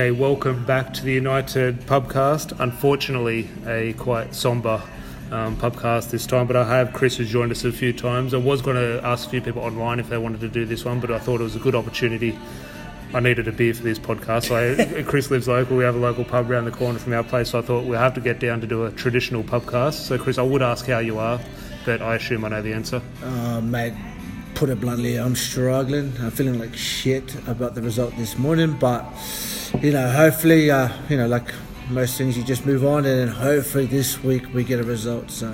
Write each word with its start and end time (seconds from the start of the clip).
Okay, 0.00 0.12
welcome 0.12 0.64
back 0.64 0.94
to 0.94 1.04
the 1.04 1.12
United 1.12 1.78
Pubcast. 1.80 2.58
Unfortunately, 2.58 3.50
a 3.66 3.92
quite 3.98 4.34
somber 4.34 4.82
um, 5.30 5.58
pubcast 5.58 6.08
this 6.08 6.24
time, 6.24 6.46
but 6.46 6.56
I 6.56 6.64
have 6.78 6.94
Chris 6.94 7.18
who's 7.18 7.28
joined 7.28 7.52
us 7.52 7.64
a 7.64 7.70
few 7.70 7.92
times. 7.92 8.32
I 8.32 8.38
was 8.38 8.62
going 8.62 8.76
to 8.76 9.06
ask 9.06 9.26
a 9.26 9.30
few 9.30 9.42
people 9.42 9.60
online 9.60 10.00
if 10.00 10.08
they 10.08 10.16
wanted 10.16 10.40
to 10.40 10.48
do 10.48 10.64
this 10.64 10.86
one, 10.86 11.00
but 11.00 11.10
I 11.10 11.18
thought 11.18 11.42
it 11.42 11.44
was 11.44 11.54
a 11.54 11.58
good 11.58 11.74
opportunity. 11.74 12.38
I 13.12 13.20
needed 13.20 13.46
a 13.46 13.52
beer 13.52 13.74
for 13.74 13.82
this 13.82 13.98
podcast. 13.98 14.44
So 14.44 15.02
Chris 15.10 15.30
lives 15.30 15.48
local. 15.48 15.76
We 15.76 15.84
have 15.84 15.96
a 15.96 15.98
local 15.98 16.24
pub 16.24 16.50
around 16.50 16.64
the 16.64 16.70
corner 16.70 16.98
from 16.98 17.12
our 17.12 17.22
place. 17.22 17.50
So 17.50 17.58
I 17.58 17.62
thought 17.62 17.84
we'll 17.84 17.98
have 17.98 18.14
to 18.14 18.22
get 18.22 18.40
down 18.40 18.62
to 18.62 18.66
do 18.66 18.86
a 18.86 18.90
traditional 18.92 19.42
pubcast. 19.42 20.06
So 20.06 20.16
Chris, 20.16 20.38
I 20.38 20.42
would 20.42 20.62
ask 20.62 20.86
how 20.86 21.00
you 21.00 21.18
are, 21.18 21.38
but 21.84 22.00
I 22.00 22.14
assume 22.14 22.46
I 22.46 22.48
know 22.48 22.62
the 22.62 22.72
answer. 22.72 23.02
Uh, 23.22 23.60
mate, 23.60 23.92
put 24.54 24.70
it 24.70 24.80
bluntly, 24.80 25.16
I'm 25.16 25.36
struggling. 25.36 26.14
I'm 26.20 26.30
feeling 26.30 26.58
like 26.58 26.74
shit 26.74 27.34
about 27.46 27.74
the 27.74 27.82
result 27.82 28.16
this 28.16 28.38
morning, 28.38 28.78
but 28.80 29.04
you 29.80 29.92
know, 29.92 30.10
hopefully, 30.10 30.70
uh, 30.70 30.88
you 31.08 31.16
know, 31.16 31.26
like 31.26 31.52
most 31.88 32.18
things, 32.18 32.36
you 32.36 32.44
just 32.44 32.66
move 32.66 32.84
on, 32.84 33.04
and 33.04 33.20
then 33.20 33.28
hopefully 33.28 33.86
this 33.86 34.22
week 34.22 34.52
we 34.54 34.64
get 34.64 34.80
a 34.80 34.84
result. 34.84 35.30
So. 35.30 35.52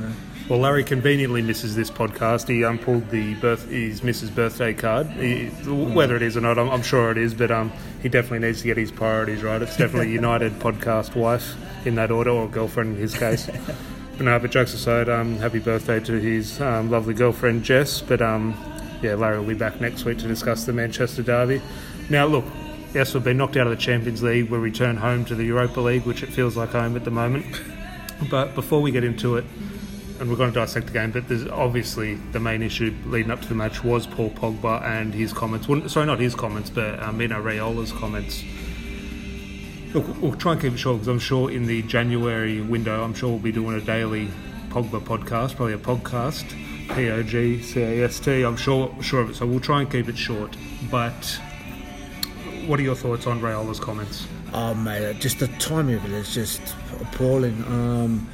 Well, 0.48 0.60
Larry 0.60 0.84
conveniently 0.84 1.42
misses 1.42 1.74
this 1.74 1.90
podcast. 1.90 2.46
He 2.48 2.64
um, 2.64 2.78
pulled 2.78 3.10
the 3.10 3.34
birth 3.34 3.68
his 3.68 4.02
Mrs. 4.02 4.32
birthday 4.32 4.74
card. 4.74 5.08
He, 5.08 5.46
whether 5.66 6.14
it 6.14 6.22
is 6.22 6.36
or 6.36 6.40
not, 6.40 6.56
I'm, 6.56 6.70
I'm, 6.70 6.82
sure 6.82 7.10
it 7.10 7.18
is, 7.18 7.34
but 7.34 7.50
um, 7.50 7.72
he 8.00 8.08
definitely 8.08 8.46
needs 8.46 8.60
to 8.60 8.66
get 8.66 8.76
his 8.76 8.92
priorities 8.92 9.42
right. 9.42 9.60
It's 9.60 9.76
definitely 9.76 10.12
United 10.12 10.52
podcast 10.60 11.16
wife 11.16 11.56
in 11.84 11.96
that 11.96 12.12
order, 12.12 12.30
or 12.30 12.48
girlfriend 12.48 12.94
in 12.94 13.02
his 13.02 13.18
case. 13.18 13.46
but 14.16 14.20
no, 14.20 14.38
but 14.38 14.52
jokes 14.52 14.72
aside, 14.72 15.08
um, 15.08 15.36
happy 15.38 15.58
birthday 15.58 15.98
to 16.00 16.12
his 16.12 16.60
um, 16.60 16.90
lovely 16.90 17.14
girlfriend 17.14 17.64
Jess. 17.64 18.00
But 18.00 18.22
um, 18.22 18.54
yeah, 19.02 19.14
Larry 19.14 19.40
will 19.40 19.46
be 19.46 19.54
back 19.54 19.80
next 19.80 20.04
week 20.04 20.18
to 20.18 20.28
discuss 20.28 20.64
the 20.64 20.72
Manchester 20.72 21.24
derby. 21.24 21.60
Now, 22.08 22.26
look, 22.26 22.44
yes, 22.96 23.12
we've 23.12 23.22
been 23.22 23.36
knocked 23.36 23.58
out 23.58 23.66
of 23.66 23.70
the 23.70 23.76
Champions 23.76 24.22
League. 24.22 24.48
We 24.48 24.56
return 24.56 24.96
home 24.96 25.26
to 25.26 25.34
the 25.34 25.44
Europa 25.44 25.80
League, 25.80 26.06
which 26.06 26.22
it 26.22 26.30
feels 26.30 26.56
like 26.56 26.70
home 26.70 26.96
at 26.96 27.04
the 27.04 27.10
moment. 27.10 27.44
But 28.30 28.54
before 28.54 28.80
we 28.80 28.90
get 28.90 29.04
into 29.04 29.36
it, 29.36 29.44
and 30.18 30.30
we're 30.30 30.36
going 30.36 30.50
to 30.50 30.58
dissect 30.58 30.86
the 30.86 30.94
game, 30.94 31.10
but 31.10 31.28
there's 31.28 31.46
obviously 31.46 32.14
the 32.14 32.40
main 32.40 32.62
issue 32.62 32.94
leading 33.04 33.30
up 33.30 33.42
to 33.42 33.48
the 33.48 33.54
match 33.54 33.84
was 33.84 34.06
Paul 34.06 34.30
Pogba 34.30 34.82
and 34.82 35.12
his 35.12 35.34
comments. 35.34 35.68
Well, 35.68 35.86
sorry, 35.90 36.06
not 36.06 36.18
his 36.18 36.34
comments, 36.34 36.70
but 36.70 36.98
um, 37.02 37.18
Mino 37.18 37.42
Raiola's 37.42 37.92
comments. 37.92 38.42
Look, 39.92 40.22
we'll 40.22 40.34
try 40.36 40.52
and 40.52 40.60
keep 40.62 40.72
it 40.72 40.78
short 40.78 40.96
because 40.96 41.08
I'm 41.08 41.18
sure 41.18 41.50
in 41.50 41.66
the 41.66 41.82
January 41.82 42.62
window, 42.62 43.04
I'm 43.04 43.12
sure 43.12 43.28
we'll 43.28 43.40
be 43.40 43.52
doing 43.52 43.76
a 43.76 43.82
daily 43.82 44.30
Pogba 44.70 45.02
podcast, 45.02 45.56
probably 45.56 45.74
a 45.74 45.78
podcast, 45.78 46.48
P 46.94 47.10
O 47.10 47.22
G 47.22 47.60
C 47.60 47.82
A 47.82 48.04
S 48.06 48.20
T. 48.20 48.42
I'm 48.42 48.56
sure 48.56 48.90
sure 49.02 49.20
of 49.20 49.28
it. 49.28 49.36
So 49.36 49.44
we'll 49.44 49.60
try 49.60 49.82
and 49.82 49.90
keep 49.90 50.08
it 50.08 50.16
short. 50.16 50.56
But 50.90 51.38
what 52.66 52.80
are 52.80 52.82
your 52.82 52.96
thoughts 52.96 53.26
on 53.26 53.40
Raiola's 53.40 53.80
comments? 53.80 54.26
Oh 54.52 54.74
mate, 54.74 55.20
just 55.20 55.38
the 55.38 55.48
timing 55.58 55.96
of 55.96 56.04
it 56.04 56.12
is 56.12 56.34
just 56.34 56.60
appalling. 57.00 57.62
Um, 57.64 58.28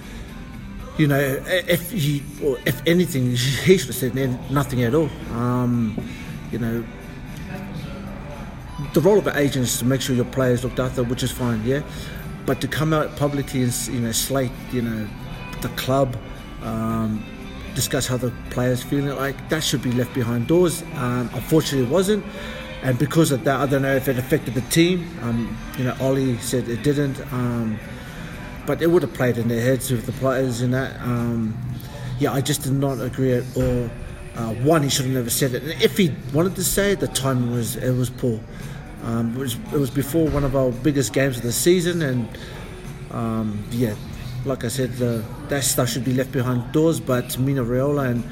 you 0.98 1.06
know, 1.06 1.18
if 1.18 1.90
he, 1.90 2.22
if 2.66 2.86
anything, 2.86 3.30
he 3.30 3.36
should 3.78 3.86
have 3.86 3.94
said 3.94 4.50
nothing 4.50 4.82
at 4.82 4.94
all. 4.94 5.08
Um, 5.32 5.96
you 6.50 6.58
know, 6.58 6.84
the 8.92 9.00
role 9.00 9.18
of 9.18 9.26
an 9.26 9.36
agent 9.36 9.64
is 9.64 9.78
to 9.78 9.84
make 9.84 10.00
sure 10.00 10.14
your 10.14 10.26
players 10.26 10.64
looked 10.64 10.78
after, 10.78 11.02
which 11.02 11.22
is 11.22 11.30
fine, 11.30 11.64
yeah. 11.64 11.82
But 12.44 12.60
to 12.60 12.68
come 12.68 12.92
out 12.92 13.16
publicly 13.16 13.62
and 13.62 13.88
you 13.88 14.00
know 14.00 14.12
slate, 14.12 14.50
you 14.72 14.82
know, 14.82 15.08
the 15.60 15.68
club, 15.70 16.16
um, 16.62 17.24
discuss 17.74 18.06
how 18.06 18.16
the 18.16 18.32
players 18.50 18.82
feeling, 18.82 19.16
like 19.16 19.48
that 19.48 19.62
should 19.62 19.82
be 19.82 19.92
left 19.92 20.12
behind 20.12 20.46
doors. 20.46 20.82
Um, 20.96 21.30
unfortunately, 21.32 21.86
it 21.86 21.90
wasn't 21.90 22.24
and 22.82 22.98
because 22.98 23.30
of 23.30 23.44
that, 23.44 23.60
I 23.60 23.66
don't 23.66 23.82
know 23.82 23.94
if 23.94 24.08
it 24.08 24.18
affected 24.18 24.54
the 24.54 24.60
team. 24.62 25.08
Um, 25.22 25.56
you 25.78 25.84
know, 25.84 25.96
Ollie 26.00 26.36
said 26.38 26.68
it 26.68 26.82
didn't, 26.82 27.20
um, 27.32 27.78
but 28.66 28.82
it 28.82 28.88
would 28.88 29.02
have 29.02 29.14
played 29.14 29.38
in 29.38 29.48
their 29.48 29.62
heads 29.62 29.90
with 29.90 30.04
the 30.04 30.12
players 30.12 30.62
in 30.62 30.72
that. 30.72 31.00
Um, 31.00 31.56
yeah, 32.18 32.32
I 32.32 32.40
just 32.40 32.62
did 32.62 32.72
not 32.72 33.00
agree 33.00 33.32
at 33.34 33.44
all. 33.56 33.90
Uh, 34.34 34.54
one, 34.54 34.82
he 34.82 34.88
should 34.88 35.04
have 35.04 35.14
never 35.14 35.30
said 35.30 35.54
it. 35.54 35.62
And 35.62 35.82
if 35.82 35.96
he 35.96 36.12
wanted 36.32 36.56
to 36.56 36.64
say 36.64 36.92
it, 36.92 37.00
the 37.00 37.08
timing 37.08 37.52
was 37.52 37.76
it 37.76 37.92
was 37.92 38.10
poor. 38.10 38.40
Um, 39.04 39.36
it, 39.36 39.38
was, 39.38 39.54
it 39.54 39.78
was 39.78 39.90
before 39.90 40.28
one 40.28 40.44
of 40.44 40.56
our 40.56 40.70
biggest 40.70 41.12
games 41.12 41.36
of 41.36 41.42
the 41.42 41.52
season, 41.52 42.02
and 42.02 42.28
um, 43.10 43.64
yeah, 43.70 43.94
like 44.44 44.64
I 44.64 44.68
said, 44.68 44.92
the, 44.94 45.24
that 45.48 45.64
stuff 45.64 45.88
should 45.88 46.04
be 46.04 46.14
left 46.14 46.32
behind 46.32 46.72
doors. 46.72 46.98
But 46.98 47.38
Mino 47.38 47.64
Raiola 47.64 48.10
and 48.10 48.24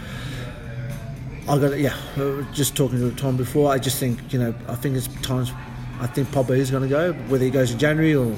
I 1.49 1.59
got 1.59 1.79
yeah. 1.79 1.97
Uh, 2.17 2.43
just 2.53 2.77
talking 2.77 2.99
to 2.99 3.15
Tom 3.17 3.37
before, 3.37 3.73
I 3.73 3.79
just 3.79 3.99
think 3.99 4.33
you 4.33 4.39
know 4.39 4.55
I 4.69 4.75
think 4.75 4.97
it's 4.97 5.09
times. 5.23 5.53
I 6.01 6.07
think 6.07 6.29
Pogba 6.29 6.57
is 6.57 6.71
going 6.71 6.83
to 6.83 6.89
go, 6.89 7.13
whether 7.29 7.45
he 7.45 7.51
goes 7.51 7.73
in 7.73 7.79
January 7.79 8.15
or 8.15 8.35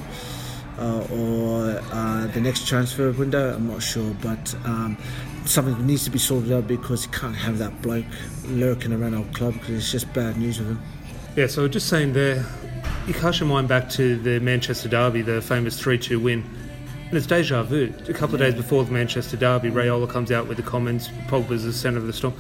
uh, 0.78 1.06
or 1.12 1.80
uh, 1.92 2.26
the 2.28 2.40
next 2.40 2.66
transfer 2.66 3.12
window. 3.12 3.54
I'm 3.54 3.68
not 3.68 3.82
sure, 3.82 4.14
but 4.20 4.54
um, 4.64 4.96
something 5.44 5.86
needs 5.86 6.04
to 6.04 6.10
be 6.10 6.18
sorted 6.18 6.52
out 6.52 6.66
because 6.66 7.04
you 7.04 7.12
can't 7.12 7.36
have 7.36 7.58
that 7.58 7.80
bloke 7.82 8.04
lurking 8.46 8.92
around 8.92 9.14
our 9.14 9.24
club 9.32 9.54
because 9.54 9.70
it's 9.70 9.92
just 9.92 10.12
bad 10.12 10.36
news 10.36 10.58
with 10.58 10.69
him. 10.69 10.82
Yeah, 11.36 11.46
so 11.46 11.66
just 11.69 11.88
saying 11.88 12.12
there, 12.12 12.44
you 13.06 13.14
cast 13.14 13.40
your 13.40 13.48
mind 13.48 13.69
back 13.69 13.88
to 13.90 14.16
the 14.16 14.38
Manchester 14.40 14.88
derby, 14.88 15.22
the 15.22 15.40
famous 15.40 15.78
3 15.80 15.98
2 15.98 16.20
win. 16.20 16.44
And 17.08 17.19
it's 17.19 17.26
deja 17.26 17.62
vu. 17.62 17.92
A 18.08 18.12
couple 18.14 18.34
of 18.36 18.40
days 18.40 18.54
before 18.54 18.84
the 18.84 18.92
Manchester 18.92 19.36
derby, 19.36 19.70
Raiola 19.70 20.08
comes 20.08 20.32
out 20.32 20.46
with 20.46 20.56
the 20.56 20.62
comments 20.62 21.08
Pogba's 21.26 21.64
the 21.64 21.72
centre 21.72 21.98
of 21.98 22.06
the 22.06 22.12
storm. 22.12 22.34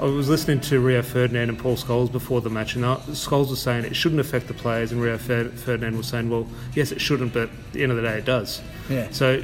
I 0.00 0.04
was 0.06 0.28
listening 0.28 0.60
to 0.62 0.80
Rio 0.80 1.02
Ferdinand 1.02 1.50
and 1.50 1.58
Paul 1.58 1.76
Scholes 1.76 2.10
before 2.10 2.40
the 2.40 2.50
match, 2.50 2.74
and 2.74 2.84
Scholes 2.84 3.50
was 3.50 3.62
saying 3.62 3.84
it 3.84 3.94
shouldn't 3.94 4.20
affect 4.20 4.48
the 4.48 4.54
players, 4.54 4.90
and 4.90 5.00
Rio 5.00 5.16
Ferdinand 5.18 5.96
was 5.96 6.08
saying, 6.08 6.28
well, 6.28 6.48
yes, 6.74 6.90
it 6.90 7.00
shouldn't, 7.00 7.32
but 7.32 7.44
at 7.44 7.72
the 7.72 7.82
end 7.82 7.92
of 7.92 7.96
the 7.96 8.02
day, 8.02 8.18
it 8.18 8.24
does. 8.24 8.60
Yeah. 8.90 9.08
So, 9.12 9.42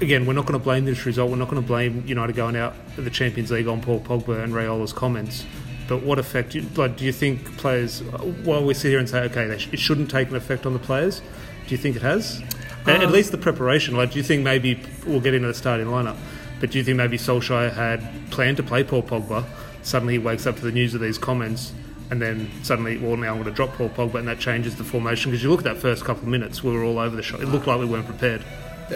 again, 0.00 0.24
we're 0.24 0.34
not 0.34 0.46
going 0.46 0.58
to 0.58 0.62
blame 0.62 0.84
this 0.84 1.04
result. 1.04 1.30
We're 1.30 1.36
not 1.36 1.50
going 1.50 1.60
to 1.60 1.66
blame 1.66 2.04
United 2.06 2.36
going 2.36 2.54
out 2.54 2.74
of 2.96 3.04
the 3.04 3.10
Champions 3.10 3.50
League 3.50 3.66
on 3.66 3.80
Paul 3.80 4.00
Pogba 4.00 4.42
and 4.42 4.52
Raiola's 4.52 4.92
comments. 4.92 5.44
But 5.88 6.02
what 6.02 6.18
effect? 6.18 6.50
Do 6.52 6.60
you, 6.60 6.68
like, 6.76 6.96
do 6.96 7.04
you 7.04 7.12
think 7.12 7.56
players? 7.56 8.00
While 8.44 8.64
we 8.64 8.74
sit 8.74 8.90
here 8.90 8.98
and 8.98 9.08
say, 9.08 9.22
okay, 9.22 9.46
it 9.46 9.78
shouldn't 9.78 10.10
take 10.10 10.30
an 10.30 10.36
effect 10.36 10.64
on 10.64 10.74
the 10.74 10.78
players, 10.78 11.22
do 11.66 11.74
you 11.74 11.76
think 11.78 11.96
it 11.96 12.02
has? 12.02 12.40
Um, 12.86 13.02
At 13.02 13.10
least 13.10 13.32
the 13.32 13.38
preparation. 13.38 13.96
Like, 13.96 14.12
do 14.12 14.18
you 14.18 14.22
think 14.22 14.44
maybe 14.44 14.80
we'll 15.06 15.20
get 15.20 15.34
into 15.34 15.48
the 15.48 15.54
starting 15.54 15.86
lineup? 15.86 16.16
But 16.60 16.70
do 16.70 16.78
you 16.78 16.84
think 16.84 16.96
maybe 16.96 17.18
Solskjaer 17.18 17.72
had 17.72 18.30
planned 18.30 18.58
to 18.58 18.62
play 18.62 18.84
Paul 18.84 19.02
Pogba? 19.02 19.44
Suddenly 19.88 20.14
he 20.14 20.18
wakes 20.18 20.46
up 20.46 20.56
to 20.56 20.62
the 20.62 20.72
news 20.72 20.94
of 20.94 21.00
these 21.00 21.18
comments 21.18 21.72
and 22.10 22.22
then 22.22 22.50
suddenly, 22.62 22.96
well, 22.98 23.16
now 23.16 23.34
I'm 23.34 23.42
going 23.42 23.44
to 23.44 23.50
drop 23.50 23.74
Paul 23.74 23.90
Pogba, 23.90 24.18
and 24.18 24.28
that 24.28 24.38
changes 24.38 24.76
the 24.76 24.84
formation. 24.84 25.30
Because 25.30 25.42
you 25.42 25.50
look 25.50 25.60
at 25.60 25.64
that 25.64 25.76
first 25.76 26.04
couple 26.04 26.22
of 26.22 26.28
minutes, 26.28 26.62
we 26.64 26.72
were 26.72 26.82
all 26.82 26.98
over 26.98 27.14
the 27.14 27.22
shot. 27.22 27.40
It 27.40 27.46
looked 27.46 27.66
like 27.66 27.78
we 27.78 27.86
weren't 27.86 28.06
prepared. 28.06 28.42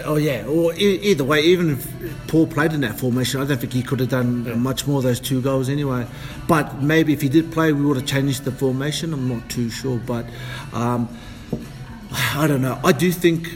Oh 0.05 0.15
yeah, 0.15 0.43
or 0.47 0.73
either 0.73 1.23
way, 1.23 1.41
even 1.41 1.69
if 1.69 1.87
Paul 2.27 2.47
played 2.47 2.73
in 2.73 2.81
that 2.81 2.97
formation, 2.97 3.39
I 3.39 3.45
don't 3.45 3.59
think 3.59 3.73
he 3.73 3.83
could 3.83 3.99
have 3.99 4.09
done 4.09 4.43
yeah. 4.43 4.55
much 4.55 4.87
more 4.87 5.03
those 5.03 5.19
two 5.19 5.39
goals 5.39 5.69
anyway. 5.69 6.07
But 6.47 6.81
maybe 6.81 7.13
if 7.13 7.21
he 7.21 7.29
did 7.29 7.51
play, 7.51 7.71
we 7.73 7.85
would 7.85 7.97
have 7.97 8.07
changed 8.07 8.43
the 8.43 8.51
formation. 8.51 9.13
I'm 9.13 9.29
not 9.29 9.47
too 9.51 9.69
sure, 9.69 9.99
but 9.99 10.25
um, 10.73 11.07
I 12.11 12.47
don't 12.47 12.63
know. 12.63 12.79
I 12.83 12.91
do 12.91 13.11
think 13.11 13.47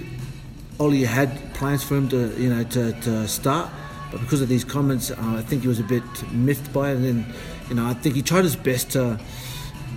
Ollie 0.79 1.06
had 1.06 1.56
plans 1.56 1.83
for 1.83 1.95
him 1.95 2.07
to, 2.09 2.39
you 2.39 2.51
know, 2.51 2.63
to, 2.65 2.94
to 3.01 3.27
start. 3.27 3.71
But 4.12 4.21
because 4.21 4.42
of 4.42 4.50
these 4.50 4.63
comments, 4.63 5.12
uh, 5.12 5.15
I 5.19 5.42
think 5.42 5.63
he 5.63 5.68
was 5.68 5.80
a 5.80 5.83
bit 5.83 6.04
miffed 6.31 6.71
by 6.71 6.92
it. 6.92 6.95
And 6.95 7.06
then, 7.06 7.33
you 7.69 7.75
know, 7.75 7.86
I 7.86 7.94
think 7.94 8.15
he 8.15 8.21
tried 8.21 8.44
his 8.44 8.56
best 8.56 8.92
to, 8.92 9.19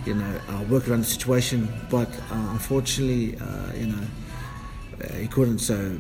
you 0.05 0.15
know, 0.15 0.41
uh, 0.49 0.62
work 0.65 0.89
around 0.89 1.01
the 1.01 1.07
situation. 1.07 1.69
But 1.91 2.09
uh, 2.09 2.49
unfortunately, 2.51 3.39
uh, 3.39 3.73
you 3.75 3.87
know, 3.87 4.03
uh, 5.03 5.15
he 5.15 5.29
couldn't. 5.29 5.61
So 5.61 5.99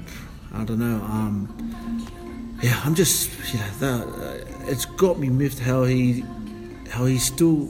I 0.52 0.64
don't 0.64 0.80
know. 0.80 1.00
Um, 1.04 2.58
yeah, 2.62 2.80
I'm 2.84 2.94
just, 2.94 3.30
you 3.54 3.60
know, 3.60 3.70
that, 3.78 4.06
uh, 4.06 4.70
it's 4.70 4.84
got 4.84 5.18
me 5.18 5.30
miffed 5.30 5.60
how 5.60 5.84
he, 5.84 6.24
how 6.90 7.06
he 7.06 7.18
still 7.18 7.68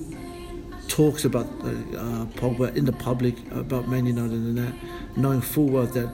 talks 0.89 1.25
about 1.25 1.47
uh, 1.47 2.27
Pogba 2.35 2.75
in 2.75 2.85
the 2.87 2.93
public 2.93 3.37
about 3.53 3.87
Man 3.89 4.07
United 4.07 4.33
and 4.33 4.59
that, 4.59 4.75
knowing 5.17 5.41
full 5.41 5.67
well 5.67 5.87
that. 5.87 6.11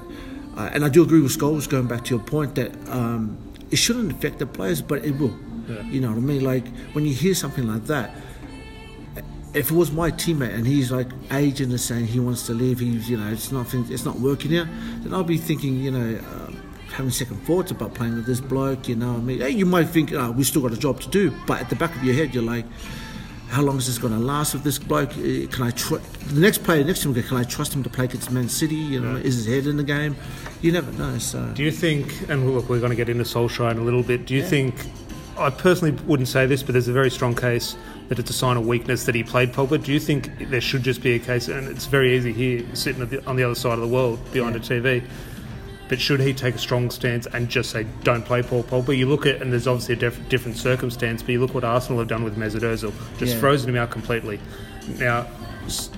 and 0.75 0.85
I 0.85 0.91
do 0.91 1.03
agree 1.03 1.23
with 1.23 1.33
Scholes, 1.33 1.67
going 1.67 1.87
back 1.87 2.05
to 2.05 2.17
your 2.17 2.25
point 2.25 2.57
that 2.57 2.73
um, 2.91 3.39
it 3.71 3.77
shouldn't 3.77 4.13
affect 4.13 4.39
the 4.39 4.47
players, 4.47 4.83
but 4.83 5.05
it 5.05 5.19
will. 5.19 5.37
Yeah. 5.69 5.83
You 5.83 6.01
know 6.01 6.09
what 6.09 6.19
I 6.19 6.21
mean? 6.21 6.45
Like 6.45 6.67
when 6.93 7.05
you 7.05 7.15
hear 7.15 7.35
something 7.35 7.67
like 7.67 7.85
that, 7.87 8.15
if 9.55 9.71
it 9.71 9.75
was 9.75 9.91
my 9.91 10.11
teammate 10.11 10.55
and 10.55 10.67
he's 10.67 10.93
like 10.93 11.09
agent 11.33 11.73
is 11.73 11.83
saying 11.83 12.07
he 12.07 12.21
wants 12.21 12.47
to 12.47 12.53
leave, 12.53 12.79
he's 12.79 13.09
you 13.09 13.17
know 13.17 13.29
it's 13.29 13.51
not 13.51 13.73
it's 13.75 14.05
not 14.05 14.19
working 14.21 14.51
here, 14.51 14.69
then 15.01 15.13
I'll 15.15 15.25
be 15.25 15.39
thinking 15.39 15.81
you 15.81 15.91
know. 15.91 16.19
Um, 16.19 16.63
having 16.93 17.11
second 17.11 17.37
thoughts 17.43 17.71
about 17.71 17.93
playing 17.93 18.17
with 18.17 18.25
this 18.25 18.41
bloke, 18.41 18.89
you 18.89 18.97
know. 18.97 19.15
I 19.15 19.19
mean, 19.19 19.59
you 19.59 19.67
might 19.67 19.89
think, 19.89 20.15
oh, 20.15 20.31
we 20.31 20.45
still 20.45 20.63
got 20.63 20.73
a 20.73 20.79
job 20.79 20.99
to 21.01 21.09
do, 21.11 21.31
but 21.47 21.61
at 21.61 21.69
the 21.69 21.77
back 21.77 21.95
of 21.95 22.03
your 22.03 22.15
head, 22.15 22.35
you're 22.35 22.43
like, 22.43 22.65
how 23.49 23.63
long 23.63 23.79
is 23.79 23.87
this 23.87 23.99
going 23.99 24.13
to 24.13 24.19
last 24.19 24.55
with 24.55 24.65
this 24.65 24.79
bloke? 24.79 25.11
Uh, 25.13 25.47
can 25.51 25.63
I 25.63 25.71
tr- 25.71 25.97
the 26.29 26.41
next 26.41 26.65
player 26.65 26.85
next 26.85 27.03
to 27.03 27.13
him? 27.13 27.23
Can 27.23 27.37
I 27.37 27.45
trust 27.45 27.73
him 27.73 27.83
to 27.83 27.91
play 27.91 28.07
against 28.07 28.31
Man 28.31 28.49
City? 28.49 28.75
You 28.75 29.01
know, 29.01 29.17
yeah. 29.17 29.23
is 29.23 29.37
his 29.37 29.47
head 29.47 29.67
in 29.67 29.77
the 29.77 29.85
game? 29.85 30.17
You 30.63 30.73
never 30.73 30.91
know. 30.93 31.19
So, 31.19 31.53
do 31.55 31.63
you 31.63 31.71
think? 31.71 32.29
And 32.29 32.53
look, 32.55 32.69
we're 32.69 32.81
going 32.81 32.91
to 32.91 32.97
get 32.97 33.09
into 33.09 33.25
Solskjaer 33.25 33.71
in 33.71 33.79
a 33.79 33.83
little 33.83 34.03
bit. 34.03 34.27
Do 34.27 34.35
you 34.35 34.43
yeah. 34.43 34.49
think 34.49 34.75
I 35.39 35.51
personally 35.51 35.93
wouldn't 36.07 36.29
say 36.29 36.47
this, 36.47 36.63
but 36.63 36.73
there's 36.73 36.89
a 36.89 36.93
very 36.93 37.11
strong 37.11 37.35
case 37.35 37.77
that 38.09 38.19
it's 38.19 38.31
a 38.31 38.35
sign 38.35 38.57
of 38.57 38.67
weakness 38.67 39.05
that 39.05 39.15
he 39.15 39.23
played 39.23 39.53
Pogba. 39.53 39.83
Do 39.83 39.93
you 39.93 40.01
think 40.01 40.49
there 40.49 40.61
should 40.61 40.83
just 40.83 41.03
be 41.03 41.15
a 41.15 41.19
case, 41.19 41.49
and 41.49 41.69
it's 41.69 41.87
very 41.87 42.17
easy 42.17 42.33
here, 42.33 42.65
sitting 42.75 43.05
the, 43.07 43.25
on 43.27 43.37
the 43.37 43.45
other 43.45 43.55
side 43.55 43.75
of 43.75 43.81
the 43.81 43.89
world 43.89 44.19
behind 44.33 44.55
yeah. 44.55 44.77
a 44.77 44.81
TV, 44.81 45.05
but 45.89 46.01
should 46.01 46.21
he 46.21 46.35
take 46.35 46.55
a 46.55 46.59
strong 46.59 46.91
stance 46.91 47.27
and 47.27 47.49
just 47.49 47.71
say, 47.71 47.87
don't 48.03 48.25
play 48.25 48.43
Paul 48.43 48.65
Pogba? 48.65 48.97
You 48.97 49.07
look 49.09 49.27
at, 49.27 49.41
and 49.41 49.53
there's 49.53 49.67
obviously 49.67 49.95
a 49.95 49.99
diff- 49.99 50.29
different 50.29 50.57
circumstance, 50.57 51.23
but 51.23 51.31
you 51.31 51.41
look 51.41 51.55
what 51.55 51.65
Arsenal 51.65 51.99
have 52.01 52.09
done 52.09 52.25
with 52.25 52.37
Mesut 52.37 52.61
Ozil, 52.61 52.93
just 53.19 53.35
yeah. 53.35 53.41
frozen 53.41 53.71
him 53.71 53.77
out 53.77 53.91
completely. 53.91 54.41
Now, 54.99 55.27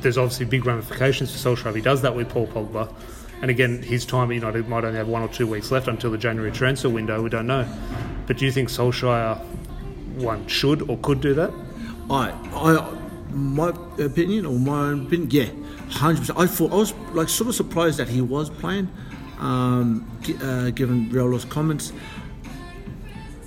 there's 0.00 0.18
obviously 0.18 0.46
big 0.46 0.66
ramifications 0.66 1.30
for 1.30 1.38
Solskjaer 1.38 1.70
if 1.70 1.74
he 1.74 1.80
does 1.80 2.02
that 2.02 2.14
with 2.14 2.28
Paul 2.28 2.46
Pogba. 2.46 2.92
And 3.40 3.50
again, 3.50 3.82
his 3.82 4.04
time 4.04 4.30
at 4.30 4.34
United 4.34 4.68
might 4.68 4.84
only 4.84 4.98
have 4.98 5.08
one 5.08 5.22
or 5.22 5.28
two 5.28 5.46
weeks 5.46 5.70
left 5.70 5.88
until 5.88 6.10
the 6.10 6.18
January 6.18 6.50
transfer 6.50 6.88
window. 6.88 7.22
We 7.22 7.30
don't 7.30 7.46
know. 7.46 7.66
But 8.26 8.38
do 8.38 8.44
you 8.44 8.52
think 8.52 8.68
Solskjaer 8.68 9.38
one 10.16 10.46
should 10.48 10.82
or 10.90 10.98
could 10.98 11.20
do 11.20 11.34
that? 11.34 11.52
I, 12.10 12.30
I, 12.54 12.96
my 13.30 13.68
opinion 13.98 14.46
or 14.46 14.58
my 14.58 14.88
own 14.88 15.06
opinion, 15.06 15.30
yeah, 15.30 15.46
hundred 15.90 16.20
percent. 16.20 16.38
I 16.38 16.46
thought 16.46 16.72
I 16.72 16.76
was 16.76 16.94
like 17.12 17.28
sort 17.28 17.48
of 17.48 17.54
surprised 17.54 17.98
that 17.98 18.08
he 18.08 18.20
was 18.20 18.50
playing, 18.50 18.88
um, 19.38 20.06
uh, 20.42 20.70
given 20.70 21.10
Raiola's 21.10 21.44
comments. 21.44 21.92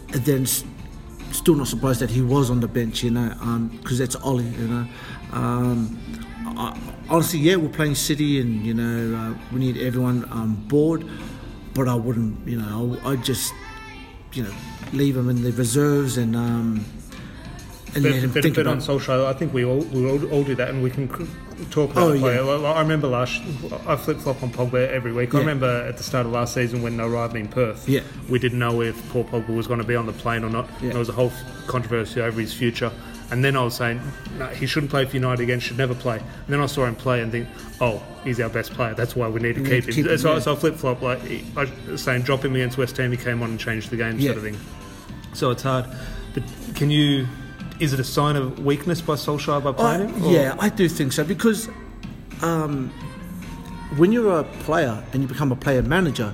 Then 0.10 0.46
still 0.46 1.56
not 1.56 1.68
surprised 1.68 2.02
that 2.02 2.10
he 2.10 2.22
was 2.22 2.50
on 2.50 2.60
the 2.60 2.68
bench, 2.68 3.04
you 3.04 3.12
know, 3.12 3.30
because 3.82 3.94
um, 3.94 3.98
that's 3.98 4.16
Ollie, 4.18 4.44
you 4.44 4.68
know. 4.68 4.88
Um, 5.32 6.00
I, 6.58 6.78
honestly, 7.10 7.40
yeah, 7.40 7.56
we're 7.56 7.70
playing 7.70 7.96
City, 7.96 8.42
and 8.42 8.66
you 8.66 8.74
know, 8.74 9.16
uh, 9.18 9.34
we 9.54 9.60
need 9.60 9.78
everyone 9.78 10.26
on 10.26 10.56
board. 10.68 11.08
But 11.74 11.88
I 11.88 11.96
wouldn't, 11.96 12.46
you 12.46 12.58
know, 12.58 12.98
I 13.06 13.16
just, 13.16 13.54
you 14.34 14.44
know, 14.44 14.54
leave 14.92 15.16
him 15.16 15.30
in 15.30 15.44
the 15.44 15.52
reserves 15.52 16.18
and. 16.18 16.36
Um, 16.36 16.86
and 17.94 18.04
but, 18.04 18.12
let 18.12 18.24
him 18.24 18.32
but, 18.32 18.44
think 18.44 18.56
but 18.56 18.62
about 18.62 18.74
on 18.76 18.82
social, 18.82 19.26
I 19.26 19.34
think 19.34 19.54
we 19.54 19.66
all 19.66 19.80
we 19.80 20.10
all, 20.10 20.32
all 20.32 20.44
do 20.44 20.56
that, 20.56 20.70
and 20.70 20.82
we 20.82 20.90
can 20.90 21.08
talk 21.70 21.92
about 21.92 22.12
oh, 22.12 22.20
player. 22.20 22.44
Yeah. 22.44 22.72
I 22.72 22.82
remember 22.82 23.08
last, 23.08 23.42
I 23.88 23.96
flip 23.96 24.18
flop 24.18 24.42
on 24.44 24.52
Pogba 24.52 24.90
every 24.90 25.12
week. 25.12 25.34
Yeah. 25.34 25.40
I 25.40 25.42
remember 25.42 25.86
at 25.88 25.98
the 25.98 26.04
start 26.04 26.26
of 26.26 26.32
last 26.32 26.54
season 26.54 26.82
when 26.82 26.98
they 26.98 27.04
arrived 27.04 27.36
in 27.36 27.48
Perth, 27.48 27.88
yeah. 27.88 28.02
we 28.30 28.40
didn't 28.40 28.60
know 28.60 28.82
if 28.82 29.10
Paul 29.10 29.26
Pogba 29.26 29.50
was 29.56 29.68
going 29.68 29.80
to 29.80 29.86
be 29.86 29.96
on 29.96 30.06
the 30.06 30.14
plane 30.14 30.44
or 30.44 30.50
not. 30.50 30.70
Yeah. 30.82 30.90
There 30.90 31.00
was 31.00 31.10
a 31.10 31.14
whole 31.14 31.32
controversy 31.68 32.22
over 32.22 32.40
his 32.40 32.54
future. 32.54 32.92
And 33.30 33.46
then 33.46 33.56
I 33.56 33.64
was 33.64 33.76
saying, 33.76 34.02
no, 34.38 34.48
he 34.48 34.68
shouldn't 34.68 34.90
play 34.90 35.06
for 35.06 35.16
United 35.16 35.42
again, 35.42 35.62
should 35.62 35.78
never 35.78 35.96
play. 35.96 36.18
And 36.18 36.48
then 36.50 36.60
I 36.60 36.66
saw 36.66 36.86
him 36.86 36.98
play 36.98 37.22
and 37.22 37.32
think, 37.32 37.48
oh, 37.80 38.04
he's 38.26 38.42
our 38.42 38.50
best 38.50 38.74
player. 38.74 38.94
That's 38.94 39.16
why 39.16 39.30
we 39.30 39.40
need 39.40 39.56
to, 39.56 39.64
keep, 39.64 39.86
him. 39.86 39.94
keep 39.94 40.06
him. 40.06 40.18
So, 40.18 40.34
yeah. 40.34 40.40
so 40.40 40.52
I 40.52 40.56
flip 40.58 40.76
flop, 40.76 41.02
like 41.02 41.22
I 41.56 41.72
was 41.90 42.04
saying, 42.04 42.24
drop 42.24 42.44
him 42.44 42.56
against 42.56 42.78
West 42.78 42.98
Ham, 42.98 43.10
he 43.10 43.16
came 43.16 43.42
on 43.42 43.52
and 43.52 43.60
changed 43.60 43.90
the 43.90 43.96
game, 43.96 44.20
sort 44.20 44.36
of 44.36 44.44
thing. 44.44 44.58
So 45.34 45.50
it's 45.50 45.64
hard. 45.64 45.86
But 46.34 46.44
can 46.76 46.92
you, 46.92 47.26
is 47.82 47.94
it 47.94 48.00
a 48.00 48.04
sign 48.04 48.36
of 48.36 48.64
weakness 48.64 49.02
by 49.02 49.16
Solskjaer 49.16 49.64
by 49.64 49.72
playing 49.72 50.08
him? 50.08 50.24
Or? 50.24 50.32
Yeah, 50.32 50.56
I 50.60 50.70
do 50.70 50.88
think 50.88 51.12
so 51.12 51.24
because 51.24 51.68
um, 52.44 52.90
when 53.98 54.12
you're 54.12 54.40
a 54.40 54.44
player 54.44 55.04
and 55.12 55.24
you 55.24 55.28
become 55.28 55.52
a 55.52 55.56
player 55.56 55.82
manager, 55.82 56.32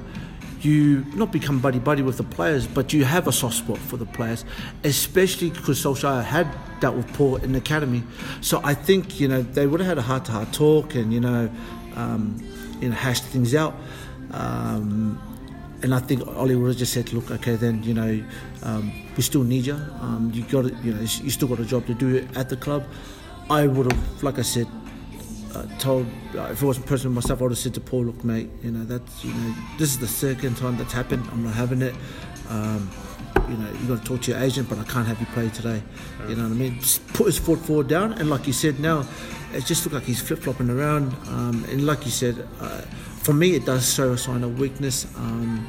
you 0.62 1.06
not 1.16 1.32
become 1.32 1.60
buddy 1.60 1.80
buddy 1.80 2.02
with 2.02 2.18
the 2.18 2.24
players, 2.24 2.68
but 2.68 2.92
you 2.92 3.06
have 3.06 3.28
a 3.28 3.32
soft 3.32 3.56
spot 3.56 3.78
for 3.78 3.96
the 3.96 4.06
players, 4.06 4.44
especially 4.84 5.50
because 5.50 5.82
Solskjaer 5.82 6.24
had 6.24 6.48
dealt 6.82 6.98
with 6.98 7.12
Paul 7.14 7.38
in 7.38 7.54
the 7.54 7.60
academy. 7.60 8.04
So 8.42 8.60
I 8.66 8.74
think 8.74 9.20
you 9.22 9.30
know 9.30 9.42
they 9.42 9.68
would 9.68 9.80
have 9.80 9.88
had 9.88 9.98
a 9.98 10.02
heart 10.02 10.26
to 10.26 10.34
heart 10.34 10.52
talk 10.52 10.96
and 10.96 11.14
you 11.14 11.22
know, 11.22 11.50
um, 11.96 12.38
you 12.82 12.90
know, 12.90 12.96
hashed 12.96 13.24
things 13.24 13.56
out. 13.56 13.74
Um, 14.32 15.18
and 15.84 15.94
I 15.94 16.00
think 16.00 16.28
Ollie 16.28 16.56
would 16.56 16.70
have 16.70 16.78
just 16.78 16.92
said, 16.92 17.14
"Look, 17.14 17.32
okay, 17.32 17.56
then 17.56 17.84
you 17.84 17.94
know, 17.94 18.22
um, 18.64 18.92
we 19.16 19.24
still 19.24 19.44
need 19.44 19.66
you. 19.66 19.76
Um, 20.02 20.32
you 20.34 20.44
got, 20.44 20.66
you 20.84 20.94
know, 20.94 21.02
you 21.02 21.30
still 21.30 21.48
got 21.48 21.60
a 21.60 21.66
job 21.66 21.86
to 21.88 21.94
do 21.94 22.28
at 22.36 22.50
the 22.50 22.58
club." 22.58 22.86
I 23.50 23.66
would 23.66 23.92
have, 23.92 24.24
like 24.24 24.40
I 24.40 24.42
said, 24.42 24.68
uh, 25.56 25.66
told 25.80 26.06
uh, 26.36 26.50
if 26.52 26.62
it 26.62 26.66
wasn't 26.66 26.86
personal 26.86 27.14
myself, 27.14 27.40
I 27.40 27.44
would 27.44 27.52
have 27.52 27.58
said 27.58 27.74
to 27.76 27.82
Paul, 27.82 28.06
"Look, 28.06 28.24
mate, 28.24 28.50
you 28.62 28.72
know 28.72 28.84
that's 28.84 29.24
you 29.24 29.34
know 29.34 29.56
this 29.78 29.90
is 29.90 30.00
the 30.00 30.08
second 30.08 30.58
time 30.58 30.78
that's 30.78 30.94
happened. 30.94 31.26
I'm 31.32 31.44
not 31.44 31.54
having 31.54 31.82
it. 31.82 31.96
Um, 32.50 32.90
you 33.50 33.56
know, 33.56 33.72
you 33.72 33.88
got 33.88 34.00
to 34.00 34.04
talk 34.04 34.22
to 34.24 34.32
your 34.32 34.42
agent, 34.42 34.68
but 34.68 34.78
I 34.78 34.84
can't 34.84 35.08
have 35.08 35.20
you 35.20 35.26
play 35.28 35.50
today. 35.50 35.82
You 36.28 36.36
know 36.36 36.44
what 36.44 36.52
I 36.52 36.56
mean? 36.56 36.80
Just 36.80 37.06
put 37.14 37.28
his 37.28 37.38
foot 37.38 37.60
forward 37.60 37.88
down, 37.88 38.14
and 38.14 38.30
like 38.30 38.48
you 38.48 38.54
said, 38.54 38.80
now 38.80 39.06
it 39.54 39.66
just 39.66 39.86
looks 39.86 39.94
like 39.96 40.04
he's 40.04 40.22
flip 40.22 40.40
flopping 40.40 40.70
around. 40.70 41.14
Um, 41.28 41.66
and 41.70 41.86
like 41.86 42.06
you 42.06 42.12
said, 42.12 42.48
uh, 42.60 42.82
for 43.24 43.34
me, 43.34 43.56
it 43.56 43.66
does 43.66 43.94
show 43.94 44.12
a 44.12 44.18
sign 44.18 44.44
of 44.44 44.60
weakness. 44.60 45.06
Um, 45.16 45.68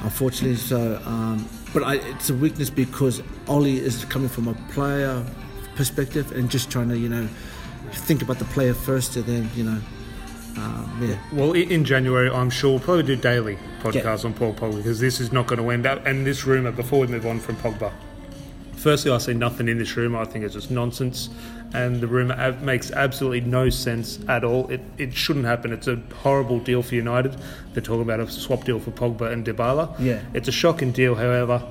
unfortunately, 0.00 0.56
so. 0.56 1.00
Um, 1.04 1.48
but 1.74 1.82
I, 1.82 1.96
it's 1.96 2.30
a 2.30 2.34
weakness 2.34 2.70
because 2.70 3.22
Ollie 3.46 3.78
is 3.78 4.06
coming 4.06 4.30
from 4.30 4.48
a 4.48 4.54
player 4.72 5.26
perspective 5.74 6.32
and 6.32 6.48
just 6.48 6.70
trying 6.70 6.88
to, 6.88 6.96
you 6.96 7.10
know 7.10 7.28
think 7.92 8.22
about 8.22 8.38
the 8.38 8.44
player 8.46 8.74
first, 8.74 9.16
and 9.16 9.24
then 9.26 9.50
you 9.54 9.64
know. 9.64 9.80
Um, 10.56 10.98
yeah. 11.02 11.18
Well, 11.32 11.52
in 11.52 11.84
January, 11.84 12.30
I'm 12.30 12.48
sure 12.48 12.70
we'll 12.70 12.80
probably 12.80 13.02
do 13.02 13.16
daily 13.16 13.58
podcasts 13.82 14.22
yeah. 14.22 14.28
on 14.28 14.34
Paul 14.34 14.54
Pogba 14.54 14.76
because 14.76 15.00
this 15.00 15.18
is 15.18 15.32
not 15.32 15.48
going 15.48 15.60
to 15.60 15.68
end 15.70 15.84
up. 15.84 16.06
And 16.06 16.24
this 16.24 16.46
rumour, 16.46 16.70
before 16.70 17.00
we 17.00 17.08
move 17.08 17.26
on 17.26 17.40
from 17.40 17.56
Pogba, 17.56 17.92
firstly, 18.76 19.10
I 19.10 19.18
see 19.18 19.34
nothing 19.34 19.68
in 19.68 19.78
this 19.78 19.96
rumour. 19.96 20.18
I 20.18 20.24
think 20.24 20.44
it's 20.44 20.54
just 20.54 20.70
nonsense, 20.70 21.30
and 21.72 22.00
the 22.00 22.06
rumour 22.06 22.34
ab- 22.34 22.62
makes 22.62 22.90
absolutely 22.90 23.40
no 23.40 23.70
sense 23.70 24.18
at 24.28 24.44
all. 24.44 24.68
It, 24.70 24.80
it 24.98 25.14
shouldn't 25.14 25.44
happen. 25.44 25.72
It's 25.72 25.88
a 25.88 25.96
horrible 26.22 26.60
deal 26.60 26.82
for 26.82 26.94
United. 26.94 27.36
They're 27.72 27.82
talking 27.82 28.02
about 28.02 28.20
a 28.20 28.30
swap 28.30 28.64
deal 28.64 28.78
for 28.78 28.90
Pogba 28.90 29.32
and 29.32 29.44
Dybala. 29.44 29.98
Yeah, 29.98 30.20
it's 30.34 30.48
a 30.48 30.52
shocking 30.52 30.92
deal. 30.92 31.14
However, 31.14 31.62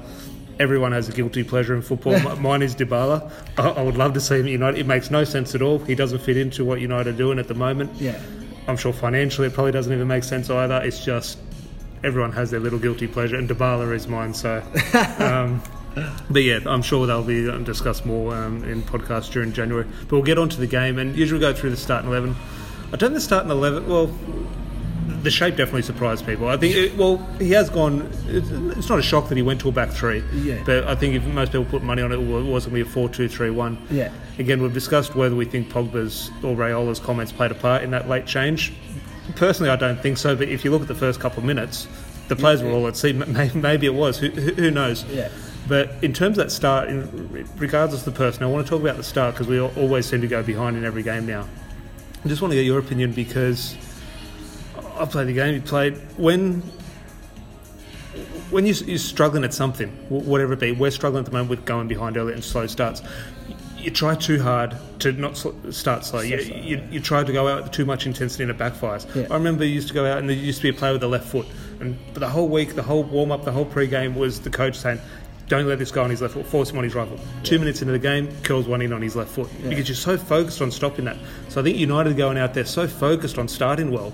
everyone 0.60 0.92
has 0.92 1.10
a 1.10 1.12
guilty 1.12 1.44
pleasure 1.44 1.76
in 1.76 1.82
football. 1.82 2.20
Mine 2.38 2.62
is 2.62 2.76
Dybala. 2.76 3.32
I, 3.58 3.70
I, 3.70 3.82
would 3.82 3.98
love 3.98 4.14
to 4.14 4.22
see 4.22 4.40
him 4.40 4.46
at 4.46 4.52
United. 4.52 4.80
It 4.80 4.88
makes 4.88 5.12
no 5.12 5.24
sense 5.24 5.56
at 5.56 5.62
all. 5.62 5.80
He 5.80 5.96
doesn't 5.96 6.20
fit 6.20 6.38
into 6.38 6.66
what 6.66 6.82
United 6.82 7.16
are 7.16 7.18
doing 7.18 7.40
at 7.40 7.48
the 7.48 7.54
moment. 7.54 7.92
Yeah. 8.00 8.20
I'm 8.68 8.78
sure 8.78 8.94
financially 8.94 9.48
it 9.48 9.54
probably 9.54 9.74
doesn't 9.74 9.92
even 9.92 10.08
make 10.08 10.24
sense 10.24 10.50
either. 10.50 10.82
It's 10.84 11.04
just 11.04 11.38
everyone 12.04 12.32
has 12.34 12.52
their 12.52 12.60
little 12.60 12.80
guilty 12.80 13.08
pleasure, 13.08 13.36
and 13.36 13.50
Dybala 13.50 13.94
is 13.94 14.08
mine. 14.08 14.34
So, 14.34 14.62
um, 15.20 15.62
but 16.30 16.44
yeah, 16.44 16.60
I'm 16.66 16.82
sure 16.82 17.06
they'll 17.08 17.24
be 17.24 17.50
um, 17.50 17.64
discussed 17.64 18.06
more 18.06 18.36
um, 18.36 18.64
in 18.64 18.82
podcasts 18.82 19.32
during 19.32 19.54
January. 19.54 19.86
But 20.04 20.12
we'll 20.12 20.24
get 20.24 20.38
on 20.38 20.50
to 20.50 20.60
the 20.60 20.68
game 20.68 20.98
and 20.98 21.16
usually 21.16 21.40
go 21.40 21.54
through 21.54 21.72
the 21.72 21.78
starting 21.78 22.10
eleven. 22.10 22.36
I 22.88 22.98
don't 22.98 23.00
think 23.00 23.14
the 23.14 23.22
starting 23.22 23.52
eleven. 23.52 23.88
Well, 23.88 24.14
the 25.24 25.32
shape 25.32 25.56
definitely 25.56 25.82
surprised 25.82 26.26
people. 26.26 26.48
I 26.48 26.58
think, 26.58 26.76
it, 26.76 26.98
well, 26.98 27.18
he 27.40 27.52
has 27.52 27.70
gone. 27.70 28.10
It's 28.28 28.90
not 28.90 29.00
a 29.00 29.02
shock 29.02 29.30
that 29.30 29.36
he 29.36 29.42
went 29.42 29.62
to 29.62 29.70
a 29.70 29.72
back 29.72 29.90
three. 29.90 30.24
Yeah. 30.34 30.62
But 30.66 30.86
I 30.86 30.96
think 30.96 31.16
if 31.16 31.24
most 31.26 31.52
people 31.52 31.66
put 31.66 31.84
money 31.84 32.02
on 32.02 32.12
it, 32.12 32.20
it 32.20 32.28
was 32.28 32.66
going 32.66 32.78
to 32.78 32.84
be 32.84 32.90
a 32.90 32.94
4 32.94 33.10
2 33.10 33.28
3 33.28 33.50
1. 33.50 33.88
Yeah. 33.90 34.12
Again, 34.38 34.62
we've 34.62 34.74
discussed 34.74 35.16
whether 35.16 35.36
we 35.36 35.46
think 35.46 35.70
Pogba's 35.70 36.30
or 36.44 36.56
Raiola's 36.56 37.00
comments 37.00 37.32
played 37.32 37.52
a 37.52 37.56
part 37.56 37.84
in 37.84 37.92
that 37.92 38.10
late 38.10 38.26
change. 38.26 38.74
Personally, 39.36 39.70
I 39.70 39.76
don't 39.76 40.00
think 40.00 40.18
so. 40.18 40.36
But 40.36 40.50
if 40.50 40.66
you 40.66 40.72
look 40.72 40.82
at 40.82 40.88
the 40.88 40.96
first 40.96 41.20
couple 41.20 41.40
of 41.40 41.46
minutes, 41.46 41.88
the 42.28 42.36
players 42.36 42.62
yeah, 42.62 42.68
were 42.68 42.74
all 42.74 42.88
at 42.88 42.98
sea. 42.98 43.14
Maybe 43.14 43.88
it 43.88 43.94
was. 43.94 44.18
Who, 44.18 44.30
who 44.30 44.72
knows? 44.72 45.06
Yeah. 45.06 45.30
But 45.68 45.92
in 46.02 46.14
terms 46.14 46.38
of 46.38 46.46
that 46.46 46.52
start, 46.52 46.90
regardless 47.58 48.06
of 48.06 48.14
the 48.14 48.18
person, 48.18 48.44
I 48.44 48.48
want 48.48 48.66
to 48.66 48.70
talk 48.70 48.82
about 48.82 48.98
the 48.98 49.04
start 49.04 49.34
because 49.34 49.48
we 49.48 49.60
always 49.60 50.06
seem 50.06 50.22
to 50.22 50.28
go 50.28 50.44
behind 50.44 50.76
in 50.76 50.84
every 50.84 51.04
game 51.04 51.26
now. 51.26 51.48
I 52.24 52.28
just 52.28 52.42
want 52.42 52.52
to 52.52 52.56
get 52.56 52.66
your 52.66 52.80
opinion 52.80 53.14
because 53.14 53.76
I 54.98 55.06
played 55.06 55.28
the 55.28 55.34
game. 55.34 55.56
You 55.56 55.62
played 55.62 55.98
when 56.18 56.62
when 58.52 58.66
you're, 58.68 58.98
struggling 59.00 59.44
at 59.44 59.54
something, 59.54 59.90
whatever 60.10 60.54
it 60.54 60.60
be. 60.60 60.72
We're 60.72 60.92
struggling 60.92 61.22
at 61.22 61.26
the 61.26 61.32
moment 61.32 61.50
with 61.50 61.66
going 61.66 61.88
behind 61.88 62.18
early 62.18 62.34
and 62.34 62.44
slow 62.44 62.68
starts. 62.68 63.02
You 63.78 63.90
try 63.90 64.16
too 64.16 64.42
hard 64.42 64.78
to 65.00 65.12
not 65.12 65.36
start 65.72 66.06
slow. 66.06 66.22
You, 66.22 66.38
you, 66.38 66.88
you, 66.92 67.00
try 67.00 67.24
to 67.24 67.34
go 67.34 67.48
out 67.48 67.64
with 67.64 67.72
too 67.72 67.84
much 67.86 68.06
intensity 68.06 68.44
and 68.44 68.52
it 68.52 68.58
backfires. 68.58 69.14
Yeah. 69.14 69.28
I 69.30 69.34
remember 69.34 69.66
you 69.66 69.74
used 69.74 69.88
to 69.90 69.94
go 69.94 70.06
out 70.06 70.20
and 70.20 70.30
there 70.30 70.38
used 70.38 70.60
to 70.60 70.64
be 70.64 70.70
a 70.70 70.74
player 70.74 70.94
with 70.94 71.02
the 71.02 71.10
left 71.10 71.26
foot, 71.26 71.48
and 71.80 71.98
the 72.14 72.30
whole 72.30 72.48
week, 72.48 72.76
the 72.76 72.84
whole 72.84 73.04
warm 73.04 73.32
up, 73.32 73.44
the 73.44 73.52
whole 73.52 73.66
pre-game 73.66 74.16
was 74.16 74.40
the 74.40 74.50
coach 74.50 74.78
saying, 74.78 75.02
don't 75.48 75.68
let 75.68 75.80
this 75.80 75.92
go 75.92 76.04
on 76.04 76.10
his 76.10 76.22
left 76.22 76.34
foot, 76.34 76.46
force 76.46 76.72
him 76.72 76.78
on 76.78 76.84
his 76.84 76.96
right 76.96 77.08
foot. 77.08 77.20
Yeah. 77.20 77.44
Two 77.44 77.60
minutes 77.60 77.82
into 77.82 77.92
the 77.92 78.00
game, 78.00 78.30
curls 78.44 78.68
one 78.68 78.82
in 78.82 78.94
on 78.94 79.02
his 79.02 79.16
left 79.16 79.32
foot 79.32 79.50
yeah. 79.62 79.70
because 79.70 79.88
you're 79.88 79.96
so 79.96 80.18
focused 80.18 80.62
on 80.62 80.72
stopping 80.72 81.06
that. 81.06 81.18
So 81.50 81.62
I 81.62 81.64
think 81.64 81.78
United 81.78 82.16
going 82.18 82.38
out 82.38 82.54
there 82.54 82.66
so 82.66 82.88
focused 82.88 83.38
on 83.38 83.48
starting 83.48 83.92
well 83.92 84.14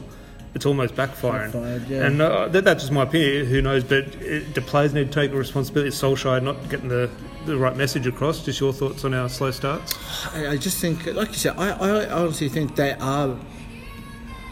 it's 0.55 0.65
almost 0.65 0.95
backfiring. 0.95 1.53
Backfired, 1.53 1.87
yeah. 1.87 2.05
And 2.05 2.21
uh, 2.21 2.47
that, 2.47 2.63
that's 2.63 2.83
just 2.83 2.91
my 2.91 3.03
opinion. 3.03 3.45
Who 3.45 3.61
knows? 3.61 3.83
But 3.83 4.05
it, 4.15 4.55
the 4.55 4.61
players 4.61 4.93
need 4.93 5.11
to 5.11 5.13
take 5.13 5.31
the 5.31 5.37
responsibility. 5.37 5.91
Solskjaer 5.91 6.41
not 6.41 6.69
getting 6.69 6.89
the, 6.89 7.09
the 7.45 7.55
right 7.57 7.75
message 7.75 8.07
across. 8.07 8.43
Just 8.43 8.59
your 8.59 8.73
thoughts 8.73 9.05
on 9.05 9.13
our 9.13 9.29
slow 9.29 9.51
starts? 9.51 9.93
I, 10.33 10.49
I 10.49 10.57
just 10.57 10.79
think, 10.79 11.05
like 11.05 11.29
you 11.29 11.35
said, 11.35 11.55
I, 11.57 11.69
I 11.71 12.09
honestly 12.09 12.49
think 12.49 12.75
they 12.75 12.93
are 12.93 13.37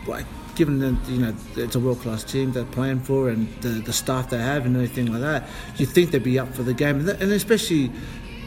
like 0.05 0.25
given 0.58 0.80
that 0.80 1.10
you 1.10 1.20
know 1.20 1.34
it's 1.56 1.76
a 1.76 1.80
world 1.80 2.02
class 2.02 2.24
team 2.24 2.52
they're 2.52 2.66
playing 2.66 3.00
for 3.00 3.30
and 3.30 3.48
the, 3.62 3.70
the 3.70 3.94
staff 3.94 4.32
they 4.32 4.40
have 4.40 4.66
and 4.66 4.76
everything 4.76 5.06
like 5.06 5.22
that, 5.22 5.48
you 5.78 5.86
think 5.86 6.12
they'd 6.12 6.24
be 6.24 6.40
up 6.40 6.54
for 6.54 6.64
the 6.64 6.74
game, 6.74 6.98
and, 6.98 7.08
that, 7.08 7.22
and 7.22 7.32
especially 7.32 7.92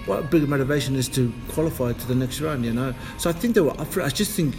what 0.06 0.18
a 0.20 0.22
bigger 0.22 0.46
motivation 0.46 0.96
is 0.96 1.08
to 1.08 1.32
qualify 1.48 1.92
to 1.92 2.06
the 2.08 2.14
next 2.14 2.40
round, 2.40 2.64
you 2.64 2.72
know. 2.72 2.92
So 3.18 3.30
I 3.30 3.32
think 3.32 3.54
they 3.54 3.60
were 3.60 3.80
up 3.80 3.86
for 3.86 4.00
it. 4.00 4.04
I 4.04 4.08
just 4.08 4.32
think 4.32 4.56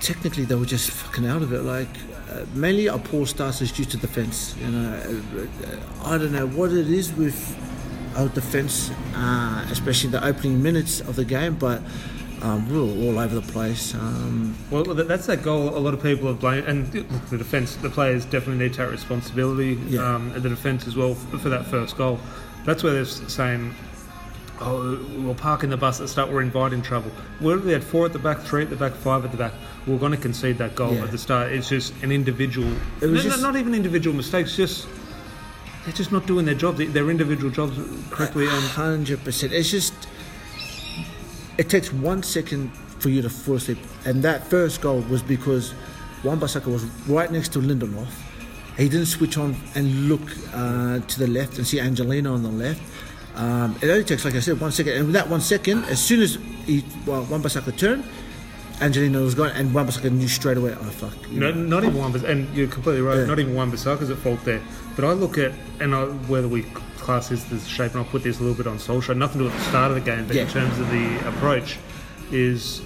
technically 0.00 0.44
they 0.44 0.54
were 0.54 0.64
just 0.64 0.90
fucking 0.90 1.26
out 1.26 1.42
of 1.42 1.52
it. 1.52 1.62
Like 1.62 1.88
uh, 2.30 2.46
mainly 2.54 2.88
our 2.88 2.98
poor 2.98 3.26
starts 3.26 3.60
is 3.60 3.70
due 3.70 3.84
to 3.84 3.96
defence. 3.98 4.56
You 4.56 4.68
know, 4.68 4.94
uh, 4.94 6.08
I 6.08 6.16
don't 6.16 6.32
know 6.32 6.46
what 6.46 6.72
it 6.72 6.88
is 6.88 7.12
with 7.12 7.38
our 8.16 8.28
defence, 8.28 8.90
uh, 9.14 9.66
especially 9.70 10.10
the 10.10 10.24
opening 10.24 10.62
minutes 10.62 11.00
of 11.00 11.16
the 11.16 11.24
game, 11.24 11.56
but. 11.56 11.82
Um, 12.42 12.68
we 12.70 12.74
were 12.78 13.12
all 13.12 13.18
over 13.18 13.34
the 13.34 13.52
place. 13.52 13.94
Um, 13.94 14.56
well, 14.70 14.82
that's 14.84 15.26
that 15.26 15.42
goal. 15.42 15.76
A 15.76 15.78
lot 15.78 15.92
of 15.92 16.02
people 16.02 16.28
have 16.28 16.40
blamed, 16.40 16.66
and 16.66 16.92
look, 16.94 17.26
the 17.28 17.36
defence, 17.38 17.76
the 17.76 17.90
players 17.90 18.24
definitely 18.24 18.64
need 18.64 18.72
to 18.74 18.78
take 18.84 18.90
responsibility. 18.90 19.78
Yeah. 19.88 20.14
Um, 20.14 20.32
the 20.32 20.48
defence 20.48 20.86
as 20.86 20.96
well 20.96 21.14
for 21.14 21.48
that 21.50 21.66
first 21.66 21.96
goal. 21.98 22.18
That's 22.64 22.82
where 22.82 22.92
they're 22.94 23.04
saying 23.04 23.74
oh, 24.60 24.98
we're 25.24 25.34
parking 25.34 25.70
the 25.70 25.76
bus 25.76 26.00
at 26.00 26.04
the 26.04 26.08
start, 26.08 26.30
we're 26.30 26.42
inviting 26.42 26.82
trouble. 26.82 27.10
We 27.40 27.54
they 27.56 27.72
had 27.72 27.84
four 27.84 28.06
at 28.06 28.12
the 28.12 28.18
back, 28.18 28.40
three 28.40 28.62
at 28.62 28.70
the 28.70 28.76
back, 28.76 28.92
five 28.92 29.24
at 29.24 29.30
the 29.30 29.36
back. 29.36 29.52
We're 29.86 29.98
going 29.98 30.12
to 30.12 30.18
concede 30.18 30.58
that 30.58 30.74
goal 30.74 30.94
Yeah. 30.94 31.04
at 31.04 31.10
the 31.10 31.18
start. 31.18 31.52
It's 31.52 31.68
just 31.68 31.94
an 32.02 32.12
individual, 32.12 32.68
It 33.00 33.06
was 33.06 33.24
no, 33.24 33.30
no, 33.30 33.30
just- 33.30 33.42
not 33.42 33.56
even 33.56 33.74
individual 33.74 34.14
mistakes, 34.16 34.56
just 34.56 34.86
they're 35.84 35.94
just 35.94 36.12
not 36.12 36.26
doing 36.26 36.44
their 36.44 36.54
job, 36.54 36.76
their 36.76 37.10
individual 37.10 37.50
jobs 37.50 37.78
correctly. 38.10 38.46
Hundred 38.46 39.24
percent. 39.24 39.52
It's 39.52 39.70
just 39.70 39.94
it 41.60 41.68
takes 41.68 41.92
one 41.92 42.22
second 42.22 42.72
for 43.00 43.10
you 43.10 43.20
to 43.20 43.28
fall 43.28 43.56
asleep, 43.56 43.76
and 44.06 44.22
that 44.22 44.46
first 44.46 44.80
goal 44.80 45.00
was 45.10 45.22
because 45.22 45.74
Wan 46.24 46.40
Bissaka 46.40 46.72
was 46.72 46.84
right 47.06 47.30
next 47.30 47.52
to 47.52 47.58
Lindelof. 47.58 48.08
He 48.78 48.88
didn't 48.88 49.08
switch 49.08 49.36
on 49.36 49.54
and 49.74 50.08
look 50.08 50.22
uh, 50.54 51.00
to 51.00 51.18
the 51.18 51.26
left 51.26 51.58
and 51.58 51.66
see 51.66 51.76
Angeliño 51.76 52.32
on 52.32 52.42
the 52.42 52.48
left. 52.48 52.80
Um, 53.34 53.76
it 53.82 53.90
only 53.90 54.04
takes, 54.04 54.24
like 54.24 54.36
I 54.36 54.40
said, 54.40 54.58
one 54.58 54.72
second, 54.72 54.94
and 54.94 55.04
with 55.04 55.12
that 55.12 55.28
one 55.28 55.42
second, 55.42 55.84
as 55.84 56.02
soon 56.02 56.22
as 56.22 56.38
he, 56.64 56.82
well, 57.06 57.24
Wan 57.24 57.42
Bissaka 57.42 57.76
turned, 57.76 58.04
Angeliño 58.78 59.22
was 59.22 59.34
gone, 59.34 59.50
and 59.50 59.74
Wan 59.74 59.86
Bissaka 59.86 60.10
knew 60.10 60.28
straight 60.28 60.56
away. 60.56 60.74
Oh 60.80 60.84
fuck! 60.84 61.30
No, 61.30 61.52
not 61.52 61.84
even 61.84 61.98
one, 61.98 62.24
and 62.24 62.48
you're 62.56 62.68
completely 62.68 63.02
right. 63.02 63.18
Yeah. 63.18 63.26
Not 63.26 63.38
even 63.38 63.54
Wan 63.54 63.70
Bissaka's 63.70 64.08
at 64.08 64.16
fault 64.16 64.42
there. 64.46 64.62
But 64.96 65.04
I 65.04 65.12
look 65.12 65.36
at 65.36 65.52
and 65.78 65.94
I, 65.94 66.04
whether 66.04 66.48
we 66.48 66.62
class 67.10 67.28
this 67.28 67.50
as 67.50 67.66
shape, 67.66 67.90
and 67.90 68.00
I'll 68.00 68.04
put 68.04 68.22
this 68.22 68.38
a 68.38 68.42
little 68.42 68.56
bit 68.56 68.68
on 68.68 68.78
Solskjaer. 68.78 69.16
Nothing 69.16 69.38
to 69.40 69.44
do 69.48 69.50
with 69.50 69.54
the 69.54 69.68
start 69.68 69.90
of 69.90 69.96
the 69.96 70.00
game, 70.00 70.28
but 70.28 70.36
in 70.36 70.46
terms 70.46 70.78
of 70.78 70.88
the 70.90 71.28
approach, 71.28 71.76
is 72.30 72.82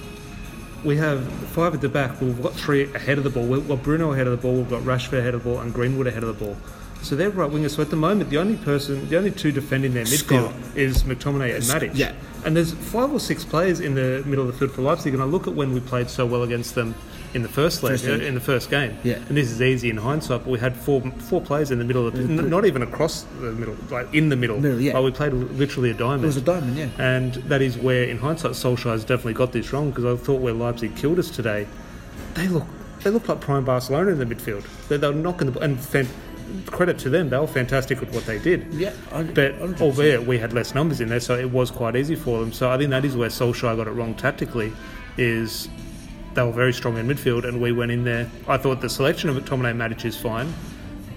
we 0.83 0.97
have 0.97 1.27
five 1.51 1.75
at 1.75 1.83
the 1.83 1.91
back. 1.91 2.19
We've 2.23 2.43
got 2.43 2.55
three 2.55 2.85
ahead 2.95 3.19
of 3.19 3.25
the 3.25 3.31
ball. 3.31 3.47
We've 3.47 3.69
got 3.69 3.83
Bruno 3.83 4.13
ahead 4.13 4.27
of 4.27 4.31
the 4.31 4.39
ball. 4.41 4.55
We've 4.55 4.71
got 4.71 4.81
Rashford 4.83 5.19
ahead 5.19 5.35
of 5.35 5.45
the 5.45 5.51
ball, 5.51 5.61
and 5.61 5.75
Greenwood 5.75 6.07
ahead 6.07 6.23
of 6.23 6.39
the 6.39 6.45
ball. 6.45 6.57
So 7.03 7.17
they're 7.17 7.29
right 7.29 7.51
wingers. 7.51 7.73
So 7.77 7.83
at 7.83 7.91
the 7.91 7.97
moment, 7.97 8.31
the 8.31 8.39
only 8.39 8.57
person, 8.57 9.07
the 9.11 9.19
only 9.19 9.31
two 9.31 9.53
defending 9.53 9.93
their 9.93 10.05
midfield 10.05 10.49
Scott. 10.49 10.55
is 10.75 11.03
McTominay 11.03 11.55
and 11.57 11.65
Matic. 11.65 11.91
yeah. 11.95 12.15
And 12.47 12.57
there's 12.57 12.73
five 12.73 13.13
or 13.13 13.21
six 13.21 13.45
players 13.45 13.81
in 13.81 13.95
the 13.95 14.23
middle 14.25 14.49
of 14.49 14.53
the 14.53 14.59
field 14.59 14.73
for 14.73 14.81
Leipzig, 14.81 15.13
and 15.13 15.23
I 15.23 15.27
look 15.27 15.47
at 15.47 15.53
when 15.53 15.75
we 15.75 15.81
played 15.81 16.09
so 16.09 16.25
well 16.25 16.45
against 16.45 16.75
them 16.75 16.95
in 17.35 17.43
the 17.43 17.49
first 17.49 17.83
leg, 17.83 17.93
First 17.93 18.07
uh, 18.07 18.13
in 18.13 18.35
the 18.35 18.41
first 18.41 18.71
game. 18.71 18.97
Yeah. 19.03 19.15
And 19.29 19.37
this 19.37 19.51
is 19.51 19.61
easy 19.61 19.91
in 19.91 19.97
hindsight, 19.97 20.45
but 20.45 20.51
we 20.51 20.59
had 20.59 20.77
four 20.77 21.01
four 21.29 21.41
players 21.41 21.71
in 21.71 21.79
the 21.79 21.85
middle 21.85 22.07
of 22.07 22.15
the, 22.15 22.21
n- 22.21 22.49
not 22.49 22.65
even 22.65 22.83
across 22.83 23.23
the 23.41 23.53
middle, 23.53 23.77
like 23.91 24.13
in 24.15 24.29
the 24.29 24.37
middle. 24.37 24.61
Middle, 24.61 24.81
yeah. 24.81 24.95
Like 24.95 25.05
we 25.05 25.11
played 25.11 25.33
literally 25.33 25.91
a 25.91 25.95
diamond. 25.95 26.25
It 26.25 26.27
was 26.29 26.37
a 26.37 26.41
diamond, 26.43 26.77
yeah. 26.77 26.89
And 26.99 27.35
that 27.51 27.61
is 27.61 27.77
where, 27.77 28.05
in 28.05 28.19
hindsight, 28.19 28.53
Solskjaer 28.53 28.93
has 28.93 29.05
definitely 29.05 29.35
got 29.35 29.53
this 29.53 29.73
wrong 29.73 29.91
because 29.91 30.05
I 30.05 30.17
thought 30.23 30.41
where 30.41 30.53
Leipzig 30.55 30.97
killed 30.97 31.19
us 31.19 31.29
today, 31.31 31.67
they 32.35 32.49
look 32.49 32.65
they 33.03 33.11
look 33.11 33.29
like 33.29 33.41
prime 33.41 33.65
Barcelona 33.65 34.13
in 34.13 34.19
the 34.19 34.27
midfield. 34.27 34.65
They, 34.89 34.97
they 34.97 35.09
were 35.09 35.15
knocking 35.15 35.51
the 35.51 35.59
and 35.61 35.79
fan, 35.79 36.09
credit 36.67 36.99
to 37.01 37.11
them, 37.11 37.29
they 37.31 37.37
were 37.39 37.47
fantastic 37.47 38.01
at 38.01 38.11
what 38.13 38.25
they 38.27 38.39
did. 38.39 38.73
Yeah, 38.73 38.93
I- 39.13 39.25
but 39.25 39.59
100%. 39.59 39.81
albeit 39.81 40.25
we 40.27 40.39
had 40.39 40.53
less 40.53 40.75
numbers 40.75 41.01
in 41.01 41.09
there, 41.09 41.21
so 41.21 41.37
it 41.37 41.51
was 41.51 41.71
quite 41.71 41.97
easy 41.97 42.15
for 42.15 42.39
them. 42.41 42.53
So 42.53 42.71
I 42.71 42.79
think 42.79 42.91
that 42.91 43.05
is 43.05 43.17
where 43.17 43.29
Solskjaer 43.29 43.77
got 43.77 43.89
it 43.89 43.91
wrong 43.91 44.15
tactically, 44.15 44.73
is 45.19 45.69
they 46.35 46.43
were 46.43 46.53
very 46.53 46.73
strong 46.73 46.97
in 46.97 47.07
midfield, 47.07 47.45
and 47.45 47.61
we 47.61 47.73
went 47.73 47.91
in 47.91 48.05
there. 48.05 48.31
I 48.49 48.57
thought 48.57 48.81
the 48.81 48.91
selection 48.91 49.29
of 49.31 49.37
McTominay 49.37 49.75
Matic 49.75 50.05
is 50.05 50.17
fine, 50.17 50.53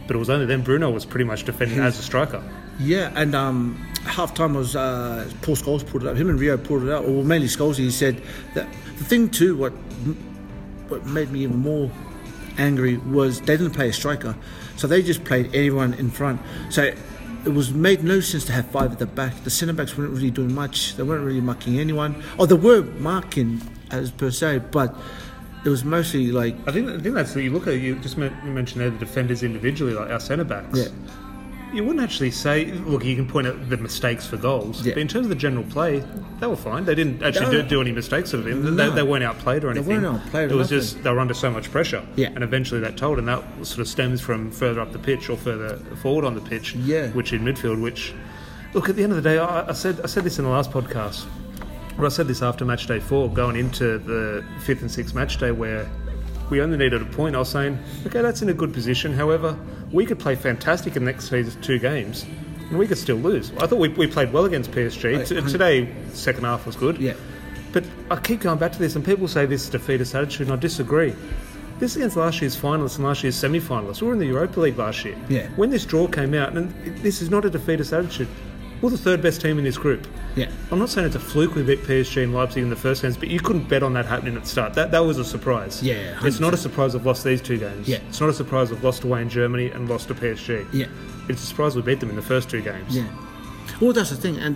but 0.05 0.15
it 0.15 0.19
was 0.19 0.29
only 0.29 0.45
then 0.45 0.61
Bruno 0.61 0.89
was 0.89 1.05
pretty 1.05 1.25
much 1.25 1.43
defending 1.43 1.79
as 1.79 1.99
a 1.99 2.03
striker. 2.03 2.43
Yeah, 2.79 3.11
and 3.15 3.33
um, 3.33 3.73
half 4.05 4.35
time 4.35 4.53
was 4.53 4.75
uh, 4.75 5.27
Paul 5.41 5.55
Scholes 5.55 5.83
pulled 5.83 6.03
it 6.03 6.09
up. 6.09 6.15
Him 6.15 6.29
and 6.29 6.39
Rio 6.39 6.59
pulled 6.59 6.83
it 6.83 6.91
out, 6.91 7.05
or 7.05 7.23
mainly 7.23 7.47
Scholes. 7.47 7.75
He 7.75 7.89
said 7.89 8.21
that 8.53 8.71
the 8.99 9.03
thing 9.03 9.29
too, 9.29 9.57
what 9.57 9.71
what 10.87 11.03
made 11.07 11.31
me 11.31 11.39
even 11.39 11.57
more 11.57 11.89
angry 12.59 12.97
was 12.97 13.41
they 13.41 13.57
didn't 13.57 13.71
play 13.73 13.89
a 13.89 13.93
striker, 13.93 14.35
so 14.75 14.85
they 14.85 15.01
just 15.01 15.23
played 15.23 15.47
everyone 15.47 15.95
in 15.95 16.11
front. 16.11 16.39
So 16.69 16.93
it 17.45 17.49
was 17.53 17.73
made 17.73 18.03
no 18.03 18.19
sense 18.19 18.45
to 18.45 18.51
have 18.51 18.67
five 18.67 18.91
at 18.91 18.99
the 18.99 19.07
back. 19.07 19.43
The 19.43 19.49
centre 19.49 19.73
backs 19.73 19.97
weren't 19.97 20.11
really 20.11 20.29
doing 20.29 20.53
much. 20.53 20.95
They 20.97 21.03
weren't 21.03 21.25
really 21.25 21.41
marking 21.41 21.79
anyone. 21.79 22.21
Oh, 22.37 22.45
they 22.45 22.55
were 22.55 22.83
marking 22.83 23.61
as 23.91 24.11
per 24.11 24.31
se, 24.31 24.59
but 24.71 24.95
it 25.65 25.69
was 25.69 25.83
mostly 25.83 26.31
like 26.31 26.55
I 26.67 26.71
think 26.71 26.89
I 26.89 26.99
think 26.99 27.15
that's 27.15 27.33
that 27.33 27.43
you 27.43 27.51
look 27.51 27.67
at 27.67 27.79
you 27.79 27.95
just 27.99 28.17
you 28.17 28.29
mentioned 28.45 28.81
there 28.81 28.89
the 28.89 28.97
defenders 28.97 29.43
individually, 29.43 29.93
like 29.93 30.09
our 30.09 30.19
centre 30.19 30.43
backs. 30.45 30.77
Yeah. 30.79 30.87
You 31.73 31.83
wouldn't 31.83 32.01
actually 32.01 32.31
say, 32.31 32.71
look, 32.71 33.03
you 33.03 33.13
can 33.17 33.27
point 33.27 33.45
out 33.45 33.69
the 33.69 33.75
mistakes 33.75 34.25
for 34.25 34.37
goals, 34.37 34.85
Yeah. 34.87 34.93
but 34.93 35.01
in 35.01 35.09
terms 35.09 35.25
of 35.25 35.29
the 35.29 35.35
general 35.35 35.65
play, 35.65 36.01
they 36.39 36.47
were 36.47 36.55
fine. 36.55 36.85
They 36.85 36.95
didn't 36.95 37.21
actually 37.21 37.47
No. 37.57 37.61
do, 37.61 37.67
do 37.67 37.81
any 37.81 37.91
mistakes 37.91 38.31
of 38.31 38.47
it. 38.47 38.53
They, 38.63 38.71
No. 38.71 38.89
they 38.91 39.03
weren't 39.03 39.25
outplayed 39.25 39.65
or 39.65 39.71
anything. 39.71 39.89
They 40.01 40.07
weren't 40.07 40.23
outplayed 40.23 40.49
It 40.49 40.55
was 40.55 40.71
nothing. 40.71 40.77
just 40.79 41.03
they 41.03 41.11
were 41.11 41.19
under 41.19 41.33
so 41.33 41.51
much 41.51 41.69
pressure, 41.69 42.03
Yeah. 42.15 42.29
and 42.33 42.41
eventually 42.41 42.79
that 42.79 42.95
told, 42.95 43.19
and 43.19 43.27
that 43.27 43.43
sort 43.63 43.79
of 43.79 43.89
stems 43.89 44.21
from 44.21 44.49
further 44.49 44.79
up 44.79 44.93
the 44.93 44.99
pitch 44.99 45.29
or 45.29 45.35
further 45.35 45.77
forward 46.01 46.23
on 46.23 46.35
the 46.35 46.41
pitch, 46.41 46.73
Yeah. 46.73 47.07
which 47.09 47.33
in 47.33 47.41
midfield, 47.43 47.81
which 47.81 48.13
look 48.73 48.87
at 48.87 48.95
the 48.95 49.03
end 49.03 49.11
of 49.11 49.21
the 49.21 49.29
day, 49.29 49.37
I, 49.37 49.67
I 49.67 49.73
said 49.73 49.99
I 50.05 50.07
said 50.07 50.23
this 50.23 50.39
in 50.39 50.45
the 50.45 50.51
last 50.51 50.71
podcast. 50.71 51.25
Well, 51.97 52.05
I 52.05 52.09
said 52.09 52.27
this 52.27 52.43
after 52.43 52.63
match 52.63 52.85
day 52.85 52.99
four, 52.99 53.27
going 53.27 53.55
into 53.55 53.97
the 53.97 54.45
fifth 54.61 54.81
and 54.81 54.91
sixth 54.91 55.15
match 55.15 55.37
day, 55.37 55.51
where 55.51 55.89
we 56.51 56.61
only 56.61 56.77
needed 56.77 57.01
a 57.01 57.05
point. 57.05 57.35
I 57.35 57.39
was 57.39 57.49
saying, 57.49 57.79
okay, 58.05 58.21
that's 58.21 58.43
in 58.43 58.49
a 58.49 58.53
good 58.53 58.71
position. 58.71 59.13
However, 59.13 59.57
we 59.91 60.05
could 60.05 60.19
play 60.19 60.35
fantastic 60.35 60.95
in 60.95 61.03
the 61.05 61.11
next 61.11 61.29
two 61.63 61.79
games, 61.79 62.23
and 62.69 62.77
we 62.77 62.87
could 62.87 62.99
still 62.99 63.15
lose. 63.15 63.51
I 63.57 63.65
thought 63.65 63.79
we, 63.79 63.89
we 63.89 64.05
played 64.05 64.31
well 64.31 64.45
against 64.45 64.69
PSG. 64.71 65.27
T- 65.27 65.51
today, 65.51 65.91
second 66.13 66.43
half 66.43 66.67
was 66.67 66.75
good. 66.75 66.99
Yeah. 66.99 67.13
But 67.73 67.83
I 68.11 68.17
keep 68.17 68.41
going 68.41 68.59
back 68.59 68.73
to 68.73 68.79
this, 68.79 68.95
and 68.95 69.03
people 69.03 69.27
say 69.27 69.47
this 69.47 69.63
is 69.63 69.69
a 69.69 69.71
defeatist 69.73 70.13
attitude, 70.13 70.47
and 70.47 70.53
I 70.53 70.59
disagree. 70.59 71.15
This 71.79 71.91
is 71.91 71.97
against 71.97 72.15
last 72.15 72.41
year's 72.41 72.55
finalists 72.55 72.97
and 72.97 73.05
last 73.05 73.23
year's 73.23 73.35
semi-finalists. 73.35 74.01
We 74.01 74.07
were 74.07 74.13
in 74.13 74.19
the 74.19 74.25
Europa 74.25 74.59
League 74.59 74.77
last 74.77 75.03
year. 75.03 75.17
Yeah. 75.29 75.47
When 75.55 75.69
this 75.71 75.85
draw 75.85 76.07
came 76.07 76.33
out, 76.35 76.55
and 76.55 76.73
this 77.03 77.21
is 77.23 77.29
not 77.31 77.43
a 77.43 77.49
defeatist 77.49 77.91
attitude. 77.91 78.27
We're 78.81 78.91
the 78.91 78.97
third 78.97 79.21
best 79.21 79.41
team 79.41 79.57
in 79.57 79.63
this 79.63 79.77
group. 79.77 80.05
Yeah. 80.35 80.51
I'm 80.71 80.77
not 80.77 80.89
saying 80.89 81.07
it's 81.07 81.15
a 81.15 81.19
fluke 81.19 81.55
we 81.55 81.63
beat 81.63 81.79
PSG 81.83 82.23
and 82.23 82.33
Leipzig 82.33 82.61
in 82.61 82.69
the 82.69 82.75
first 82.75 83.01
games, 83.01 83.17
but 83.17 83.27
you 83.29 83.39
couldn't 83.39 83.67
bet 83.67 83.81
on 83.81 83.93
that 83.93 84.05
happening 84.05 84.35
at 84.35 84.43
the 84.43 84.49
start. 84.49 84.75
That 84.75 84.91
that 84.91 84.99
was 84.99 85.17
a 85.17 85.25
surprise. 85.25 85.81
Yeah, 85.81 86.19
It's 86.23 86.39
not 86.39 86.53
a 86.53 86.57
surprise 86.57 86.93
we've 86.93 87.05
lost 87.05 87.23
these 87.23 87.41
two 87.41 87.57
games. 87.57 87.87
Yeah. 87.87 87.97
It's 88.07 88.21
not 88.21 88.29
a 88.29 88.33
surprise 88.33 88.69
we've 88.69 88.83
lost 88.83 89.03
away 89.03 89.21
in 89.23 89.29
Germany 89.29 89.71
and 89.71 89.89
lost 89.89 90.09
to 90.09 90.13
PSG. 90.15 90.67
Yeah. 90.73 90.85
It's 91.27 91.41
a 91.43 91.45
surprise 91.45 91.75
we 91.75 91.81
beat 91.81 91.99
them 91.99 92.09
in 92.11 92.15
the 92.15 92.21
first 92.21 92.49
two 92.49 92.61
games. 92.61 92.95
Yeah. 92.95 93.07
Well, 93.81 93.93
that's 93.93 94.11
the 94.11 94.15
thing, 94.15 94.37
and 94.37 94.55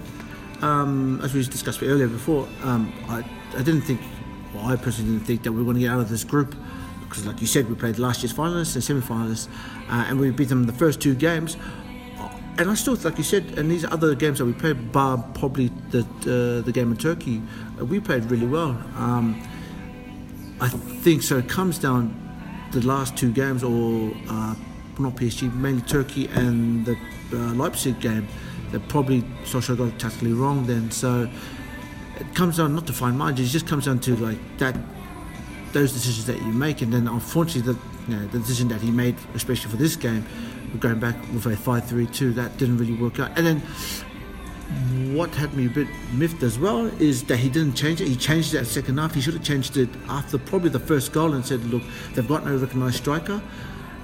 um, 0.62 1.20
as 1.24 1.34
we 1.34 1.44
discussed 1.44 1.82
earlier 1.82 2.08
before, 2.08 2.48
um, 2.63 2.94
I, 3.10 3.24
I 3.58 3.63
didn't 3.63 3.82
think, 3.82 4.01
well, 4.54 4.66
I 4.66 4.75
personally 4.75 5.12
didn't 5.13 5.25
think 5.25 5.44
that 5.44 5.51
we 5.51 5.58
were 5.60 5.63
going 5.66 5.75
to 5.78 5.82
get 5.82 5.92
out 5.92 6.00
of 6.00 6.10
this 6.10 6.24
group 6.24 6.56
because, 7.01 7.25
like 7.25 7.42
you 7.42 7.48
said, 7.48 7.68
we 7.68 7.75
played 7.75 8.00
last 8.00 8.22
year's 8.24 8.34
finalists 8.34 8.75
and 8.75 8.84
semi-finalists, 8.84 9.48
uh, 9.90 10.06
and 10.08 10.20
we 10.20 10.30
beat 10.32 10.48
them 10.50 10.62
in 10.62 10.68
the 10.68 10.74
first 10.74 11.01
two 11.01 11.13
games. 11.16 11.58
And 12.62 12.70
I 12.70 12.75
still, 12.75 12.94
like 12.94 13.18
you 13.18 13.24
said, 13.24 13.58
and 13.58 13.72
these 13.72 13.86
other 13.86 14.13
games 14.13 14.38
that 14.38 14.46
we 14.46 14.53
played, 14.53 14.91
bar 14.91 15.18
probably 15.34 15.72
the 15.89 16.01
uh, 16.01 16.63
the 16.63 16.72
game 16.72 16.91
in 16.91 16.98
Turkey, 16.98 17.41
uh, 17.80 17.86
we 17.86 18.00
played 18.00 18.25
really 18.25 18.46
well. 18.46 18.77
Um, 18.98 19.41
I 20.60 20.70
think 20.70 21.24
so. 21.24 21.39
It 21.39 21.50
comes 21.50 21.80
down 21.80 22.13
the 22.72 22.86
last 22.86 23.18
two 23.18 23.32
games, 23.32 23.63
or 23.63 24.12
uh, 24.30 24.53
not 25.00 25.15
PSG, 25.15 25.51
mainly 25.56 25.82
Turkey 25.82 26.27
and 26.27 26.86
the 26.86 26.96
uh, 27.34 27.56
Leipzig 27.56 28.00
game. 28.00 28.27
That 28.72 28.88
probably 28.89 29.24
Solskjaer 29.44 29.80
got 29.80 30.00
tactically 30.00 30.34
wrong. 30.34 30.68
Then, 30.68 30.91
so 30.91 31.27
it 32.20 32.36
comes 32.36 32.58
down 32.58 32.75
not 32.75 32.86
to 32.86 32.94
fine 32.94 33.18
margins. 33.18 33.50
It 33.50 33.53
just 33.53 33.65
comes 33.65 33.86
down 33.86 34.01
to 34.01 34.15
like 34.18 34.38
that, 34.60 34.77
those 35.72 35.94
decisions 35.94 36.27
that 36.27 36.38
you 36.38 36.53
make, 36.53 36.84
and 36.84 36.94
then 36.94 37.08
unfortunately, 37.08 37.74
the 37.74 37.80
you 38.08 38.18
know, 38.18 38.27
the 38.27 38.38
decision 38.38 38.68
that 38.68 38.82
he 38.82 38.91
made, 38.91 39.15
especially 39.34 39.72
for 39.72 39.77
this 39.77 39.96
game, 39.96 40.24
going 40.80 41.00
back 41.00 41.16
with 41.34 41.46
a 41.46 41.56
five-three-two, 41.56 42.34
that 42.34 42.58
didn't 42.58 42.78
really 42.78 42.96
work 42.96 43.20
out. 43.20 43.38
And 43.38 43.46
then 43.46 43.62
what 45.16 45.30
had 45.36 45.54
me 45.54 45.66
a 45.66 45.70
bit 45.70 45.88
miffed 46.13 46.44
as 46.44 46.58
well 46.58 46.86
is 47.01 47.24
that 47.25 47.38
he 47.38 47.50
didn't 47.50 47.74
change 47.74 48.00
it. 48.00 48.08
He 48.08 48.16
changed 48.16 48.54
it 48.54 48.60
at 48.60 48.68
second 48.68 48.98
half. 48.98 49.13
He 49.13 49.20
should 49.20 49.34
have 49.34 49.44
changed 49.44 49.75
it 49.75 49.90
after 50.08 50.38
probably 50.38 50.70
the 50.70 50.80
first 50.80 51.12
goal 51.12 51.34
and 51.34 51.46
said, 51.46 51.63
look, 51.66 51.84
they've 52.13 52.28
got 52.28 52.46
no 52.46 52.56
recognised 52.56 52.96
striker. 52.96 53.42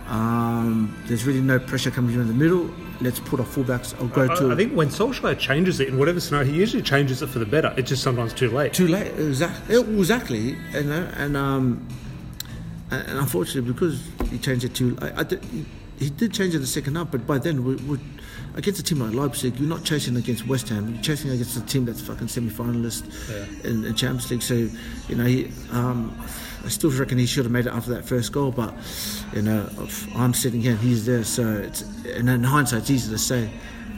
Um, 0.08 0.96
there's 1.08 1.26
really 1.26 1.42
no 1.42 1.60
pressure 1.60 1.92
coming 1.92 2.16
in 2.16 2.28
the 2.28 2.34
middle. 2.34 2.70
Let's 3.02 3.20
put 3.20 3.40
our 3.40 3.46
fullbacks 3.46 3.94
or 4.02 4.08
go 4.08 4.24
I, 4.24 4.36
to 4.36 4.52
I 4.52 4.56
think 4.56 4.74
when 4.74 4.88
Solskjaer 4.88 5.38
changes 5.38 5.80
it 5.80 5.90
in 5.90 5.98
whatever 5.98 6.20
scenario, 6.20 6.50
he 6.50 6.58
usually 6.58 6.82
changes 6.82 7.22
it 7.22 7.28
for 7.28 7.40
the 7.40 7.46
better. 7.46 7.74
It's 7.78 7.90
just 7.90 8.04
sometimes 8.04 8.34
too 8.34 8.50
late. 8.50 8.74
too 8.74 8.88
late. 8.88 9.08
Exactly. 9.18 9.78
Exactly. 9.78 10.58
You 10.74 10.84
know, 10.84 11.10
and 11.18 11.36
um, 11.36 11.86
and 12.90 13.20
unfortunately, 13.20 13.70
because 13.72 14.02
he 14.30 14.38
changed 14.38 14.64
it 14.64 14.74
too, 14.74 14.98
I, 15.02 15.22
I 15.22 15.26
he, 15.98 16.10
did 16.10 16.34
change 16.34 16.54
in 16.56 16.62
the 16.62 16.68
second 16.68 16.96
half. 16.96 17.12
But 17.12 17.26
by 17.28 17.38
then, 17.40 17.64
we 17.64 17.76
would 17.76 18.02
against 18.56 18.80
a 18.80 18.84
team 18.84 19.00
like 19.00 19.14
Leipzig, 19.14 19.60
you're 19.60 19.70
not 19.70 19.84
chasing 19.84 20.16
against 20.16 20.48
West 20.48 20.70
Ham. 20.70 20.94
You're 20.94 21.04
chasing 21.04 21.30
against 21.32 21.58
a 21.58 21.62
team 21.62 21.86
that's 21.86 22.02
fucking 22.02 22.28
semi-finalist 22.28 23.04
Yeah. 23.30 23.70
in, 23.70 23.86
in 23.86 23.94
Champions 23.96 24.32
League. 24.32 24.42
So, 24.42 24.56
you 25.08 25.16
know, 25.16 25.26
he, 25.26 25.52
um, 25.72 26.18
I 26.66 26.70
still 26.70 26.90
reckon 26.92 27.18
he 27.18 27.26
should 27.26 27.46
have 27.46 27.52
made 27.52 27.66
it 27.68 27.74
after 27.74 27.92
that 27.92 28.06
first 28.06 28.32
goal. 28.32 28.52
But 28.52 28.74
you 29.34 29.42
know, 29.42 29.70
I'm 30.16 30.34
sitting 30.34 30.62
here 30.62 30.72
and 30.72 30.80
he's 30.82 31.06
there. 31.06 31.24
So 31.24 31.48
it's 31.54 31.82
and 32.06 32.30
in 32.30 32.44
hindsight, 32.44 32.82
it's 32.82 32.90
easy 32.92 33.12
to 33.12 33.18
say. 33.18 33.50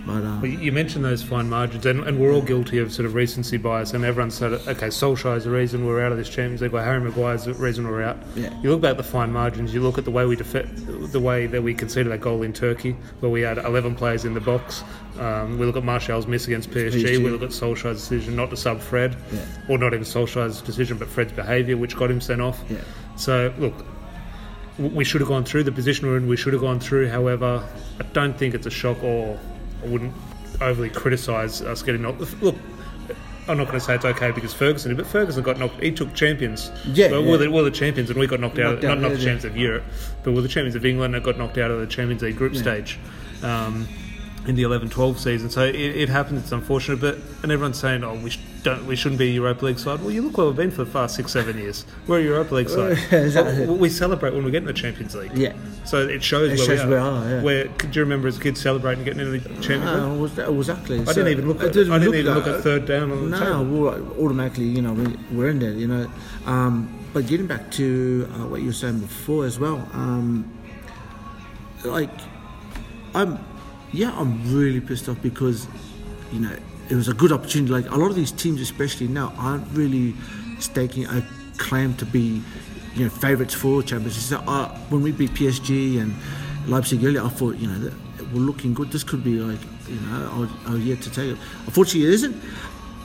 But 0.06 0.24
uh, 0.24 0.40
Well, 0.42 0.46
you 0.46 0.72
mentioned 0.72 1.04
those 1.06 1.22
fine 1.22 1.50
margins, 1.50 1.86
and, 1.86 2.02
and 2.08 2.20
we're 2.20 2.32
all 2.34 2.42
guilty 2.42 2.78
of 2.80 2.92
sort 2.92 3.06
of 3.06 3.14
recency 3.14 3.58
bias, 3.58 3.94
and 3.94 4.04
everyone 4.06 4.32
said, 4.32 4.54
okay, 4.54 4.88
Solskjaer's 4.88 5.44
the 5.44 5.52
reason 5.52 5.86
we're 5.86 6.02
out 6.04 6.12
of 6.12 6.18
this 6.18 6.30
Champions 6.30 6.62
League, 6.62 6.74
or 6.74 6.82
Harry 6.84 7.00
Maguire's 7.00 7.46
the 7.46 7.54
reason 7.54 7.88
we're 7.88 8.02
out. 8.04 8.18
Yeah. 8.36 8.54
You 8.62 8.72
look 8.72 8.82
back 8.82 8.92
at 8.92 8.98
the 8.98 9.04
fine 9.04 9.32
margins, 9.32 9.74
you 9.74 9.82
look 9.82 9.98
at 9.98 10.06
the 10.06 10.12
way 10.12 10.26
we 10.26 10.36
defe- 10.36 11.12
the 11.12 11.20
way 11.20 11.48
that 11.48 11.62
we 11.62 11.74
conceded 11.74 12.12
that 12.12 12.22
goal 12.22 12.42
in 12.44 12.54
Turkey, 12.54 12.96
where 13.20 13.32
we 13.32 13.42
had 13.42 13.58
11 13.58 13.96
players 13.96 14.26
in 14.26 14.34
the 14.34 14.42
box. 14.42 14.84
Um, 15.20 15.60
we 15.60 15.66
look 15.66 15.76
at 15.76 15.84
Martial's 15.84 16.28
miss 16.28 16.48
against 16.48 16.72
PSG, 16.72 17.04
PSG. 17.04 17.24
we 17.24 17.30
look 17.30 17.42
at 17.44 17.50
Solskjaer's 17.50 18.00
decision 18.00 18.36
not 18.36 18.50
to 18.52 18.58
sub 18.58 18.80
Fred, 18.80 19.16
Yeah. 19.34 19.40
or 19.68 19.78
not 19.78 19.94
even 19.94 20.06
Solskjaer's 20.06 20.62
decision, 20.62 20.98
but 20.98 21.08
Fred's 21.10 21.34
behaviour, 21.34 21.76
which 21.78 21.96
got 21.98 22.10
him 22.10 22.22
sent 22.22 22.42
off. 22.42 22.64
Yeah. 22.70 22.78
So, 23.18 23.54
look, 23.60 23.74
we 24.78 25.04
should 25.04 25.20
have 25.20 25.28
gone 25.28 25.44
through 25.44 25.64
the 25.64 25.74
position 25.74 26.08
we're 26.08 26.16
in. 26.18 26.28
We 26.28 26.38
should 26.38 26.54
have 26.54 26.62
gone 26.62 26.80
through. 26.80 27.10
However, 27.10 27.62
I 28.00 28.04
don't 28.14 28.38
think 28.38 28.56
it's 28.56 28.66
a 28.66 28.70
shock, 28.72 29.04
or 29.04 29.38
I 29.84 29.88
wouldn't 29.88 30.14
overly 30.62 30.90
criticise 30.90 31.62
us 31.62 31.84
getting 31.84 32.02
knocked. 32.02 32.20
Look, 32.42 32.56
I'm 33.48 33.58
not 33.58 33.68
going 33.68 33.80
to 33.80 33.86
say 33.86 33.96
it's 33.96 34.06
okay 34.06 34.32
because 34.32 34.54
Ferguson 34.54 34.96
but 34.96 35.08
Ferguson 35.08 35.42
got 35.42 35.58
knocked. 35.58 35.82
He 35.82 35.92
took 35.92 36.14
champions. 36.14 36.72
Yeah, 36.86 37.12
well, 37.12 37.22
yeah. 37.22 37.30
we're, 37.30 37.38
the, 37.38 37.52
we're 37.52 37.64
the 37.64 37.72
champions, 37.72 38.10
and 38.10 38.20
we 38.20 38.28
got 38.28 38.40
knocked, 38.40 38.60
out. 38.60 38.74
Knocked 38.74 38.84
Not, 38.84 38.92
out, 38.92 39.02
not 39.02 39.12
yeah, 39.12 39.14
the 39.16 39.20
yeah. 39.20 39.26
champions 39.26 39.46
of 39.46 39.58
Europe, 39.58 39.84
but 40.24 40.34
we're 40.34 40.42
the 40.42 40.48
champions 40.48 40.76
of 40.76 40.86
England 40.86 41.14
that 41.16 41.24
got 41.24 41.38
knocked 41.38 41.58
out 41.58 41.72
of 41.72 41.80
the 41.80 41.88
Champions 41.88 42.22
League 42.22 42.36
group 42.36 42.56
stage. 42.56 43.00
Um, 43.42 43.88
in 44.50 44.56
the 44.56 44.64
11-12 44.64 45.18
season, 45.20 45.50
so 45.50 45.64
it, 45.64 45.76
it 45.76 46.10
happens. 46.10 46.42
It's 46.44 46.52
unfortunate, 46.52 47.00
but 47.00 47.18
and 47.44 47.52
everyone's 47.52 47.80
saying, 47.80 48.04
"Oh, 48.04 48.16
we 48.16 48.32
sh- 48.32 48.40
don't, 48.64 48.86
we 48.88 48.96
shouldn't 48.96 49.20
be 49.20 49.30
a 49.30 49.34
Europa 49.34 49.66
League 49.66 49.78
side." 49.80 50.02
Well, 50.02 50.10
you 50.12 50.24
look 50.24 50.38
where 50.38 50.48
we've 50.48 50.56
been 50.56 50.72
for 50.72 50.84
the 50.84 50.92
past 50.92 51.16
six, 51.16 51.32
seven 51.32 51.58
years. 51.58 51.86
We're 52.08 52.20
a 52.20 52.24
Europa 52.24 52.56
League 52.56 52.70
side. 52.70 52.98
Well, 53.70 53.78
we 53.78 53.90
celebrate 53.90 54.34
when 54.34 54.44
we 54.44 54.50
get 54.52 54.64
in 54.64 54.66
the 54.68 54.74
Champions 54.74 55.14
League. 55.16 55.32
Yeah. 55.38 55.54
So 55.86 56.08
it 56.08 56.24
shows 56.24 56.52
It 56.52 56.58
where 56.58 56.78
shows 56.78 56.86
we 56.88 56.96
are. 56.96 57.12
we 57.12 57.18
are, 57.26 57.30
yeah. 57.30 57.42
Where 57.44 57.68
do 57.68 57.88
you 57.92 58.02
remember 58.02 58.28
as 58.28 58.38
a 58.38 58.42
kid 58.42 58.58
celebrating 58.58 59.04
getting 59.04 59.20
into 59.22 59.38
the 59.40 59.50
Champions 59.62 59.86
no, 59.86 60.08
League? 60.10 60.18
it 60.18 60.22
was, 60.22 60.40
it 60.40 60.54
was 60.54 60.70
exactly. 60.70 61.00
I 61.02 61.04
didn't 61.14 61.28
even 61.28 61.48
look. 61.48 61.58
At, 61.62 61.70
I 61.70 61.72
didn't 62.00 62.16
even 62.16 62.34
look 62.34 62.48
at 62.48 62.62
third 62.62 62.86
down 62.86 63.12
on 63.12 63.30
the 63.30 63.38
No, 63.40 63.46
table. 63.46 63.66
we're 63.66 64.26
automatically, 64.26 64.66
you 64.66 64.82
know, 64.82 64.94
we, 64.94 65.16
we're 65.32 65.50
in 65.50 65.60
there, 65.60 65.74
you 65.74 65.88
know. 65.88 66.12
Um, 66.46 66.90
but 67.14 67.28
getting 67.28 67.46
back 67.48 67.70
to 67.74 68.28
uh, 68.34 68.48
what 68.48 68.62
you 68.62 68.68
were 68.68 68.74
saying 68.74 69.00
before 69.00 69.46
as 69.46 69.60
well, 69.60 69.88
um, 69.94 70.52
like, 71.86 72.10
I'm, 73.16 73.40
yeah, 73.92 74.12
I'm 74.18 74.56
really 74.56 74.82
pissed 74.82 75.10
off 75.10 75.22
because, 75.22 75.68
you 76.32 76.40
know, 76.40 76.56
it 76.90 76.96
was 76.96 77.08
a 77.08 77.14
good 77.14 77.32
opportunity. 77.32 77.72
Like 77.72 77.90
a 77.92 77.96
lot 77.96 78.10
of 78.10 78.16
these 78.16 78.32
teams, 78.32 78.62
especially 78.62 79.08
now, 79.08 79.34
aren't 79.38 79.68
really 79.72 80.16
staking 80.60 81.06
a 81.06 81.26
claim 81.58 81.94
to 81.96 82.06
be, 82.06 82.42
you 82.96 83.04
know, 83.04 83.10
favourites 83.10 83.54
for 83.54 83.84
Champions. 83.84 84.18
So, 84.18 84.38
uh, 84.48 84.70
when 84.90 85.02
we 85.02 85.12
beat 85.12 85.32
PSG 85.32 86.00
and 86.02 86.14
Leipzig 86.68 87.04
earlier, 87.04 87.24
I 87.24 87.30
thought, 87.30 87.58
you 87.58 87.68
know, 87.68 87.80
that 87.80 87.94
we're 88.34 88.40
looking 88.40 88.74
good. 88.74 88.92
This 88.92 89.04
could 89.04 89.24
be 89.24 89.40
like, 89.40 89.60
you 89.88 90.00
know, 90.02 90.50
our, 90.66 90.72
our 90.72 90.78
year 90.78 90.96
to 90.96 91.10
take 91.12 91.32
it. 91.32 91.38
Unfortunately, 91.66 92.08
it 92.08 92.14
isn't. 92.14 92.36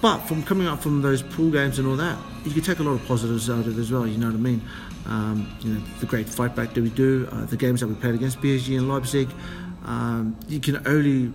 But 0.02 0.18
from 0.20 0.42
coming 0.42 0.66
up 0.66 0.82
from 0.82 1.00
those 1.00 1.22
pool 1.22 1.50
games 1.50 1.78
and 1.78 1.88
all 1.88 1.96
that, 1.96 2.18
you 2.44 2.50
can 2.50 2.62
take 2.62 2.78
a 2.78 2.82
lot 2.82 2.92
of 2.92 3.06
positives 3.06 3.48
out 3.48 3.60
of 3.60 3.78
it 3.78 3.80
as 3.80 3.90
well. 3.90 4.06
You 4.06 4.18
know 4.18 4.26
what 4.26 4.34
I 4.34 4.38
mean? 4.38 4.60
Um, 5.06 5.56
you 5.60 5.72
know 5.72 5.80
the 6.00 6.06
great 6.06 6.28
fight 6.28 6.54
back 6.54 6.74
that 6.74 6.82
we 6.82 6.90
do, 6.90 7.28
uh, 7.30 7.44
the 7.44 7.56
games 7.56 7.80
that 7.80 7.86
we 7.86 7.94
played 7.94 8.14
against 8.14 8.40
PSG 8.40 8.78
and 8.78 8.88
Leipzig. 8.88 9.28
Um, 9.84 10.36
you 10.48 10.60
can 10.60 10.86
only, 10.86 11.32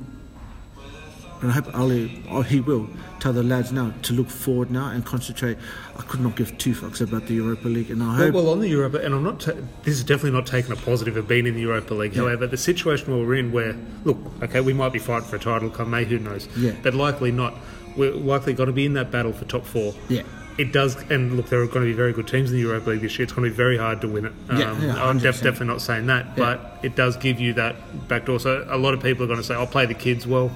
and 1.42 1.52
I 1.52 1.52
hope 1.52 1.74
Ali, 1.76 2.24
or 2.30 2.44
he 2.44 2.60
will, 2.60 2.90
tell 3.20 3.34
the 3.34 3.44
lads 3.44 3.72
now 3.72 3.94
to 4.04 4.14
look 4.14 4.30
forward 4.30 4.72
now 4.72 4.88
and 4.90 5.06
concentrate. 5.06 5.58
I 5.98 6.02
could 6.04 6.20
not 6.22 6.36
give 6.36 6.58
two 6.58 6.74
fucks 6.74 7.02
about 7.02 7.28
the 7.28 7.36
Europa 7.36 7.68
League, 7.68 7.92
and 7.92 8.02
I 8.02 8.16
hope. 8.16 8.34
well, 8.34 8.50
on 8.50 8.60
the 8.60 8.70
Europa, 8.70 8.98
and 8.98 9.14
I'm 9.14 9.24
not. 9.24 9.40
Ta- 9.42 9.52
this 9.84 9.96
is 9.96 10.04
definitely 10.04 10.32
not 10.32 10.48
taking 10.48 10.72
a 10.72 10.76
positive 10.78 11.16
of 11.18 11.28
being 11.28 11.46
in 11.46 11.54
the 11.54 11.62
Europa 11.62 11.94
League. 11.94 12.16
However, 12.16 12.48
the 12.48 12.58
situation 12.58 13.12
we're 13.18 13.36
in, 13.36 13.52
where 13.52 13.76
look, 14.06 14.18
okay, 14.42 14.62
we 14.62 14.74
might 14.74 14.94
be 14.94 15.00
fighting 15.00 15.28
for 15.28 15.36
a 15.36 15.40
title 15.40 15.70
come 15.70 15.92
May, 15.92 16.06
who 16.06 16.18
knows? 16.20 16.48
Yeah. 16.58 16.74
But 16.82 16.94
likely 16.96 17.32
not. 17.32 17.56
We're 17.98 18.14
likely 18.14 18.54
going 18.54 18.68
to 18.68 18.74
be 18.74 18.86
in 18.86 18.94
that 18.94 19.12
battle 19.12 19.34
for 19.34 19.46
top 19.46 19.66
four. 19.66 19.94
Yeah. 20.08 20.24
It 20.60 20.74
does, 20.74 20.96
and 21.10 21.38
look, 21.38 21.48
there 21.48 21.62
are 21.62 21.68
going 21.68 21.86
to 21.86 21.92
be 21.92 21.94
very 21.94 22.12
good 22.12 22.28
teams 22.28 22.50
in 22.52 22.56
the 22.58 22.62
Europa 22.62 22.90
League 22.90 23.02
this 23.02 23.18
year. 23.18 23.24
It's 23.24 23.32
going 23.34 23.46
to 23.46 23.50
be 23.50 23.56
very 23.56 23.78
hard 23.78 24.02
to 24.02 24.08
win 24.10 24.26
it. 24.26 24.34
Um, 24.50 24.58
Yeah, 24.60 24.80
yeah, 24.82 25.04
I'm 25.06 25.18
def- 25.18 25.42
definitely 25.42 25.68
not 25.68 25.82
saying 25.82 26.08
that, 26.08 26.36
but 26.36 26.80
it 26.84 26.96
does 26.96 27.16
give 27.16 27.40
you 27.40 27.54
that 27.54 27.76
backdoor. 28.10 28.40
So 28.42 28.66
a 28.70 28.78
lot 28.78 28.94
of 28.94 29.02
people 29.02 29.24
are 29.24 29.28
going 29.28 29.40
to 29.40 29.44
say, 29.46 29.56
"I'll 29.56 29.66
play 29.78 29.86
the 29.86 29.94
kids." 29.94 30.28
Well, 30.28 30.52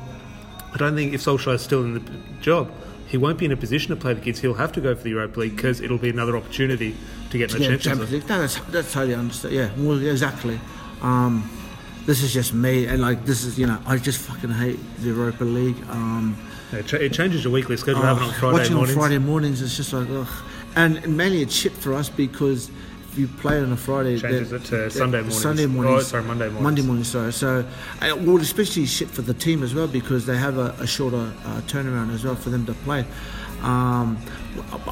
I 0.74 0.78
don't 0.78 0.96
think 0.96 1.14
if 1.14 1.22
Solskjaer 1.24 1.54
is 1.56 1.62
still 1.62 1.84
in 1.84 1.94
the 1.94 2.02
job, 2.42 2.70
he 3.08 3.18
won't 3.18 3.38
be 3.38 3.46
in 3.46 3.52
a 3.54 3.56
position 3.58 3.96
to 3.96 3.96
play 3.96 4.14
the 4.14 4.22
kids. 4.22 4.42
He'll 4.42 4.56
have 4.56 4.74
to 4.74 4.82
go 4.82 4.94
for 4.94 5.04
the 5.04 5.12
Europa 5.12 5.40
League 5.40 5.56
because 5.56 5.80
it'll 5.80 5.98
be 5.98 6.10
another 6.10 6.36
opportunity 6.36 6.98
to 7.30 7.38
get 7.38 7.52
in 7.54 7.60
the 7.60 7.64
yeah, 7.64 7.70
Champions, 7.78 7.84
Champions 7.84 8.12
League. 8.12 8.28
No, 8.30 8.40
that's 8.42 8.60
that's 8.72 8.92
totally 8.92 9.16
understood. 9.16 9.54
Yeah, 9.54 9.70
well, 9.78 10.00
exactly. 10.06 10.60
Um, 11.02 11.50
this 12.06 12.22
is 12.24 12.34
just 12.34 12.54
me, 12.54 12.88
and 12.88 13.02
like 13.02 13.24
this 13.26 13.46
is 13.46 13.58
you 13.58 13.68
know 13.68 13.80
I 13.86 13.96
just 13.98 14.20
fucking 14.20 14.50
hate 14.52 14.80
the 15.00 15.08
Europa 15.10 15.46
League. 15.46 15.78
Um, 15.90 16.36
Yeah, 16.38 16.53
It, 16.74 16.88
cha- 16.88 16.98
it 16.98 17.14
changes 17.14 17.44
your 17.44 17.54
weekly 17.54 17.78
schedule. 17.78 18.02
Oh, 18.02 18.06
having 18.06 18.24
it 18.24 18.28
on 18.28 18.34
Friday 18.34 18.58
watching 18.58 18.76
mornings. 18.76 18.96
on 18.98 19.02
Friday 19.02 19.18
mornings 19.20 19.62
is 19.62 19.78
just 19.78 19.94
like 19.94 20.08
ugh. 20.10 20.28
And 20.76 21.18
mainly 21.18 21.42
it's 21.42 21.56
shit 21.56 21.72
for 21.74 21.94
us 21.94 22.10
because 22.10 22.70
if 23.12 23.20
you 23.20 23.28
play 23.28 23.60
on 23.60 23.72
a 23.72 23.78
Friday, 23.78 24.18
Changes 24.20 24.52
it 24.52 24.64
to 24.66 24.90
Sunday 24.90 25.22
mornings. 25.22 25.42
Sunday 25.42 25.66
Oh, 25.66 26.00
sorry, 26.00 26.24
Monday 26.24 26.46
mornings. 26.46 26.64
Monday 26.64 26.82
mornings, 26.82 27.08
sorry. 27.10 27.32
So, 27.32 27.64
uh, 28.02 28.16
well, 28.20 28.38
especially 28.38 28.88
shit 28.88 29.08
for 29.08 29.22
the 29.22 29.36
team 29.36 29.62
as 29.62 29.76
well 29.76 29.88
because 29.88 30.26
they 30.26 30.38
have 30.38 30.58
a, 30.58 30.76
a 30.80 30.88
shorter 30.88 31.32
uh, 31.46 31.62
turnaround 31.68 32.12
as 32.14 32.24
well 32.24 32.36
for 32.36 32.50
them 32.50 32.66
to 32.66 32.74
play. 32.74 33.06
Um, 33.62 34.18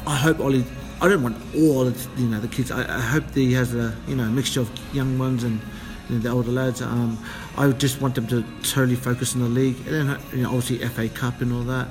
I 0.06 0.16
hope 0.16 0.40
Ollie. 0.40 0.64
I 1.00 1.08
don't 1.08 1.24
want 1.24 1.36
all 1.56 1.84
the, 1.86 2.08
you 2.16 2.28
know 2.28 2.38
the 2.38 2.46
kids. 2.46 2.70
I, 2.70 2.82
I 2.96 3.00
hope 3.00 3.26
that 3.26 3.34
he 3.40 3.52
has 3.54 3.74
a 3.74 3.92
you 4.06 4.14
know 4.14 4.26
mixture 4.30 4.60
of 4.60 4.70
young 4.94 5.18
ones 5.18 5.42
and 5.42 5.60
you 6.08 6.16
know, 6.16 6.20
the 6.22 6.30
older 6.30 6.50
lads. 6.50 6.82
Um, 6.82 7.18
I 7.56 7.66
would 7.66 7.80
just 7.80 8.00
want 8.00 8.14
them 8.14 8.26
to 8.28 8.44
totally 8.62 8.96
focus 8.96 9.34
on 9.34 9.42
the 9.42 9.48
league 9.48 9.76
and 9.86 10.08
then 10.08 10.20
you 10.32 10.42
know, 10.42 10.48
obviously 10.54 10.78
FA 10.88 11.08
Cup 11.08 11.40
and 11.40 11.52
all 11.52 11.62
that. 11.64 11.88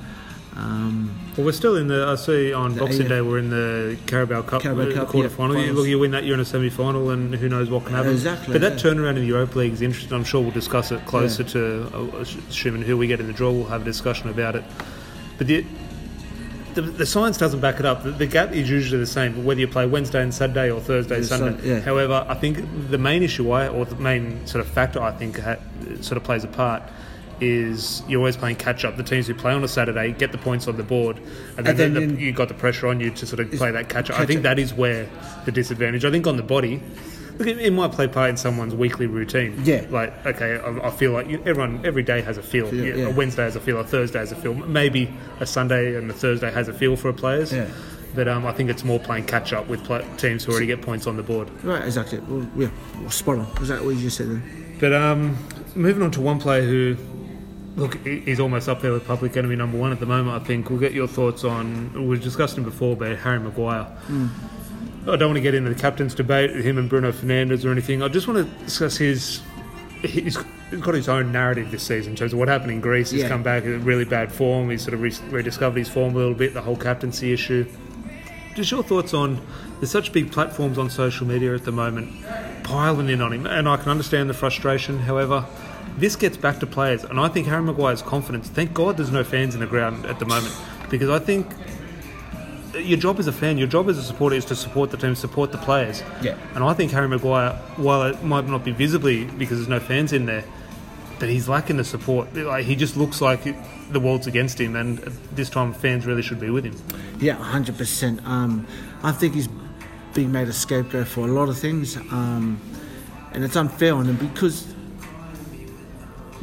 Um, 0.56 1.18
Well, 1.38 1.46
we're 1.46 1.54
still 1.54 1.78
in 1.78 1.88
the. 1.88 2.06
I 2.06 2.16
see 2.16 2.52
on 2.54 2.76
Boxing 2.76 3.04
AF 3.04 3.08
Day 3.08 3.22
we're 3.22 3.38
in 3.38 3.50
the 3.50 3.98
Carabao 4.06 4.42
Cup, 4.42 4.62
Carabao 4.62 4.94
Cup, 4.94 5.08
quarter 5.08 5.30
yeah, 5.30 5.36
final. 5.36 5.58
You, 5.58 5.72
look, 5.72 5.88
you 5.88 5.98
win 5.98 6.12
that, 6.12 6.26
you're 6.26 6.34
in 6.34 6.42
a 6.42 6.46
semi 6.46 6.70
final, 6.70 7.10
and 7.12 7.34
who 7.34 7.48
knows 7.48 7.70
what 7.70 7.86
can 7.86 7.96
happen. 7.96 8.12
Exactly, 8.12 8.54
But 8.54 8.62
that 8.62 8.74
yeah. 8.74 8.92
turnaround 8.92 9.12
in 9.12 9.22
the 9.22 9.28
Europa 9.28 9.60
League 9.60 9.74
is 9.74 9.82
interesting. 9.82 10.14
I'm 10.14 10.26
sure 10.26 10.42
we'll 10.42 10.52
discuss 10.52 10.92
it 10.92 11.06
closer 11.06 11.44
to 11.46 11.90
uh, 11.94 12.26
assuming 12.50 12.82
who 12.82 12.98
we 12.98 13.08
get 13.08 13.22
in 13.22 13.28
the 13.28 13.34
draw. 13.34 13.52
We'll 13.52 13.66
have 13.66 13.84
a 13.84 13.86
discussion 13.86 14.30
about 14.30 14.56
it. 14.58 14.64
But 15.38 15.48
the 15.48 15.66
the, 16.76 16.82
the 16.82 17.06
science 17.06 17.38
doesn't 17.38 17.60
back 17.60 17.80
it 17.80 17.86
up. 17.86 18.04
The, 18.04 18.12
the 18.12 18.26
gap 18.28 18.52
is 18.52 18.70
usually 18.70 19.00
the 19.00 19.06
same, 19.08 19.44
whether 19.46 19.60
you 19.60 19.68
play 19.68 19.86
Wednesday 19.86 20.22
and 20.22 20.34
Saturday 20.34 20.70
or 20.72 20.80
Thursday 20.80 21.16
and 21.16 21.24
Yeah, 21.24 21.30
Sunday. 21.38 21.60
Sun- 21.62 21.68
yeah. 21.70 21.80
However, 21.82 22.26
I 22.28 22.34
think 22.36 22.60
the 22.90 22.98
main 22.98 23.24
issue, 23.24 23.50
I 23.52 23.68
or 23.68 23.86
the 23.86 23.96
main 23.96 24.46
sort 24.48 24.66
of 24.66 24.72
factor 24.72 25.02
I 25.02 25.12
think 25.12 25.40
ha, 25.40 25.58
sort 26.02 26.18
of 26.18 26.24
plays 26.24 26.44
a 26.44 26.48
part 26.48 26.84
is 27.40 28.04
you're 28.08 28.20
always 28.20 28.38
playing 28.38 28.56
catch 28.58 28.86
up. 28.86 28.98
The 28.98 29.04
teams 29.04 29.26
who 29.28 29.34
play 29.34 29.52
on 29.52 29.64
a 29.64 29.68
Saturday 29.68 30.12
get 30.12 30.32
the 30.32 30.38
points 30.38 30.68
on 30.68 30.78
the 30.78 30.84
board, 30.84 31.18
and 31.58 31.66
then, 31.66 31.80
And 31.80 31.96
then 31.96 32.16
the, 32.16 32.22
you 32.22 32.32
got 32.32 32.48
the 32.50 32.54
pressure 32.54 32.88
on 32.88 33.00
you 33.00 33.10
to 33.12 33.26
sort 33.26 33.40
of 33.40 33.52
play 33.52 33.72
that 33.72 33.90
catch 33.90 34.10
up. 34.12 34.20
I 34.20 34.26
think 34.26 34.44
that 34.44 34.60
is 34.60 34.74
where 34.74 35.10
the 35.46 35.52
disadvantage. 35.52 36.06
I 36.06 36.12
think 36.12 36.28
on 36.28 36.38
the 36.38 36.44
body. 36.44 36.82
Look, 37.38 37.48
it 37.48 37.72
might 37.74 37.92
play 37.92 38.08
part 38.08 38.30
in 38.30 38.38
someone's 38.38 38.76
weekly 38.76 39.08
routine. 39.08 39.60
Yeah. 39.64 39.86
Like, 39.90 40.26
okay, 40.26 40.60
I, 40.60 40.88
I 40.88 40.92
feel 40.92 41.12
like 41.12 41.28
everyone 41.46 41.86
every 41.86 42.04
day 42.04 42.22
has 42.22 42.38
a 42.38 42.44
feel. 42.44 42.68
Feel, 42.68 42.86
Yeah, 42.86 42.96
yeah. 42.96 43.08
A 43.08 43.14
Wednesday 43.14 43.44
has 43.44 43.56
a 43.56 43.60
feel. 43.60 43.80
A 43.80 43.84
Thursday 43.84 44.20
has 44.20 44.32
a 44.32 44.36
feel. 44.36 44.54
Maybe 44.54 45.12
a 45.40 45.46
Sunday 45.46 45.96
and 45.96 46.10
a 46.10 46.14
Thursday 46.14 46.52
has 46.52 46.68
a 46.68 46.74
feel 46.74 46.96
for 46.96 47.12
players. 47.14 47.52
Yeah. 47.54 47.68
But 48.14 48.28
um, 48.28 48.46
I 48.46 48.52
think 48.52 48.70
it's 48.70 48.84
more 48.84 49.00
playing 49.00 49.26
catch 49.26 49.54
up 49.54 49.68
with 49.70 49.84
pla 49.86 50.00
teams 50.18 50.44
who 50.44 50.52
already 50.52 50.68
get 50.68 50.82
points 50.82 51.08
on 51.08 51.16
the 51.16 51.24
board. 51.24 51.50
Right, 51.64 51.84
exactly. 51.86 52.20
Well, 52.20 52.46
yeah, 52.58 52.68
well, 53.00 53.10
spot 53.10 53.38
on. 53.40 53.56
Was 53.56 53.70
that 53.70 53.84
what 53.84 53.92
you 53.96 54.02
just 54.02 54.18
said 54.18 54.28
then? 54.28 54.76
But 54.82 54.92
um, 54.94 55.38
moving 55.76 56.04
on 56.04 56.12
to 56.12 56.22
one 56.22 56.38
player 56.40 56.62
who, 56.64 56.98
look, 57.78 57.96
he- 58.06 58.20
he's 58.20 58.42
almost 58.42 58.68
up 58.68 58.82
there 58.82 58.92
with 58.92 59.06
public 59.08 59.38
enemy 59.38 59.56
number 59.56 59.78
one 59.78 59.94
at 59.94 60.02
the 60.02 60.06
moment. 60.06 60.42
I 60.42 60.46
think 60.46 60.70
we'll 60.70 60.80
get 60.80 60.92
your 60.92 61.08
thoughts 61.08 61.46
on. 61.46 62.06
We've 62.08 62.22
discussed 62.22 62.58
him 62.58 62.66
before, 62.66 62.98
but 62.98 63.18
Harry 63.20 63.40
Maguire. 63.40 63.88
I 65.08 65.16
don't 65.16 65.30
want 65.30 65.36
to 65.38 65.42
get 65.42 65.54
into 65.56 65.70
the 65.74 65.80
captain's 65.80 66.14
debate 66.14 66.54
with 66.54 66.64
him 66.64 66.78
and 66.78 66.88
Bruno 66.88 67.12
Fernandes 67.12 67.66
or 67.66 67.72
anything. 67.72 68.04
I 68.04 68.08
just 68.08 68.28
want 68.28 68.46
to 68.48 68.64
discuss 68.66 68.98
his. 68.98 69.42
He's 70.02 70.38
he's 70.70 70.80
got 70.82 70.94
his 70.96 71.10
own 71.10 71.32
narrative 71.32 71.70
this 71.72 71.84
season 71.84 72.14
in 72.14 72.18
terms 72.18 72.34
of 72.34 72.40
what 72.40 72.48
happened 72.48 72.72
in 72.72 72.82
Greece. 72.82 73.12
He's 73.12 73.22
Yeah. 73.24 73.28
come 73.30 73.44
back 73.44 73.64
in 73.64 73.84
really 73.84 74.06
bad 74.06 74.32
form. 74.32 74.70
He's 74.70 74.82
sort 74.84 74.94
of 74.94 75.02
re- 75.02 75.14
rediscovered 75.30 75.78
his 75.78 75.90
form 75.90 76.14
a 76.16 76.18
little 76.18 76.34
bit. 76.34 76.54
The 76.54 76.62
whole 76.62 76.76
captaincy 76.78 77.34
issue. 77.34 77.66
Just 78.56 78.72
your 78.72 78.84
thoughts 78.84 79.14
on 79.14 79.40
there's 79.80 79.92
such 79.92 80.12
big 80.14 80.32
platforms 80.32 80.78
on 80.78 80.90
social 80.90 81.26
media 81.26 81.56
at 81.56 81.66
the 81.66 81.72
moment 81.72 82.12
piling 82.64 83.10
in 83.10 83.22
on 83.22 83.34
him, 83.34 83.46
and 83.48 83.68
I 83.68 83.78
can 83.78 83.90
understand 83.90 84.30
the 84.30 84.34
frustration. 84.34 85.00
However, 85.00 85.46
this 85.98 86.16
gets 86.16 86.38
back 86.38 86.60
to 86.60 86.68
players, 86.68 87.04
and 87.04 87.20
I 87.20 87.28
think 87.28 87.48
Harry 87.48 87.64
Maguire's 87.64 88.02
confidence. 88.02 88.48
Thank 88.50 88.74
God 88.74 88.98
there's 88.98 89.12
no 89.12 89.24
fans 89.24 89.56
in 89.56 89.62
the 89.62 89.68
ground 89.68 90.06
at 90.06 90.20
the 90.20 90.26
moment 90.26 90.56
because 90.90 91.10
I 91.10 91.20
think 91.20 91.48
your 92.74 92.98
job 92.98 93.20
as 93.20 93.28
a 93.28 93.32
fan, 93.32 93.58
your 93.58 93.68
job 93.68 93.90
as 93.90 93.98
a 93.98 94.04
supporter 94.04 94.36
is 94.36 94.46
to 94.46 94.56
support 94.56 94.92
the 94.92 94.98
team, 94.98 95.16
support 95.16 95.52
the 95.52 95.58
players. 95.58 96.04
Yeah. 96.22 96.38
And 96.56 96.64
I 96.64 96.74
think 96.74 96.92
Harry 96.92 97.08
Maguire, 97.08 97.54
while 97.78 98.04
it 98.04 98.24
might 98.24 98.48
not 98.48 98.64
be 98.64 98.72
visibly 98.72 99.26
because 99.26 99.58
there's 99.58 99.70
no 99.70 99.80
fans 99.80 100.14
in 100.14 100.26
there, 100.26 100.44
but 101.20 101.30
he's 101.30 101.48
lacking 101.48 101.78
the 101.78 101.84
support. 101.84 102.34
Like 102.36 102.66
he 102.66 102.76
just 102.76 102.98
looks 102.98 103.22
like 103.22 103.44
the 103.92 104.00
world's 104.00 104.28
against 104.28 104.60
him, 104.60 104.76
and 104.76 104.98
this 105.34 105.50
time 105.50 105.74
fans 105.74 106.06
really 106.06 106.22
should 106.22 106.40
be 106.40 106.50
with 106.50 106.66
him. 106.66 106.76
Yeah, 107.20 107.34
hundred 107.34 107.78
percent. 107.78 108.22
Um, 108.26 108.66
I 109.04 109.12
think 109.12 109.36
he's 109.36 109.50
being 110.14 110.32
made 110.32 110.48
a 110.48 110.54
scapegoat 110.54 111.08
for 111.08 111.22
a 111.22 111.32
lot 111.32 111.48
of 111.50 111.58
things, 111.58 111.98
um, 111.98 112.60
and 113.34 113.44
it's 113.44 113.56
unfair 113.56 113.94
on 113.94 114.06
him 114.06 114.16
because 114.16 114.66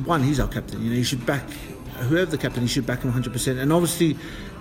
one, 0.04 0.22
he's 0.22 0.38
our 0.38 0.48
captain. 0.48 0.80
You 0.82 0.90
know, 0.90 0.96
you 0.96 1.04
should 1.04 1.26
back 1.26 1.42
whoever 2.08 2.30
the 2.30 2.38
captain. 2.38 2.62
You 2.62 2.68
should 2.68 2.86
back 2.86 3.00
him 3.00 3.08
100. 3.08 3.32
percent 3.32 3.58
And 3.58 3.72
obviously, 3.72 4.16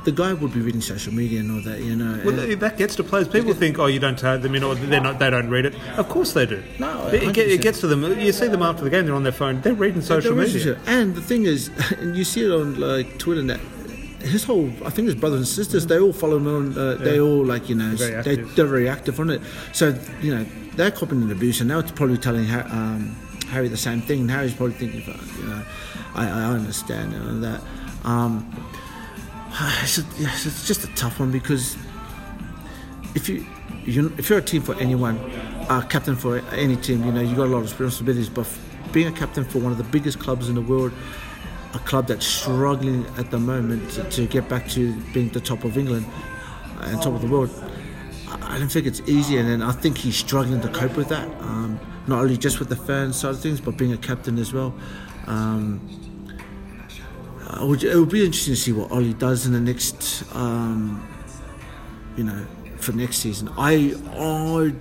the 0.08 0.13
guy 0.13 0.32
would 0.34 0.54
be 0.54 0.62
reading 0.62 0.80
social 0.80 1.13
media 1.13 1.41
and 1.41 1.52
all 1.52 1.62
that. 1.70 1.82
You 1.82 1.96
know, 2.02 2.22
Well, 2.24 2.56
that 2.65 2.78
gets 2.78 2.96
to 2.96 3.04
players. 3.04 3.28
People 3.28 3.54
think, 3.54 3.78
oh, 3.78 3.88
you 3.88 4.00
don't 4.00 4.17
tell 4.17 4.39
them 4.39 4.56
in, 4.56 4.63
or 4.63 4.74
they're 4.76 5.02
not, 5.02 5.20
they 5.20 5.30
don't 5.30 5.50
read 5.50 5.65
it. 5.65 5.76
Of 5.98 6.08
course 6.08 6.32
they 6.32 6.46
do. 6.46 6.63
No, 6.80 7.08
it, 7.08 7.34
get- 7.34 7.50
it 7.50 7.62
gets 7.62 7.82
to 7.82 7.88
them. 7.88 8.04
You 8.20 8.32
see 8.32 8.48
them 8.48 8.62
after 8.62 8.84
the 8.86 8.89
game; 8.89 9.06
they're 9.06 9.15
on 9.22 9.24
their 9.24 9.34
phone. 9.43 9.60
They're 9.62 9.74
reading 9.86 10.02
social 10.02 10.34
There 10.34 10.43
is 10.46 10.54
media. 10.56 10.76
shit. 10.76 10.88
And 10.88 11.13
the 11.13 11.22
thing 11.22 11.43
is, 11.43 11.70
and 12.00 12.15
you 12.15 12.24
see 12.24 12.46
it 12.46 12.52
on 12.52 12.80
like 12.80 13.20
Twitter 13.20 13.41
and 13.41 13.50
that. 13.50 13.60
His 14.22 14.43
whole, 14.46 14.70
I 14.86 14.89
think 14.89 15.06
his 15.08 15.15
brothers 15.15 15.39
and 15.39 15.48
sisters, 15.48 15.86
they 15.88 16.00
all 16.00 16.13
follow 16.13 16.38
him 16.38 16.48
on. 16.48 16.78
Uh, 16.78 16.96
They 16.96 17.20
all 17.20 17.43
like 17.46 17.67
you 17.70 17.76
know, 17.76 17.93
They're 17.96 18.22
very 18.22 18.24
they, 18.24 18.32
active. 18.41 18.56
they're 18.56 18.65
very 18.78 18.89
active 18.89 19.20
on 19.20 19.30
it. 19.30 19.41
So 19.74 19.86
you 20.22 20.34
know, 20.34 20.46
they're 20.78 20.91
copying 20.91 21.28
the 21.28 21.34
abuse, 21.34 21.60
and 21.62 21.67
now 21.67 21.80
it's 21.80 21.91
probably 21.91 22.17
telling 22.17 22.50
um, 22.52 23.15
Harry 23.50 23.67
the 23.67 23.78
same 23.89 24.02
thing. 24.02 24.22
And 24.22 24.32
Harry's 24.32 24.54
probably 24.56 24.76
thinking, 24.76 25.02
"Fuck, 25.02 25.20
you 25.39 25.48
know, 25.50 25.62
I, 26.15 26.24
I 26.30 26.43
understand 26.46 27.13
and 27.13 27.24
all 27.30 27.52
that. 27.52 27.62
Um, 28.06 28.46
it's, 29.82 29.98
a, 29.98 30.06
it's 30.20 30.67
just 30.67 30.84
a 30.84 30.93
tough 30.96 31.20
one 31.20 31.32
because 31.32 31.78
if 33.15 33.28
you, 33.28 33.43
you 33.86 34.13
if 34.17 34.30
you're 34.30 34.39
a 34.39 34.41
team 34.41 34.62
for 34.62 34.76
anyone, 34.76 35.17
a 35.70 35.86
captain 35.89 36.15
for 36.15 36.39
any 36.52 36.76
team, 36.76 37.04
you 37.04 37.12
know 37.12 37.22
you 37.22 37.36
got 37.36 37.48
a 37.48 37.52
lot 37.52 37.58
of 37.58 37.63
responsibilities. 37.63 38.30
But 38.30 38.48
being 38.91 39.08
a 39.08 39.12
captain 39.12 39.43
for 39.43 39.60
one 39.60 39.72
of 39.72 39.80
the 39.80 39.84
biggest 39.86 40.20
clubs 40.20 40.48
in 40.48 40.56
the 40.56 40.62
world, 40.62 40.91
a 41.74 41.80
club 41.80 42.08
that's 42.08 42.26
struggling 42.26 43.06
at 43.17 43.32
the 43.32 43.39
moment 43.39 43.89
to, 43.91 44.04
to 44.12 44.28
get 44.28 44.48
back 44.48 44.70
to 44.70 44.93
being 45.13 45.30
the 45.30 45.41
top 45.41 45.63
of 45.63 45.76
England 45.76 46.06
and 46.82 47.02
top 47.02 47.13
of 47.13 47.22
the 47.22 47.28
world, 47.28 47.50
I 48.43 48.60
don't 48.60 48.72
think 48.72 48.86
it's 48.86 49.02
easy. 49.08 49.38
And 49.38 49.63
I 49.63 49.72
think 49.72 49.98
he's 49.98 50.17
struggling 50.17 50.62
to 50.62 50.70
cope 50.70 50.96
with 50.96 51.10
that. 51.10 51.28
Um, 51.41 51.80
not 52.06 52.22
only 52.22 52.38
just 52.38 52.60
with 52.60 52.70
the 52.70 52.76
fan 52.76 53.12
side 53.12 53.32
of 53.32 53.39
things, 53.39 53.60
but 53.60 53.76
being 53.76 53.91
a 53.91 53.98
captain 53.98 54.38
as 54.38 54.54
well. 54.54 54.76
Um, 55.26 55.82
I 57.49 57.63
would, 57.63 57.83
it 57.83 57.95
would 57.95 58.10
be 58.10 58.25
interesting 58.25 58.53
to 58.53 58.60
see 58.60 58.71
what 58.73 58.91
Ollie 58.91 59.13
does 59.13 59.45
in 59.45 59.53
the 59.53 59.60
next, 59.60 60.23
um, 60.36 61.07
you 62.17 62.23
know, 62.25 62.45
for 62.77 62.91
next 62.91 63.17
season. 63.17 63.49
I, 63.57 63.95
I, 64.12 64.73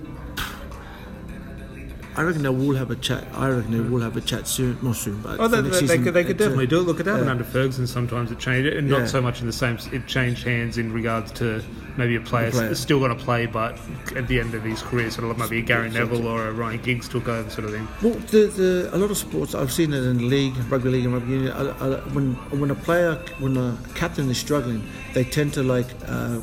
I 2.17 2.23
reckon 2.23 2.41
they 2.41 2.49
will 2.49 2.75
have 2.75 2.89
a 2.89 2.95
chat. 2.95 3.25
I 3.33 3.47
reckon 3.49 3.71
they 3.71 3.89
will 3.89 4.01
have 4.01 4.17
a 4.17 4.21
chat 4.21 4.47
soon, 4.47 4.77
not 4.81 4.95
soon, 4.95 5.21
but 5.21 5.39
Oh, 5.39 5.47
they, 5.47 5.61
they, 5.61 5.69
they 5.69 5.79
season, 5.79 6.03
could, 6.03 6.13
they 6.15 6.23
could 6.23 6.37
definitely 6.37 6.65
do 6.67 6.79
it. 6.79 6.83
Look, 6.83 6.99
it 6.99 7.05
happened 7.05 7.25
yeah. 7.25 7.31
under 7.31 7.43
Ferguson. 7.43 7.85
Sometimes 7.85 8.31
it 8.31 8.39
changed, 8.39 8.73
and 8.73 8.89
Yeah. 8.89 8.99
not 8.99 9.09
so 9.09 9.21
much 9.21 9.39
in 9.41 9.45
the 9.47 9.53
same. 9.53 9.77
It 9.93 10.07
changed 10.07 10.43
hands 10.43 10.77
in 10.79 10.91
regards 10.91 11.31
to 11.33 11.61
maybe 11.95 12.15
a 12.15 12.21
player, 12.21 12.49
player. 12.51 12.73
still 12.75 12.99
going 12.99 13.15
to 13.15 13.23
play, 13.23 13.45
but 13.45 13.77
at 14.15 14.27
the 14.27 14.39
end 14.39 14.55
of 14.55 14.63
his 14.63 14.81
career, 14.81 15.11
sort 15.11 15.29
of 15.29 15.37
like 15.37 15.49
maybe 15.49 15.59
a 15.59 15.65
Gary 15.65 15.89
Neville 15.91 16.27
or 16.27 16.47
a 16.47 16.51
Ryan 16.51 16.81
Giggs 16.81 17.07
took 17.07 17.27
over, 17.27 17.47
sort 17.51 17.65
of 17.65 17.71
thing. 17.73 17.87
Well, 18.01 18.13
the, 18.31 18.47
the, 18.47 18.89
a 18.93 18.97
lot 18.97 19.11
of 19.11 19.17
sports 19.17 19.53
I've 19.53 19.71
seen 19.71 19.93
it 19.93 20.03
in 20.03 20.17
the 20.17 20.23
league, 20.23 20.55
rugby 20.71 20.89
league 20.89 21.05
and 21.05 21.13
rugby 21.13 21.33
union. 21.33 21.51
Uh, 21.51 21.75
uh, 21.79 22.01
when 22.11 22.33
when 22.59 22.71
a 22.71 22.75
player, 22.75 23.15
when 23.39 23.57
a 23.57 23.77
captain 23.93 24.27
is 24.29 24.37
struggling, 24.39 24.81
they 25.13 25.23
tend 25.23 25.53
to 25.53 25.61
like 25.63 25.87
uh, 26.07 26.41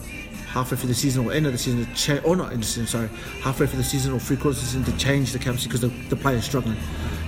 halfway 0.55 0.79
through 0.79 0.89
the 0.89 0.95
season 0.95 1.27
or 1.27 1.33
end 1.33 1.47
of 1.47 1.53
the 1.53 1.59
season, 1.59 1.85
to 1.85 1.95
cha- 1.95 2.23
or 2.25 2.37
not 2.37 2.53
of 2.53 2.59
the 2.61 2.65
season, 2.65 2.87
sorry, 2.87 3.09
halfway 3.43 3.67
through 3.67 3.79
the 3.79 3.85
season 3.85 4.13
or 4.13 4.21
three 4.21 4.37
quarters 4.37 4.59
of 4.63 4.65
the 4.65 4.71
season 4.79 4.85
to 4.85 4.97
change 5.05 5.33
the 5.33 5.39
captaincy 5.39 5.67
because 5.69 5.81
the, 5.81 5.89
the 6.09 6.17
player 6.17 6.37
is 6.37 6.45
struggling. 6.45 6.77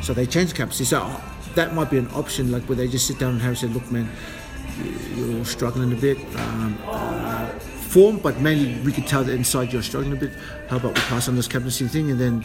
So 0.03 0.15
they 0.15 0.27
change 0.27 0.51
the 0.51 0.57
captaincy. 0.57 0.85
So 0.85 1.21
that 1.57 1.75
might 1.75 1.91
be 1.91 1.99
an 1.99 2.09
option, 2.15 2.53
like 2.53 2.62
where 2.69 2.77
they 2.77 2.87
just 2.89 3.07
sit 3.07 3.19
down 3.19 3.33
and 3.33 3.41
have 3.43 3.59
say, 3.59 3.67
look, 3.67 3.91
man, 3.91 4.09
you- 4.83 5.25
you're 5.35 5.45
struggling 5.45 5.93
a 5.93 5.97
bit. 5.97 6.19
Um, 6.37 6.79
uh, 6.87 7.49
form, 7.89 8.19
but 8.19 8.41
mainly 8.41 8.79
we 8.85 8.93
could 8.93 9.07
tell 9.07 9.25
that 9.25 9.33
inside 9.33 9.73
you're 9.73 9.83
struggling 9.83 10.12
a 10.12 10.17
bit. 10.17 10.33
How 10.69 10.77
about 10.77 10.95
we 10.95 11.01
pass 11.03 11.29
on 11.29 11.35
this 11.37 11.49
captaincy 11.49 11.87
thing 11.89 12.11
and 12.11 12.21
then 12.21 12.45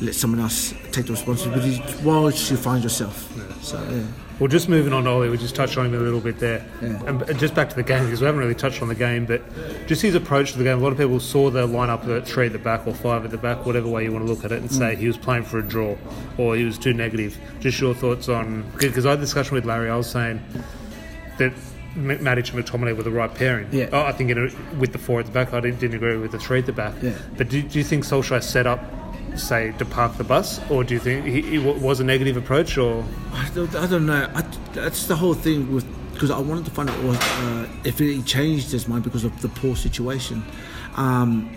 let 0.00 0.14
someone 0.14 0.40
else 0.40 0.72
take 0.92 1.06
the 1.06 1.12
responsibility 1.12 1.82
whilst 2.02 2.50
you 2.50 2.56
find 2.56 2.82
yourself. 2.82 3.28
So 3.62 3.82
yeah. 3.90 4.02
Well, 4.38 4.48
just 4.48 4.70
moving 4.70 4.94
on 4.94 5.04
to 5.04 5.10
Ollie, 5.10 5.28
we 5.28 5.36
just 5.36 5.54
touched 5.54 5.76
on 5.76 5.84
him 5.84 5.94
a 5.94 5.98
little 5.98 6.20
bit 6.20 6.38
there. 6.38 6.64
Yeah. 6.80 7.02
And 7.04 7.22
and 7.22 7.38
just 7.38 7.54
back 7.54 7.68
to 7.68 7.76
the 7.76 7.82
game, 7.82 8.04
because 8.04 8.20
we 8.22 8.26
haven't 8.26 8.40
really 8.40 8.54
touched 8.54 8.80
on 8.80 8.88
the 8.88 8.94
game, 8.94 9.26
but 9.26 9.42
just 9.86 10.00
his 10.00 10.14
approach 10.14 10.52
to 10.52 10.58
the 10.58 10.64
game. 10.64 10.78
A 10.78 10.80
lot 10.80 10.92
of 10.92 10.98
people 10.98 11.20
saw 11.20 11.50
the 11.50 11.66
lineup 11.66 12.08
at 12.08 12.26
three 12.26 12.46
at 12.46 12.52
the 12.52 12.58
back 12.58 12.86
or 12.86 12.94
five 12.94 13.22
at 13.26 13.30
the 13.30 13.36
back, 13.36 13.66
whatever 13.66 13.88
way 13.88 14.04
you 14.04 14.12
want 14.12 14.24
to 14.26 14.32
look 14.32 14.42
at 14.42 14.50
it, 14.50 14.62
and 14.62 14.72
say 14.72 14.94
mm. 14.94 14.96
he 14.96 15.06
was 15.06 15.18
playing 15.18 15.42
for 15.42 15.58
a 15.58 15.62
draw 15.62 15.94
or 16.38 16.56
he 16.56 16.64
was 16.64 16.78
too 16.78 16.94
negative. 16.94 17.38
Just 17.60 17.78
your 17.80 17.92
thoughts 17.94 18.30
on. 18.30 18.64
Because 18.78 19.04
I 19.04 19.10
had 19.10 19.18
a 19.18 19.20
discussion 19.20 19.56
with 19.56 19.66
Larry, 19.66 19.90
I 19.90 19.96
was 19.96 20.10
saying 20.10 20.42
that 21.36 21.52
M- 21.94 22.18
Matic 22.20 22.54
and 22.54 22.64
McTominay 22.64 22.96
were 22.96 23.02
the 23.02 23.10
right 23.10 23.34
pairing. 23.34 23.68
Yeah. 23.72 23.90
Oh, 23.92 24.04
I 24.04 24.12
think 24.12 24.30
in 24.30 24.38
a, 24.38 24.76
with 24.78 24.92
the 24.92 24.98
four 24.98 25.20
at 25.20 25.26
the 25.26 25.32
back, 25.32 25.52
I 25.52 25.60
didn't, 25.60 25.80
didn't 25.80 25.96
agree 25.96 26.16
with 26.16 26.32
the 26.32 26.38
three 26.38 26.60
at 26.60 26.66
the 26.66 26.72
back. 26.72 26.94
Yeah. 27.02 27.12
But 27.36 27.50
do, 27.50 27.60
do 27.60 27.78
you 27.78 27.84
think 27.84 28.04
Solskjaer 28.04 28.42
set 28.42 28.66
up, 28.66 28.80
say, 29.36 29.72
to 29.78 29.84
park 29.84 30.16
the 30.16 30.24
bus, 30.24 30.60
or 30.70 30.84
do 30.84 30.94
you 30.94 31.00
think 31.00 31.26
he, 31.26 31.56
it 31.56 31.80
was 31.80 32.00
a 32.00 32.04
negative 32.04 32.36
approach, 32.36 32.76
or 32.78 33.04
I 33.32 33.50
don't, 33.54 33.74
I 33.74 33.86
don't 33.86 34.06
know. 34.06 34.30
I, 34.34 34.42
that's 34.72 35.06
the 35.06 35.16
whole 35.16 35.34
thing 35.34 35.72
with 35.72 35.86
because 36.12 36.30
I 36.30 36.38
wanted 36.38 36.66
to 36.66 36.70
find 36.70 36.90
out 36.90 37.02
what, 37.02 37.16
uh, 37.22 37.66
if 37.82 37.98
he 37.98 38.20
changed 38.22 38.70
his 38.70 38.86
mind 38.86 39.04
because 39.04 39.24
of 39.24 39.40
the 39.40 39.48
poor 39.48 39.74
situation. 39.74 40.44
Um, 40.96 41.50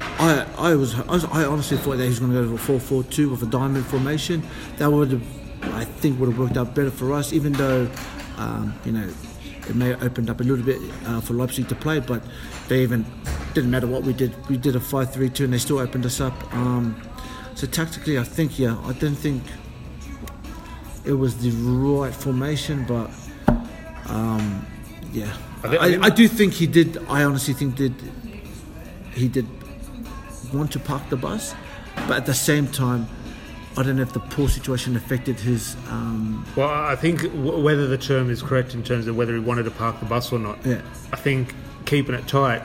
I, 0.00 0.46
I 0.58 0.74
was, 0.74 0.98
I 0.98 1.12
was 1.12 1.24
I 1.26 1.44
honestly 1.44 1.76
thought 1.76 1.96
that 1.98 2.02
he 2.02 2.08
was 2.08 2.18
going 2.18 2.32
to 2.32 2.40
go 2.40 2.48
to 2.48 2.54
a 2.54 2.58
4 2.58 2.80
4 2.80 3.04
2 3.04 3.30
with 3.30 3.42
a 3.42 3.46
diamond 3.46 3.86
formation. 3.86 4.42
That 4.78 4.90
would 4.90 5.12
have, 5.12 5.74
I 5.74 5.84
think, 5.84 6.18
would 6.18 6.28
have 6.28 6.38
worked 6.38 6.56
out 6.56 6.74
better 6.74 6.90
for 6.90 7.12
us, 7.12 7.32
even 7.32 7.52
though, 7.52 7.88
um, 8.36 8.74
you 8.84 8.90
know, 8.90 9.08
it 9.68 9.76
may 9.76 9.90
have 9.90 10.02
opened 10.02 10.28
up 10.28 10.40
a 10.40 10.42
little 10.42 10.64
bit 10.64 10.80
uh, 11.06 11.20
for 11.20 11.34
Leipzig 11.34 11.68
to 11.68 11.76
play, 11.76 12.00
but 12.00 12.22
they 12.66 12.82
even 12.82 13.06
didn't 13.54 13.70
matter 13.70 13.86
what 13.86 14.02
we 14.02 14.12
did. 14.12 14.34
We 14.48 14.56
did 14.56 14.74
a 14.74 14.80
5 14.80 15.12
3 15.12 15.28
2 15.28 15.44
and 15.44 15.52
they 15.52 15.58
still 15.58 15.78
opened 15.78 16.04
us 16.04 16.20
up. 16.20 16.34
Um, 16.54 17.00
so 17.60 17.66
tactically, 17.66 18.18
I 18.18 18.24
think, 18.24 18.58
yeah, 18.58 18.78
I 18.86 18.94
didn't 18.94 19.16
think 19.16 19.42
it 21.04 21.12
was 21.12 21.36
the 21.42 21.50
right 21.50 22.14
formation, 22.14 22.86
but 22.86 23.10
um, 24.06 24.64
yeah, 25.12 25.36
I 25.62 25.76
I, 25.76 25.98
I 26.04 26.10
do 26.10 26.26
think 26.26 26.54
he 26.54 26.66
did. 26.66 26.96
I 27.06 27.22
honestly 27.24 27.52
think 27.52 27.74
did 27.74 27.94
he 29.12 29.28
did 29.28 29.46
want 30.54 30.72
to 30.72 30.78
park 30.78 31.02
the 31.10 31.16
bus, 31.16 31.54
but 32.08 32.16
at 32.16 32.24
the 32.24 32.32
same 32.32 32.66
time, 32.66 33.06
I 33.76 33.82
don't 33.82 33.96
know 33.96 34.02
if 34.02 34.14
the 34.14 34.20
poor 34.20 34.48
situation 34.48 34.96
affected 34.96 35.38
his. 35.38 35.76
Um, 35.90 36.46
Well, 36.56 36.70
I 36.70 36.96
think 36.96 37.20
w- 37.24 37.60
whether 37.62 37.86
the 37.86 37.98
term 37.98 38.30
is 38.30 38.40
correct 38.42 38.72
in 38.72 38.82
terms 38.82 39.06
of 39.06 39.16
whether 39.16 39.34
he 39.34 39.40
wanted 39.40 39.64
to 39.64 39.70
park 39.70 40.00
the 40.00 40.06
bus 40.06 40.32
or 40.32 40.38
not. 40.38 40.64
Yeah. 40.64 40.80
I 41.12 41.16
think 41.16 41.54
keeping 41.84 42.14
it 42.14 42.26
tight, 42.26 42.62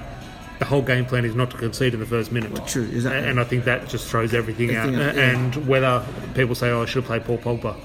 the 0.59 0.65
whole 0.65 0.81
game 0.81 1.05
plan 1.05 1.25
is 1.25 1.35
not 1.35 1.51
to 1.51 1.57
concede 1.57 1.93
in 1.93 1.99
the 1.99 2.05
first 2.05 2.31
minute. 2.31 2.53
True, 2.67 2.83
exactly. 2.83 3.29
And 3.29 3.39
I 3.39 3.43
think 3.43 3.65
that 3.65 3.87
just 3.87 4.07
throws 4.07 4.33
everything, 4.33 4.71
Everything 4.71 5.01
out. 5.01 5.09
out, 5.09 5.15
yeah. 5.15 5.29
And 5.31 5.67
whether 5.67 6.03
people 6.33 6.55
say, 6.55 6.69
"Oh, 6.69 6.83
I 6.83 6.85
should 6.85 7.03
have 7.03 7.05
played 7.05 7.25
Paul 7.25 7.37
Pogba," 7.57 7.75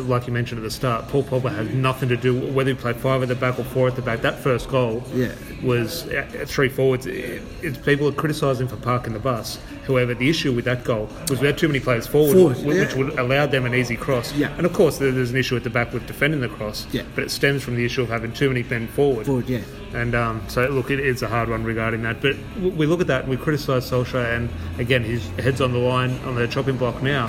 like 0.00 0.26
you 0.26 0.32
mentioned 0.32 0.58
at 0.58 0.62
the 0.64 0.70
start, 0.70 1.08
Paul 1.08 1.22
Pogba 1.24 1.54
has 1.54 1.68
nothing 1.70 2.08
to 2.08 2.16
do 2.16 2.38
whether 2.52 2.70
he 2.70 2.76
played 2.76 2.96
five 2.96 3.22
at 3.22 3.28
the 3.28 3.34
back 3.34 3.58
or 3.58 3.64
four 3.64 3.88
at 3.88 3.96
the 3.96 4.02
back. 4.02 4.20
That 4.22 4.38
first 4.38 4.68
goal 4.68 5.02
Yeah. 5.14 5.32
was 5.62 6.06
uh, 6.08 6.44
three 6.46 6.68
forwards. 6.68 7.06
It, 7.06 7.42
it's 7.62 7.78
people 7.78 8.08
are 8.08 8.12
criticising 8.12 8.68
for 8.68 8.76
parking 8.76 9.12
the 9.12 9.18
bus. 9.18 9.58
However, 9.86 10.14
the 10.14 10.30
issue 10.30 10.52
with 10.52 10.64
that 10.66 10.84
goal 10.84 11.08
was 11.28 11.40
we 11.40 11.46
had 11.46 11.58
too 11.58 11.66
many 11.68 11.80
players 11.80 12.06
forward, 12.06 12.34
Forward, 12.34 12.56
which 12.64 12.92
yeah. 12.92 12.96
would 12.98 13.18
allow 13.18 13.46
them 13.46 13.66
an 13.66 13.74
easy 13.74 13.96
cross. 13.96 14.32
Yeah. 14.34 14.54
And 14.56 14.64
of 14.64 14.72
course, 14.72 14.98
there's 14.98 15.30
an 15.30 15.36
issue 15.36 15.56
at 15.56 15.64
the 15.64 15.70
back 15.70 15.92
with 15.92 16.06
defending 16.06 16.40
the 16.40 16.48
cross. 16.48 16.86
Yeah. 16.92 17.02
But 17.14 17.24
it 17.24 17.30
stems 17.30 17.62
from 17.62 17.74
the 17.76 17.84
issue 17.84 18.02
of 18.02 18.08
having 18.08 18.32
too 18.32 18.48
many 18.48 18.62
men 18.62 18.86
forward. 18.88 19.26
forward, 19.26 19.48
yeah. 19.48 19.60
And 19.92 20.14
um, 20.14 20.42
so, 20.48 20.66
look, 20.68 20.90
it, 20.90 21.00
it's 21.00 21.22
a 21.22 21.28
hard 21.28 21.50
one 21.50 21.64
regarding 21.64 22.02
that. 22.02 22.22
But 22.22 22.36
we 22.60 22.86
look 22.86 23.00
at 23.00 23.08
that 23.08 23.22
and 23.22 23.30
we 23.30 23.36
criticise 23.36 23.90
Solskjaer, 23.90 24.36
and 24.36 24.48
again, 24.78 25.02
his 25.02 25.26
head's 25.30 25.60
on 25.60 25.72
the 25.72 25.78
line 25.78 26.16
on 26.20 26.34
the 26.36 26.46
chopping 26.48 26.76
block 26.78 27.02
now. 27.02 27.28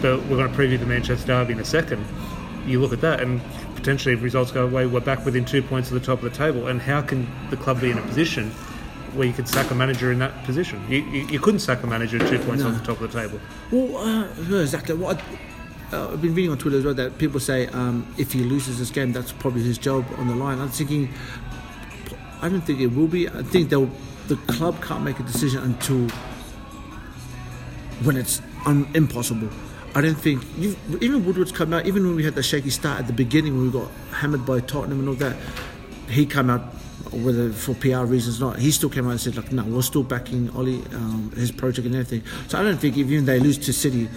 But 0.00 0.22
we're 0.24 0.36
going 0.36 0.50
to 0.50 0.56
preview 0.56 0.78
the 0.78 0.86
Manchester 0.86 1.26
Derby 1.26 1.52
in 1.52 1.60
a 1.60 1.64
second. 1.64 2.04
You 2.66 2.80
look 2.80 2.92
at 2.92 3.00
that, 3.00 3.20
and 3.20 3.40
potentially, 3.74 4.14
if 4.14 4.22
results 4.22 4.50
go 4.50 4.64
away, 4.64 4.86
we're 4.86 5.00
back 5.00 5.24
within 5.24 5.44
two 5.44 5.62
points 5.62 5.90
of 5.90 5.94
the 5.94 6.04
top 6.04 6.22
of 6.22 6.30
the 6.30 6.36
table. 6.36 6.68
And 6.68 6.80
how 6.80 7.02
can 7.02 7.28
the 7.50 7.56
club 7.56 7.80
be 7.80 7.90
in 7.90 7.98
a 7.98 8.02
position 8.02 8.50
where 9.14 9.26
you 9.26 9.32
could 9.32 9.48
sack 9.48 9.70
a 9.70 9.74
manager 9.74 10.12
in 10.12 10.18
that 10.20 10.44
position? 10.44 10.82
You, 10.88 10.98
you, 10.98 11.26
you 11.26 11.38
couldn't 11.40 11.60
sack 11.60 11.82
a 11.82 11.86
manager 11.86 12.18
two 12.18 12.38
points 12.38 12.62
off 12.62 12.78
the 12.78 12.84
top 12.84 13.00
of 13.00 13.12
the 13.12 13.20
table. 13.20 13.40
Well, 13.70 13.96
uh, 13.96 14.60
exactly. 14.62 14.94
What 14.94 15.20
I, 15.92 15.96
uh, 15.96 16.12
I've 16.12 16.22
been 16.22 16.34
reading 16.34 16.52
on 16.52 16.58
Twitter 16.58 16.78
as 16.78 16.84
well 16.84 16.94
that 16.94 17.18
people 17.18 17.40
say 17.40 17.66
um, 17.68 18.06
if 18.16 18.32
he 18.32 18.44
loses 18.44 18.78
this 18.78 18.90
game, 18.90 19.12
that's 19.12 19.32
probably 19.32 19.62
his 19.62 19.76
job 19.76 20.06
on 20.18 20.28
the 20.28 20.36
line. 20.36 20.60
I'm 20.60 20.68
thinking, 20.68 21.12
I 22.40 22.48
don't 22.48 22.60
think 22.60 22.80
it 22.80 22.88
will 22.88 23.08
be. 23.08 23.28
I 23.28 23.42
think 23.42 23.70
they'll, 23.70 23.90
the 24.28 24.36
club 24.46 24.82
can't 24.82 25.02
make 25.02 25.18
a 25.18 25.24
decision 25.24 25.62
until 25.62 26.08
when 28.04 28.16
it's 28.16 28.40
un- 28.66 28.88
impossible. 28.94 29.48
I 29.94 30.00
don't 30.00 30.14
think 30.14 30.44
even 31.02 31.24
Woodward's 31.24 31.52
come 31.52 31.72
out. 31.72 31.86
Even 31.86 32.06
when 32.06 32.16
we 32.16 32.24
had 32.24 32.34
the 32.34 32.42
shaky 32.42 32.70
start 32.70 33.00
at 33.00 33.06
the 33.06 33.12
beginning, 33.12 33.56
when 33.56 33.66
we 33.66 33.72
got 33.72 33.90
hammered 34.12 34.46
by 34.46 34.60
Tottenham 34.60 35.00
and 35.00 35.08
all 35.08 35.14
that, 35.16 35.36
he 36.08 36.26
came 36.26 36.48
out 36.50 36.60
whether 37.12 37.50
for 37.50 37.74
PR 37.74 38.04
reasons 38.04 38.40
or 38.40 38.50
not. 38.50 38.58
He 38.60 38.70
still 38.70 38.88
came 38.90 39.06
out 39.06 39.10
and 39.12 39.20
said 39.20 39.36
like, 39.36 39.50
no, 39.50 39.64
we're 39.64 39.82
still 39.82 40.04
backing 40.04 40.48
Ollie, 40.50 40.82
um, 40.94 41.32
his 41.34 41.50
project 41.50 41.86
and 41.86 41.94
everything. 41.96 42.22
So 42.48 42.58
I 42.58 42.62
don't 42.62 42.76
think 42.76 42.96
if 42.96 43.08
even 43.08 43.24
they 43.24 43.40
lose 43.40 43.58
to 43.58 43.72
City, 43.72 44.08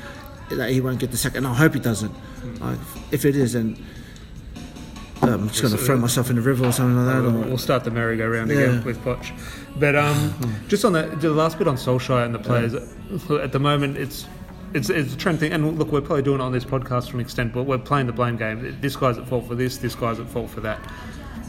that 0.51 0.69
he 0.69 0.79
won't 0.81 0.99
get 0.99 1.09
the 1.09 1.17
second. 1.17 1.45
And 1.45 1.47
I 1.47 1.57
hope 1.57 1.73
he 1.73 1.79
doesn't. 1.79 2.13
Uh, 2.61 2.75
if 3.11 3.25
it 3.25 3.35
is, 3.35 3.53
then 3.53 3.83
um, 5.23 5.29
I'm 5.33 5.47
just 5.49 5.61
going 5.61 5.71
to 5.75 5.79
throw 5.79 5.97
myself 5.97 6.29
in 6.29 6.35
the 6.35 6.41
river 6.43 6.65
or 6.67 6.71
something 6.71 6.97
like 7.03 7.15
that. 7.15 7.21
We'll, 7.23 7.43
Or, 7.43 7.47
we'll 7.47 7.57
start 7.57 7.83
the 7.83 7.91
merry-go-round 7.91 8.51
Yeah. 8.51 8.57
again 8.57 8.83
with 8.83 8.99
Poch. 9.03 9.31
But 9.79 9.95
um, 9.95 10.33
just 10.67 10.85
on 10.85 10.93
that, 10.93 11.19
the 11.21 11.31
last 11.31 11.57
bit 11.57 11.67
on 11.67 11.77
Solskjaer 11.77 12.25
and 12.25 12.35
the 12.35 12.39
players. 12.39 12.75
At 13.31 13.51
the 13.53 13.59
moment, 13.59 13.97
it's 13.97 14.27
It's, 14.73 14.89
it's 14.89 15.13
a 15.13 15.17
trend 15.17 15.39
thing, 15.39 15.53
and 15.53 15.77
look, 15.77 15.91
we're 15.91 16.01
probably 16.01 16.23
doing 16.23 16.39
it 16.39 16.43
on 16.43 16.51
this 16.51 16.65
podcast 16.65 17.09
to 17.09 17.13
an 17.15 17.19
extent, 17.19 17.53
but 17.53 17.63
we're 17.63 17.77
playing 17.77 18.07
the 18.07 18.13
blame 18.13 18.37
game. 18.37 18.75
This 18.81 18.95
guy's 18.95 19.17
at 19.19 19.27
fault 19.27 19.47
for 19.47 19.53
this, 19.55 19.77
this 19.77 19.93
guy's 19.93 20.19
at 20.19 20.27
fault 20.27 20.49
for 20.49 20.61
that. 20.61 20.79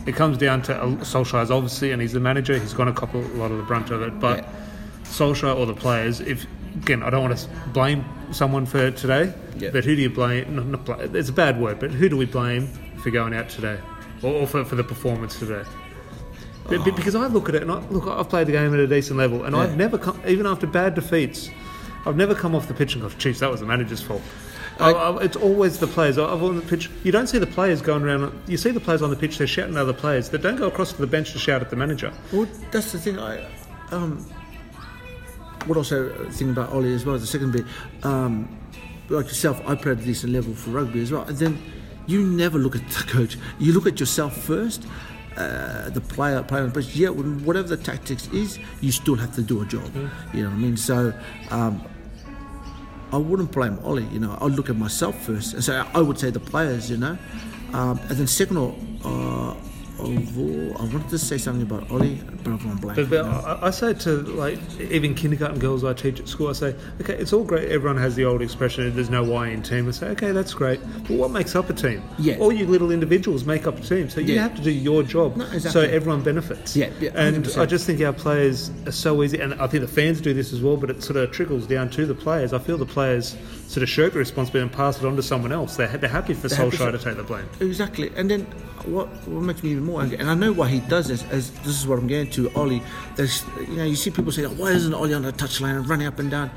It 0.07 0.15
comes 0.15 0.37
down 0.37 0.61
to 0.63 0.77
uh, 0.77 0.87
Solskjaer's 0.97 1.51
obviously, 1.51 1.93
and 1.93 2.03
he's 2.03 2.13
the 2.13 2.21
manager. 2.21 2.59
He's 2.59 2.75
going 2.75 2.93
to 2.93 2.99
cop 2.99 3.15
a 3.15 3.19
lot 3.19 3.51
of 3.51 3.57
the 3.57 3.63
brunt 3.63 3.91
of 3.91 4.03
it. 4.03 4.21
But 4.21 4.39
Yeah. 4.41 4.51
Solskjaer 5.05 5.57
or 5.57 5.65
the 5.65 5.75
players, 5.75 6.21
if 6.21 6.47
again, 6.77 7.03
I 7.03 7.09
don't 7.11 7.23
want 7.23 7.39
to 7.39 7.49
blame 7.73 8.05
someone 8.33 8.67
for 8.67 8.91
today, 8.91 9.33
Yeah. 9.57 9.71
but 9.73 9.85
who 9.85 9.97
do 9.97 10.03
you 10.03 10.11
blame? 10.11 10.57
Not, 10.57 10.67
not 10.67 10.85
blame, 10.85 11.15
it's 11.17 11.29
a 11.31 11.33
bad 11.33 11.59
word, 11.61 11.79
but 11.79 11.91
who 11.93 12.09
do 12.11 12.17
we 12.19 12.27
blame 12.27 12.67
for 13.03 13.11
going 13.11 13.33
out 13.33 13.49
today, 13.49 13.79
or, 14.23 14.33
or 14.35 14.47
for, 14.47 14.65
for 14.65 14.75
the 14.75 14.85
performance 14.85 15.39
today? 15.39 15.63
Be- 16.69 16.79
Because 16.79 17.15
I 17.15 17.27
look 17.29 17.49
at 17.49 17.55
it 17.55 17.63
and 17.63 17.71
I, 17.71 17.79
look, 17.89 18.07
I've 18.07 18.29
played 18.29 18.47
the 18.49 18.53
game 18.53 18.73
at 18.75 18.81
a 18.81 18.87
decent 18.87 19.19
level, 19.19 19.45
and 19.45 19.55
I've 19.57 19.77
never 19.77 19.97
come, 19.99 20.21
even 20.27 20.47
after 20.47 20.67
bad 20.67 20.95
defeats, 20.95 21.49
I've 22.07 22.17
never 22.17 22.35
come 22.35 22.55
off 22.55 22.69
the 22.69 22.75
pitch 22.75 22.95
and 22.95 23.03
gone, 23.03 23.13
"Chiefs, 23.19 23.41
that 23.41 23.51
was 23.51 23.61
the 23.61 23.67
manager's 23.67 24.03
fault." 24.03 24.23
I- 24.81 24.91
I, 24.91 25.23
it's 25.23 25.37
always 25.37 25.79
the 25.79 25.87
players. 25.87 26.19
I've 26.19 26.43
on 26.43 26.57
the 26.57 26.63
pitch. 26.63 26.91
You 27.05 27.13
don't 27.13 27.29
see 27.29 27.39
the 27.39 27.47
players 27.47 27.81
going 27.81 28.03
around. 28.03 28.33
You 28.49 28.57
see 28.57 28.71
the 28.73 28.81
players 28.81 29.03
on 29.03 29.11
the 29.11 29.17
pitch. 29.17 29.39
They're 29.39 29.47
shouting 29.47 29.77
at 29.77 29.81
other 29.83 29.93
players. 29.93 30.31
They 30.31 30.39
don't 30.39 30.57
go 30.57 30.67
across 30.67 30.93
to 30.93 31.01
the 31.01 31.07
bench 31.07 31.33
to 31.33 31.39
shout 31.39 31.63
at 31.63 31.71
the 31.71 31.77
manager. 31.77 32.13
Well, 32.33 32.49
that's 32.73 32.91
the 32.93 32.99
thing. 32.99 33.19
I 33.19 33.47
um, 33.93 34.19
what 35.67 35.79
also 35.79 36.13
think 36.31 36.51
about 36.51 36.71
Ollie 36.73 36.93
as 36.93 37.05
well. 37.07 37.17
The 37.19 37.27
second 37.27 37.53
bit, 37.53 37.65
um, 38.03 38.49
like 39.09 39.27
yourself, 39.27 39.61
I 39.67 39.75
played 39.77 39.99
at 39.99 40.03
a 40.03 40.07
decent 40.07 40.33
level 40.33 40.55
for 40.55 40.71
rugby 40.71 41.01
as 41.03 41.13
well. 41.13 41.23
And 41.23 41.39
then 41.39 41.59
you 42.07 42.23
never 42.27 42.59
look 42.59 42.75
at 42.77 42.87
the 42.89 43.05
coach. 43.13 43.39
You 43.59 43.73
look 43.73 43.87
at 43.87 44.01
yourself 44.01 44.37
first. 44.37 44.85
Uh, 45.37 45.91
the 45.91 46.01
player, 46.01 46.43
player, 46.45 46.69
but 46.69 46.95
yeah, 46.95 47.09
whatever 47.09 47.67
the 47.67 47.77
tactics 47.77 48.29
is, 48.29 48.59
you 48.81 48.93
still 48.93 49.17
have 49.17 49.35
to 49.35 49.43
do 49.43 49.63
a 49.63 49.67
job. 49.67 49.91
You 50.33 50.45
know 50.45 50.51
what 50.51 50.55
I 50.57 50.59
mean? 50.59 50.77
So. 50.77 51.13
Um, 51.51 51.85
I 53.13 53.17
wouldn't 53.17 53.53
blame 53.53 53.79
Ollie, 53.85 54.07
you 54.07 54.19
know. 54.19 54.37
I'd 54.41 54.53
look 54.53 54.71
at 54.71 54.77
myself 54.77 55.21
first. 55.25 55.55
And 55.55 55.63
so 55.63 55.87
I 55.95 56.01
would 56.01 56.19
say 56.19 56.31
the 56.31 56.41
players, 56.41 56.91
you 56.91 56.97
know. 56.97 57.17
Um, 57.73 57.99
and 58.09 58.19
then 58.19 58.27
second 58.27 58.57
of 58.57 58.75
uh, 59.05 59.55
I 60.01 60.03
wanted 60.03 61.09
to 61.11 61.19
say 61.19 61.39
something 61.39 61.63
about 61.63 61.91
Ollie, 61.91 62.21
but 62.43 62.45
going 62.45 62.59
to 62.59 62.77
blame 62.83 62.97
But, 62.97 63.11
but. 63.11 63.25
I, 63.25 63.59
I 63.69 63.71
say 63.71 63.95
to 63.95 64.11
like 64.23 64.59
even 64.81 65.15
kindergarten 65.15 65.59
girls 65.59 65.85
I 65.85 65.93
teach 65.95 66.21
at 66.21 66.29
school, 66.29 66.49
I 66.49 66.53
say, 66.53 66.75
okay, 67.01 67.15
it's 67.15 67.33
all 67.33 67.45
great. 67.45 67.71
Everyone 67.71 67.97
has 67.99 68.15
the 68.17 68.25
old 68.25 68.43
expression, 68.43 68.93
"There's 68.95 69.09
no 69.11 69.23
Y 69.23 69.49
in 69.49 69.63
team." 69.63 69.89
I 69.89 69.93
say, 69.93 70.09
okay, 70.09 70.33
that's 70.33 70.53
great. 70.53 70.81
But 71.07 71.11
what 71.17 71.31
makes 71.31 71.55
up 71.55 71.71
a 71.71 71.73
team? 71.73 72.03
Yeah. 72.19 72.37
All 72.39 72.53
you 72.53 72.67
little 72.67 72.91
individuals 72.91 73.45
make 73.45 73.67
up 73.67 73.79
a 73.79 73.83
team. 73.83 74.11
So 74.11 74.21
you 74.21 74.35
Yeah. 74.35 74.43
have 74.43 74.57
to 74.57 74.63
do 74.63 74.71
your 74.71 75.03
job, 75.03 75.37
No, 75.37 75.47
so 75.59 75.81
everyone 75.81 76.23
benefits. 76.23 76.77
Yeah, 76.77 76.91
yeah, 77.01 77.11
And 77.15 77.45
100%. 77.45 77.59
I 77.63 77.67
just 77.67 77.87
think 77.87 78.01
our 78.01 78.13
players 78.13 78.71
are 78.87 78.93
so 78.93 79.23
easy, 79.23 79.39
and 79.41 79.55
I 79.55 79.67
think 79.69 79.83
the 79.83 79.89
fans 79.93 80.21
do 80.21 80.35
this 80.35 80.53
as 80.53 80.61
well. 80.61 80.77
But 80.77 80.91
it 80.91 81.03
sort 81.03 81.17
of 81.17 81.31
trickles 81.31 81.67
down 81.67 81.89
to 81.91 82.05
the 82.07 82.15
players. 82.15 82.53
I 82.53 82.59
feel 82.59 82.77
the 82.79 82.85
players 82.87 83.37
sort 83.69 83.83
of 83.83 83.89
shirk 83.89 84.13
the 84.13 84.19
responsibility 84.19 84.67
and 84.69 84.73
pass 84.77 84.99
it 84.99 85.05
on 85.07 85.17
to 85.17 85.23
someone 85.23 85.53
else. 85.53 85.77
They're, 85.77 85.89
they're 85.89 86.11
happy 86.11 86.35
for 86.35 86.49
They're 86.49 86.59
happy 86.59 86.77
Solskjaer 86.77 86.91
for- 86.93 86.99
to 86.99 87.05
take 87.05 87.17
the 87.17 87.23
blame. 87.23 87.47
Exactly. 87.61 88.11
And 88.17 88.31
then 88.31 88.43
what, 88.85 89.09
what 89.27 89.43
makes 89.43 89.63
me 89.63 89.71
even 89.71 89.84
more 89.85 90.03
and 90.03 90.31
I 90.31 90.35
know 90.35 90.53
why 90.53 90.69
he 90.69 90.81
does 90.81 91.09
this, 91.09 91.25
as 91.25 91.51
this 91.61 91.81
is 91.81 91.87
what 91.87 91.99
I'm 91.99 92.07
getting 92.07 92.31
to, 92.33 92.51
Ollie. 92.55 92.83
There's, 93.17 93.45
you 93.69 93.77
know, 93.77 93.85
you 93.85 93.97
see 93.97 94.11
people 94.11 94.33
say, 94.33 94.45
why 94.47 94.71
isn't 94.71 94.95
Ollie 94.95 95.15
on 95.15 95.23
the 95.23 95.33
touchline 95.33 95.87
running 95.89 96.07
up 96.07 96.19
and 96.19 96.31
down? 96.31 96.51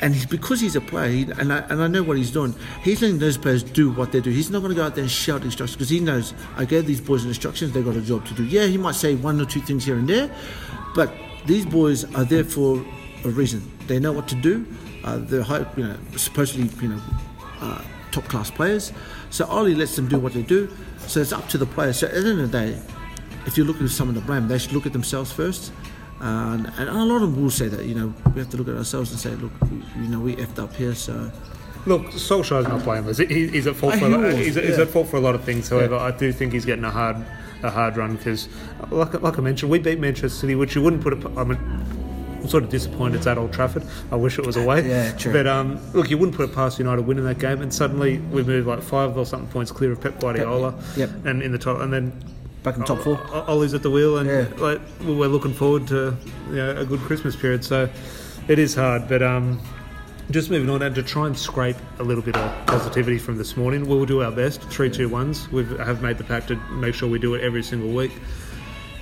And 0.00 0.14
he's, 0.14 0.26
because 0.26 0.60
he's 0.60 0.76
a 0.76 0.80
player, 0.80 1.08
he, 1.08 1.22
and, 1.22 1.52
I, 1.52 1.58
and 1.70 1.80
I 1.80 1.86
know 1.86 2.02
what 2.02 2.16
he's 2.16 2.30
doing, 2.30 2.54
he's 2.82 3.00
letting 3.00 3.18
those 3.18 3.38
players 3.38 3.62
do 3.62 3.90
what 3.92 4.12
they 4.12 4.20
do. 4.20 4.30
He's 4.30 4.50
not 4.50 4.58
going 4.58 4.70
to 4.70 4.76
go 4.76 4.84
out 4.84 4.94
there 4.94 5.02
and 5.02 5.10
shout 5.10 5.44
instructions 5.44 5.76
because 5.76 5.88
he 5.88 6.00
knows, 6.00 6.34
I 6.56 6.64
gave 6.64 6.86
these 6.86 7.00
boys 7.00 7.24
instructions, 7.24 7.72
they've 7.72 7.84
got 7.84 7.96
a 7.96 8.02
job 8.02 8.26
to 8.26 8.34
do. 8.34 8.44
Yeah, 8.44 8.66
he 8.66 8.76
might 8.76 8.96
say 8.96 9.14
one 9.14 9.40
or 9.40 9.44
two 9.44 9.60
things 9.60 9.84
here 9.84 9.96
and 9.96 10.08
there, 10.08 10.34
but 10.94 11.12
these 11.46 11.64
boys 11.64 12.04
are 12.14 12.24
there 12.24 12.44
for 12.44 12.84
a 13.24 13.28
reason. 13.28 13.70
They 13.86 13.98
know 13.98 14.12
what 14.12 14.28
to 14.28 14.34
do. 14.34 14.66
Uh, 15.04 15.18
they're 15.18 15.42
high, 15.42 15.66
you 15.76 15.84
know, 15.84 15.96
supposedly, 16.16 16.68
you 16.82 16.88
know, 16.94 17.00
uh, 17.60 17.82
top 18.10 18.24
class 18.24 18.50
players. 18.50 18.92
So 19.34 19.44
Ollie 19.46 19.74
lets 19.74 19.96
them 19.96 20.06
do 20.06 20.20
what 20.20 20.32
they 20.32 20.42
do. 20.42 20.70
So 21.08 21.18
it's 21.18 21.32
up 21.32 21.48
to 21.48 21.58
the 21.58 21.66
players. 21.66 21.98
So 21.98 22.06
at 22.06 22.12
the 22.12 22.18
end 22.20 22.40
of 22.40 22.52
the 22.52 22.56
day, 22.56 22.78
if 23.46 23.56
you're 23.56 23.66
looking 23.66 23.88
for 23.88 23.92
someone 23.92 24.14
to 24.14 24.20
blame, 24.20 24.46
they 24.46 24.58
should 24.58 24.70
look 24.70 24.86
at 24.86 24.92
themselves 24.92 25.32
first. 25.32 25.72
And, 26.20 26.70
and 26.78 26.88
a 26.88 27.04
lot 27.04 27.16
of 27.16 27.32
them 27.32 27.42
will 27.42 27.50
say 27.50 27.66
that, 27.66 27.84
you 27.84 27.96
know, 27.96 28.14
we 28.32 28.40
have 28.40 28.50
to 28.50 28.56
look 28.56 28.68
at 28.68 28.76
ourselves 28.76 29.10
and 29.10 29.18
say, 29.18 29.30
look, 29.30 29.50
you 29.96 30.06
know, 30.06 30.20
we 30.20 30.36
effed 30.36 30.62
up 30.62 30.72
here. 30.76 30.94
So 30.94 31.32
Look, 31.84 32.02
Solskjaer's 32.12 32.68
not 32.68 32.84
blameless. 32.84 33.18
He, 33.18 33.48
he's 33.48 33.66
at 33.66 33.74
fault 33.74 33.96
for 33.96 34.06
a 34.06 34.08
lot, 34.08 34.34
he's, 34.34 34.54
he's 34.54 34.78
at 34.78 34.88
fault 34.88 35.08
for 35.08 35.16
a 35.16 35.20
lot 35.20 35.34
of 35.34 35.42
things. 35.42 35.68
However, 35.68 35.96
I 35.96 36.12
do 36.12 36.32
think 36.32 36.52
he's 36.52 36.64
getting 36.64 36.84
a 36.84 36.90
hard 36.90 37.16
a 37.64 37.70
hard 37.70 37.96
run 37.96 38.16
because, 38.16 38.48
like, 38.90 39.20
like 39.20 39.38
I 39.38 39.42
mentioned, 39.42 39.70
we 39.70 39.78
beat 39.80 39.98
Manchester 39.98 40.28
City, 40.28 40.54
which 40.54 40.76
you 40.76 40.82
wouldn't 40.82 41.02
put 41.02 41.12
it. 41.14 41.26
I 41.36 41.42
mean, 41.44 41.58
I'm 42.44 42.50
sort 42.50 42.62
of 42.62 42.68
disappointed 42.68 43.16
it's 43.16 43.26
at 43.26 43.38
Old 43.38 43.54
Trafford. 43.54 43.84
I 44.12 44.16
wish 44.16 44.38
it 44.38 44.44
was 44.44 44.56
away. 44.58 44.74
Yeah, 44.84 45.12
true. 45.12 45.32
But 45.32 45.46
um, 45.46 45.80
look, 45.94 46.10
you 46.10 46.18
wouldn't 46.18 46.36
put 46.36 46.50
it 46.50 46.54
past 46.54 46.78
United 46.78 47.06
winning 47.06 47.24
that 47.24 47.38
game, 47.38 47.62
and 47.62 47.72
suddenly 47.72 48.18
we 48.18 48.42
move 48.42 48.66
like 48.66 48.82
five 48.82 49.16
or 49.16 49.24
something 49.24 49.48
points 49.48 49.72
clear 49.72 49.92
of 49.92 50.00
Pep 50.02 50.20
Guardiola, 50.20 50.74
Yep. 50.96 51.24
and 51.24 51.42
in 51.42 51.52
the 51.52 51.58
top, 51.58 51.80
and 51.80 51.90
then 51.90 52.12
back 52.62 52.76
in 52.76 52.84
top 52.84 52.98
four. 52.98 53.18
Ollie's 53.48 53.72
at 53.72 53.82
the 53.82 53.90
wheel, 53.90 54.18
and 54.18 54.28
Yeah. 54.28 54.46
like 54.58 54.78
we're 55.02 55.26
looking 55.28 55.54
forward 55.54 55.86
to 55.88 56.14
you 56.50 56.56
know, 56.56 56.76
a 56.76 56.84
good 56.84 57.00
Christmas 57.00 57.34
period. 57.34 57.64
So 57.64 57.88
it 58.46 58.58
is 58.58 58.74
hard, 58.74 59.08
but 59.08 59.22
um, 59.22 59.58
just 60.30 60.50
moving 60.50 60.68
on 60.68 60.82
and 60.82 60.94
to 60.96 61.02
try 61.02 61.26
and 61.26 61.38
scrape 61.38 61.76
a 61.98 62.02
little 62.02 62.22
bit 62.22 62.36
of 62.36 62.66
positivity 62.66 63.16
from 63.18 63.38
this 63.38 63.56
morning, 63.56 63.88
we'll 63.88 64.04
do 64.04 64.20
our 64.22 64.30
best. 64.32 64.60
Three, 64.64 64.90
two, 64.90 65.08
ones. 65.08 65.50
We 65.50 65.64
have 65.78 66.02
made 66.02 66.18
the 66.18 66.24
pact 66.24 66.48
to 66.48 66.56
make 66.72 66.94
sure 66.94 67.08
we 67.08 67.18
do 67.18 67.34
it 67.36 67.42
every 67.42 67.62
single 67.62 67.88
week. 67.88 68.12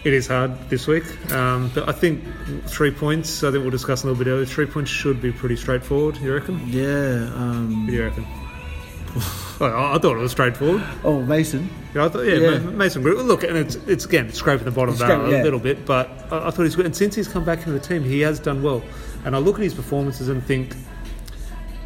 It 0.04 0.12
is 0.12 0.26
hard 0.26 0.68
this 0.68 0.88
week, 0.88 1.04
um, 1.32 1.70
but 1.74 1.88
I 1.88 1.92
think 1.92 2.24
three 2.66 2.90
points. 2.90 3.44
I 3.44 3.52
think 3.52 3.62
we'll 3.62 3.70
discuss 3.70 4.02
a 4.02 4.08
little 4.08 4.22
bit 4.22 4.28
earlier. 4.28 4.44
Three 4.44 4.66
points 4.66 4.90
should 4.90 5.22
be 5.22 5.30
pretty 5.30 5.54
straightforward. 5.54 6.16
You 6.16 6.34
reckon? 6.34 6.60
Yeah. 6.66 7.30
Um, 7.36 7.84
What 7.84 7.90
do 7.90 7.92
you 7.96 8.02
reckon? 8.04 8.24
I 9.60 9.94
I 9.94 9.98
thought 9.98 10.16
it 10.16 10.20
was 10.20 10.32
straightforward. 10.32 10.82
oh, 11.04 11.22
Mason. 11.22 11.70
Yeah, 11.94 12.06
I 12.06 12.08
thought, 12.08 12.22
yeah, 12.22 12.34
Yeah. 12.34 12.58
Mason 12.58 13.02
Green. 13.02 13.16
Look, 13.18 13.44
and 13.44 13.56
it's 13.56 13.76
it's 13.86 14.04
again 14.04 14.32
scraping 14.32 14.64
the 14.64 14.72
bottom 14.72 14.96
barrel 14.96 15.26
a 15.26 15.30
yeah. 15.30 15.42
little 15.44 15.60
bit, 15.60 15.86
but 15.86 16.08
I, 16.32 16.48
I 16.48 16.50
thought 16.50 16.64
he's 16.64 16.74
good. 16.74 16.86
And 16.86 16.96
since 16.96 17.14
he's 17.14 17.28
come 17.28 17.44
back 17.44 17.58
into 17.60 17.72
the 17.72 17.78
team, 17.80 18.02
he 18.02 18.20
has 18.22 18.40
done 18.40 18.60
well. 18.62 18.82
And 19.24 19.36
I 19.36 19.38
look 19.38 19.54
at 19.56 19.62
his 19.62 19.74
performances 19.74 20.28
and 20.28 20.42
think, 20.42 20.74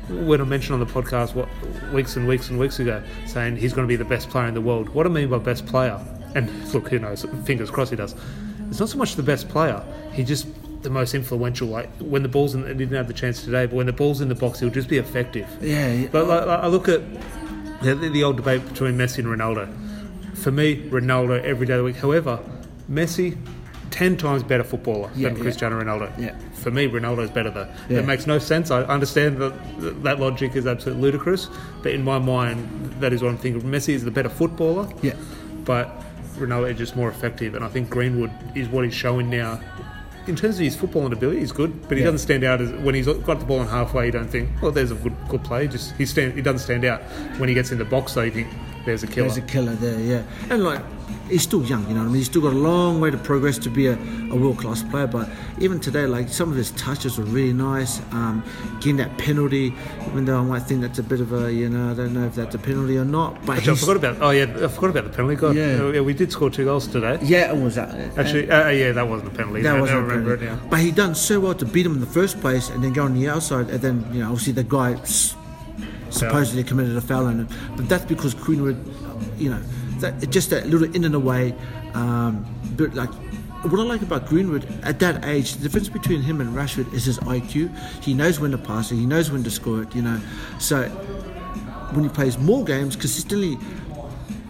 when 0.08 0.40
I 0.40 0.44
mentioned 0.44 0.72
on 0.72 0.80
the 0.80 0.86
podcast 0.86 1.34
what 1.34 1.48
weeks 1.92 2.16
and 2.16 2.26
weeks 2.26 2.48
and 2.48 2.58
weeks 2.58 2.78
ago, 2.78 3.02
saying 3.26 3.56
he's 3.56 3.74
going 3.74 3.86
to 3.86 3.92
be 3.92 3.96
the 3.96 4.06
best 4.08 4.30
player 4.30 4.46
in 4.46 4.54
the 4.54 4.60
world. 4.62 4.88
What 4.90 5.02
do 5.02 5.10
I 5.10 5.12
mean 5.12 5.28
by 5.28 5.38
best 5.38 5.66
player, 5.66 6.00
and 6.34 6.50
look, 6.74 6.88
who 6.88 6.98
knows? 6.98 7.24
Fingers 7.44 7.70
crossed 7.70 7.90
he 7.90 7.96
does. 7.96 8.14
It's 8.68 8.80
not 8.80 8.88
so 8.88 8.98
much 8.98 9.14
the 9.16 9.22
best 9.22 9.48
player. 9.48 9.82
He 10.12 10.24
just 10.24 10.46
the 10.82 10.90
most 10.90 11.14
influential. 11.14 11.68
Like 11.68 11.88
when 11.98 12.22
the 12.22 12.28
ball's 12.28 12.54
in, 12.54 12.66
he 12.66 12.74
didn't 12.74 12.96
have 12.96 13.08
the 13.08 13.14
chance 13.14 13.42
today, 13.44 13.66
but 13.66 13.74
when 13.76 13.86
the 13.86 13.92
ball's 13.92 14.20
in 14.20 14.28
the 14.28 14.34
box, 14.34 14.60
he'll 14.60 14.70
just 14.70 14.88
be 14.88 14.98
effective. 14.98 15.46
Yeah. 15.60 15.92
yeah. 15.92 16.08
But 16.10 16.26
like, 16.26 16.46
like, 16.46 16.60
I 16.60 16.66
look 16.66 16.88
at 16.88 17.00
the, 17.82 17.94
the 17.94 18.24
old 18.24 18.36
debate 18.36 18.66
between 18.68 18.96
Messi 18.96 19.18
and 19.18 19.26
Ronaldo. 19.28 19.72
For 20.36 20.50
me, 20.50 20.82
Ronaldo 20.90 21.42
every 21.42 21.66
day 21.66 21.74
of 21.74 21.78
the 21.78 21.84
week. 21.84 21.96
However, 21.96 22.38
Messi, 22.90 23.36
ten 23.90 24.16
times 24.16 24.42
better 24.42 24.64
footballer 24.64 25.10
Yeah, 25.16 25.30
than. 25.30 25.40
Cristiano 25.40 25.80
Ronaldo. 25.82 26.12
Yeah. 26.18 26.36
For 26.54 26.70
me, 26.70 26.88
Ronaldo's 26.88 27.30
better 27.30 27.50
though. 27.50 27.68
It 27.88 28.04
makes 28.06 28.26
no 28.26 28.38
sense. 28.38 28.70
I 28.70 28.82
understand 28.82 29.38
that 29.38 30.02
that 30.02 30.18
logic 30.20 30.56
is 30.56 30.66
absolutely 30.66 31.02
ludicrous, 31.02 31.48
but 31.82 31.92
in 31.92 32.02
my 32.02 32.18
mind, 32.18 32.92
that 33.00 33.12
is 33.12 33.22
what 33.22 33.30
I'm 33.30 33.38
thinking. 33.38 33.62
Messi 33.62 33.94
is 33.94 34.04
the 34.04 34.10
better 34.10 34.28
footballer, 34.28 34.88
Yeah. 35.02 35.14
but 35.64 36.02
Ronaldo 36.36 36.70
is 36.72 36.78
just 36.78 36.96
more 36.96 37.08
effective. 37.08 37.54
And 37.54 37.64
I 37.64 37.68
think 37.68 37.90
Greenwood 37.90 38.30
is 38.54 38.68
what 38.68 38.84
he's 38.84 38.94
showing 38.94 39.28
now. 39.30 39.60
In 40.26 40.34
terms 40.34 40.56
of 40.56 40.62
his 40.62 40.76
footballing 40.76 41.12
ability, 41.12 41.38
he's 41.40 41.52
good, 41.52 41.82
but 41.88 41.92
he 41.96 41.98
Yeah. 42.02 42.06
doesn't 42.10 42.18
stand 42.18 42.42
out 42.42 42.60
as 42.60 42.70
when 42.72 42.94
he's 42.96 43.06
got 43.06 43.38
the 43.38 43.46
ball 43.46 43.60
in 43.62 43.68
halfway. 43.68 44.06
You 44.06 44.12
don't 44.12 44.28
think, 44.28 44.50
well, 44.60 44.72
there's 44.72 44.90
a 44.90 44.96
good 44.96 45.14
good 45.28 45.44
play. 45.44 45.68
Just 45.68 45.94
he 45.96 46.04
stand, 46.04 46.34
he 46.34 46.42
doesn't 46.42 46.58
stand 46.60 46.84
out. 46.84 47.02
When 47.38 47.48
he 47.48 47.54
gets 47.54 47.70
in 47.70 47.78
the 47.78 47.84
box, 47.84 48.14
though, 48.14 48.22
you 48.22 48.32
think 48.32 48.48
there's 48.84 49.04
a 49.04 49.06
killer. 49.06 49.28
There's 49.28 49.38
a 49.38 49.42
killer 49.42 49.74
there, 49.74 50.00
yeah. 50.00 50.22
And 50.50 50.64
like, 50.64 50.80
he's 51.28 51.42
still 51.42 51.62
young, 51.64 51.82
you 51.88 51.94
know 51.94 52.00
what 52.00 52.06
I 52.06 52.08
mean? 52.08 52.16
He's 52.16 52.26
still 52.26 52.42
got 52.42 52.52
a 52.52 52.56
long 52.58 53.00
way 53.00 53.10
to 53.10 53.16
progress 53.18 53.58
to 53.58 53.70
be 53.70 53.86
a, 53.86 53.94
a 54.30 54.36
world 54.36 54.58
class 54.58 54.82
player. 54.82 55.06
But 55.06 55.28
even 55.58 55.80
today, 55.80 56.06
like, 56.06 56.28
some 56.28 56.50
of 56.50 56.56
his 56.56 56.70
touches 56.72 57.18
were 57.18 57.24
really 57.24 57.52
nice. 57.52 58.00
Um, 58.12 58.42
getting 58.80 58.96
that 58.98 59.16
penalty, 59.18 59.74
even 60.06 60.24
though 60.24 60.38
I 60.38 60.42
might 60.42 60.62
think 60.62 60.80
that's 60.82 60.98
a 60.98 61.02
bit 61.02 61.20
of 61.20 61.32
a, 61.32 61.52
you 61.52 61.68
know, 61.68 61.90
I 61.90 61.94
don't 61.94 62.14
know 62.14 62.24
if 62.26 62.34
that's 62.34 62.54
a 62.54 62.58
penalty 62.58 62.96
or 62.98 63.04
not. 63.04 63.44
But 63.44 63.58
Actually, 63.58 63.72
I 63.72 63.76
forgot 63.76 63.96
about. 63.96 64.16
Oh 64.22 64.30
yeah, 64.30 64.44
I 64.44 64.68
forgot 64.68 64.90
about 64.90 65.04
the 65.04 65.10
penalty. 65.10 65.36
God, 65.36 65.56
Yeah. 65.56 65.90
yeah, 65.92 66.00
we 66.00 66.14
did 66.14 66.30
score 66.32 66.50
two 66.50 66.64
goals 66.64 66.86
today. 66.86 67.18
yeah, 67.22 67.52
it 67.52 67.60
was 67.60 67.74
that. 67.74 67.94
Actually, 68.18 68.50
uh, 68.50 68.68
yeah, 68.70 68.92
that 68.92 69.08
wasn't 69.08 69.32
a 69.32 69.36
penalty. 69.36 69.62
That 69.62 69.74
No, 69.74 69.80
wasn't 69.82 70.02
remember 70.06 70.36
penalty. 70.36 70.46
it 70.60 70.62
now. 70.64 70.68
But 70.70 70.80
he 70.80 70.90
done 70.92 71.14
so 71.14 71.40
well 71.40 71.54
to 71.54 71.64
beat 71.64 71.86
him 71.86 71.94
in 71.94 72.00
the 72.00 72.06
first 72.06 72.40
place 72.40 72.70
and 72.70 72.82
then 72.84 72.92
go 72.92 73.02
on 73.04 73.14
the 73.14 73.28
outside 73.28 73.70
and 73.70 73.80
then, 73.80 74.06
you 74.12 74.20
know, 74.20 74.26
obviously 74.30 74.52
the 74.52 74.64
guy 74.64 74.96
supposedly 76.10 76.64
committed 76.64 76.96
a 76.96 77.00
foul 77.00 77.26
on 77.26 77.40
him. 77.40 77.48
But 77.76 77.88
that's 77.88 78.04
because 78.04 78.34
Greenwood, 78.34 78.76
you 79.38 79.50
know, 79.50 79.60
that, 80.00 80.30
just 80.30 80.50
that 80.50 80.66
little 80.66 80.94
in 80.94 81.04
and 81.04 81.14
away. 81.14 81.54
Um, 81.94 82.46
but 82.76 82.94
like, 82.94 83.10
what 83.62 83.80
I 83.80 83.84
like 83.84 84.02
about 84.02 84.26
Greenwood 84.26 84.66
at 84.82 84.98
that 85.00 85.24
age, 85.24 85.54
the 85.54 85.62
difference 85.64 85.88
between 85.88 86.22
him 86.22 86.40
and 86.40 86.54
Rashford 86.54 86.92
is 86.92 87.04
his 87.04 87.18
IQ. 87.20 87.74
He 88.02 88.14
knows 88.14 88.38
when 88.38 88.50
to 88.52 88.58
pass 88.58 88.92
it, 88.92 88.96
he 88.96 89.06
knows 89.06 89.30
when 89.30 89.42
to 89.44 89.50
score 89.50 89.82
it, 89.82 89.94
you 89.94 90.02
know. 90.02 90.20
So 90.58 90.88
when 91.92 92.04
he 92.04 92.10
plays 92.10 92.38
more 92.38 92.64
games 92.64 92.96
consistently, 92.96 93.58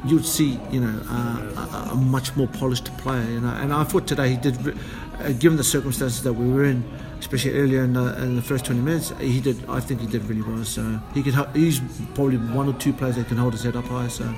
you'd 0.04 0.26
see, 0.26 0.58
you 0.70 0.80
know, 0.80 1.00
uh, 1.08 1.88
a, 1.88 1.92
a, 1.92 1.94
much 1.94 2.34
more 2.36 2.46
polished 2.46 2.96
player. 2.98 3.28
You 3.30 3.40
know, 3.40 3.48
and 3.48 3.72
I 3.72 3.84
thought 3.84 4.06
today 4.06 4.30
he 4.30 4.36
did, 4.36 4.56
uh, 5.18 5.32
given 5.32 5.56
the 5.56 5.64
circumstances 5.64 6.22
that 6.22 6.32
we 6.32 6.48
were 6.52 6.64
in, 6.64 6.84
especially 7.18 7.58
earlier 7.58 7.84
in 7.84 7.94
the, 7.94 8.22
in 8.22 8.36
the, 8.36 8.42
first 8.42 8.64
20 8.66 8.80
minutes, 8.80 9.12
he 9.18 9.40
did. 9.40 9.68
I 9.68 9.80
think 9.80 10.00
he 10.00 10.06
did 10.06 10.24
really 10.24 10.42
well. 10.42 10.64
So 10.64 11.00
he 11.14 11.22
could. 11.22 11.34
He's 11.54 11.80
probably 12.14 12.36
one 12.36 12.68
or 12.68 12.74
two 12.74 12.92
players 12.92 13.16
that 13.16 13.28
can 13.28 13.36
hold 13.36 13.52
his 13.52 13.62
head 13.62 13.76
up 13.76 13.86
high. 13.86 14.08
So. 14.08 14.32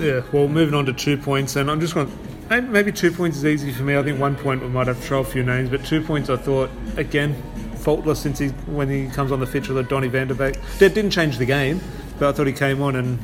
Yeah. 0.00 0.22
Well, 0.32 0.48
moving 0.48 0.74
on 0.74 0.86
to 0.86 0.92
two 0.92 1.16
points, 1.16 1.56
and 1.56 1.70
I'm 1.70 1.80
just 1.80 1.94
going. 1.94 2.06
to... 2.06 2.62
Maybe 2.62 2.90
two 2.90 3.12
points 3.12 3.36
is 3.36 3.44
easy 3.44 3.70
for 3.72 3.84
me. 3.84 3.96
I 3.96 4.02
think 4.02 4.18
one 4.18 4.34
point 4.34 4.60
we 4.60 4.68
might 4.68 4.88
have 4.88 4.96
to 4.96 5.02
throw 5.02 5.20
a 5.20 5.24
few 5.24 5.44
names, 5.44 5.70
but 5.70 5.84
two 5.84 6.02
points 6.02 6.28
I 6.28 6.36
thought 6.36 6.68
again 6.96 7.40
faultless 7.76 8.20
since 8.20 8.38
he 8.38 8.48
when 8.48 8.88
he 8.88 9.08
comes 9.08 9.32
on 9.32 9.40
the 9.40 9.46
pitch 9.46 9.68
with 9.68 9.88
Donny 9.88 10.08
van 10.08 10.28
der 10.28 10.34
Beek. 10.34 10.60
That 10.78 10.94
didn't 10.94 11.12
change 11.12 11.38
the 11.38 11.46
game, 11.46 11.80
but 12.18 12.28
I 12.28 12.32
thought 12.32 12.46
he 12.46 12.52
came 12.52 12.82
on 12.82 12.96
and 12.96 13.18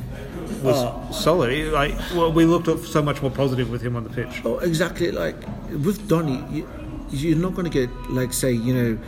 was 0.63 0.75
oh. 0.77 1.11
solid. 1.11 1.51
He, 1.51 1.65
like 1.65 1.93
well, 2.13 2.31
we 2.31 2.45
looked 2.45 2.85
so 2.85 3.01
much 3.01 3.21
more 3.21 3.31
positive 3.31 3.69
with 3.69 3.81
him 3.81 3.95
on 3.95 4.03
the 4.03 4.09
pitch. 4.09 4.41
Oh, 4.45 4.59
exactly. 4.59 5.11
Like 5.11 5.35
with 5.71 6.07
Donny, 6.07 6.65
you, 7.09 7.33
are 7.33 7.39
not 7.39 7.53
going 7.53 7.69
to 7.69 7.71
get 7.71 7.89
like 8.09 8.33
say 8.33 8.51
you 8.51 8.73
know. 8.73 8.99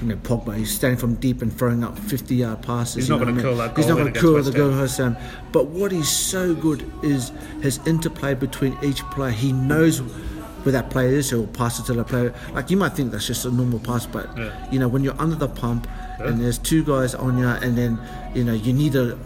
You 0.00 0.08
know, 0.08 0.16
Pogba, 0.16 0.56
he's 0.56 0.74
standing 0.74 0.98
from 0.98 1.14
deep 1.14 1.42
and 1.42 1.52
throwing 1.52 1.82
up 1.82 1.98
50 1.98 2.34
yard 2.34 2.62
passes. 2.62 2.94
He's 2.96 3.08
not 3.08 3.20
going 3.20 3.34
to 3.34 3.40
kill 3.40 3.56
that 3.56 3.76
He's 3.76 3.86
not 3.86 3.96
going 3.96 4.12
to 4.12 4.20
kill 4.20 4.42
the 4.42 4.52
goal, 4.52 4.70
Hassan. 4.70 5.16
But 5.52 5.66
what 5.66 5.90
he's 5.90 6.08
so 6.08 6.54
good 6.54 6.90
is 7.02 7.32
his 7.62 7.78
interplay 7.86 8.34
between 8.34 8.76
each 8.82 9.02
player. 9.10 9.30
He 9.30 9.52
knows 9.52 10.02
where 10.66 10.72
that 10.72 10.90
player 10.90 11.08
is, 11.10 11.30
he'll 11.30 11.46
pass 11.46 11.78
it 11.78 11.86
to 11.86 11.94
the 11.94 12.04
player. 12.04 12.34
Like 12.52 12.70
you 12.70 12.76
might 12.76 12.92
think 12.92 13.12
that's 13.12 13.26
just 13.26 13.44
a 13.44 13.50
normal 13.50 13.78
pass, 13.78 14.04
but 14.04 14.36
yeah. 14.36 14.70
you 14.70 14.80
know 14.80 14.88
when 14.88 15.04
you're 15.04 15.18
under 15.20 15.36
the 15.36 15.48
pump 15.48 15.86
yeah. 16.18 16.26
and 16.26 16.40
there's 16.40 16.58
two 16.58 16.84
guys 16.84 17.14
on 17.14 17.38
you, 17.38 17.46
and 17.46 17.78
then 17.78 18.00
you 18.34 18.42
know 18.42 18.52
you 18.52 18.72
need 18.72 18.96
a 18.96 19.16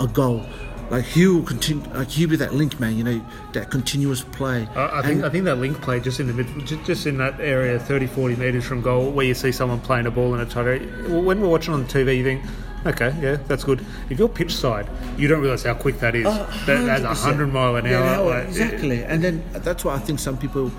a 0.00 0.06
goal 0.06 0.44
like 0.90 1.04
he'll 1.04 1.42
continue, 1.42 1.88
like 1.90 2.08
he'll 2.08 2.28
be 2.28 2.36
that 2.36 2.54
link 2.54 2.78
man, 2.78 2.96
you 2.96 3.04
know, 3.04 3.24
that 3.52 3.70
continuous 3.70 4.22
play. 4.22 4.68
Uh, 4.74 4.90
I 4.92 5.02
think 5.02 5.24
I 5.24 5.28
think 5.28 5.44
that 5.44 5.56
link 5.56 5.80
play 5.80 6.00
just 6.00 6.20
in 6.20 6.26
the 6.28 6.32
mid, 6.32 6.66
just, 6.66 6.84
just, 6.84 7.06
in 7.06 7.18
that 7.18 7.40
area, 7.40 7.78
30, 7.78 8.06
40 8.06 8.36
meters 8.36 8.64
from 8.64 8.82
goal, 8.82 9.10
where 9.10 9.26
you 9.26 9.34
see 9.34 9.52
someone 9.52 9.80
playing 9.80 10.06
a 10.06 10.10
ball 10.10 10.34
in 10.34 10.40
a 10.40 10.46
tight 10.46 10.66
area. 10.66 10.86
When 11.08 11.40
we're 11.40 11.48
watching 11.48 11.74
on 11.74 11.82
the 11.82 11.88
TV, 11.88 12.18
you 12.18 12.24
think, 12.24 12.44
okay, 12.86 13.14
yeah, 13.20 13.36
that's 13.48 13.64
good. 13.64 13.84
If 14.10 14.18
you're 14.18 14.28
pitch 14.28 14.54
side, 14.54 14.88
you 15.16 15.28
don't 15.28 15.40
realise 15.40 15.64
how 15.64 15.74
quick 15.74 15.98
that 16.00 16.14
is. 16.14 16.26
Uh, 16.26 16.46
that, 16.66 16.84
that's 16.86 17.02
a 17.02 17.14
hundred 17.14 17.52
mile 17.52 17.76
an 17.76 17.86
hour. 17.86 17.90
Yeah, 17.90 18.18
like, 18.18 18.48
exactly, 18.48 19.04
and 19.04 19.22
then 19.22 19.44
that's 19.52 19.84
why 19.84 19.94
I 19.94 19.98
think 19.98 20.18
some 20.20 20.38
people, 20.38 20.70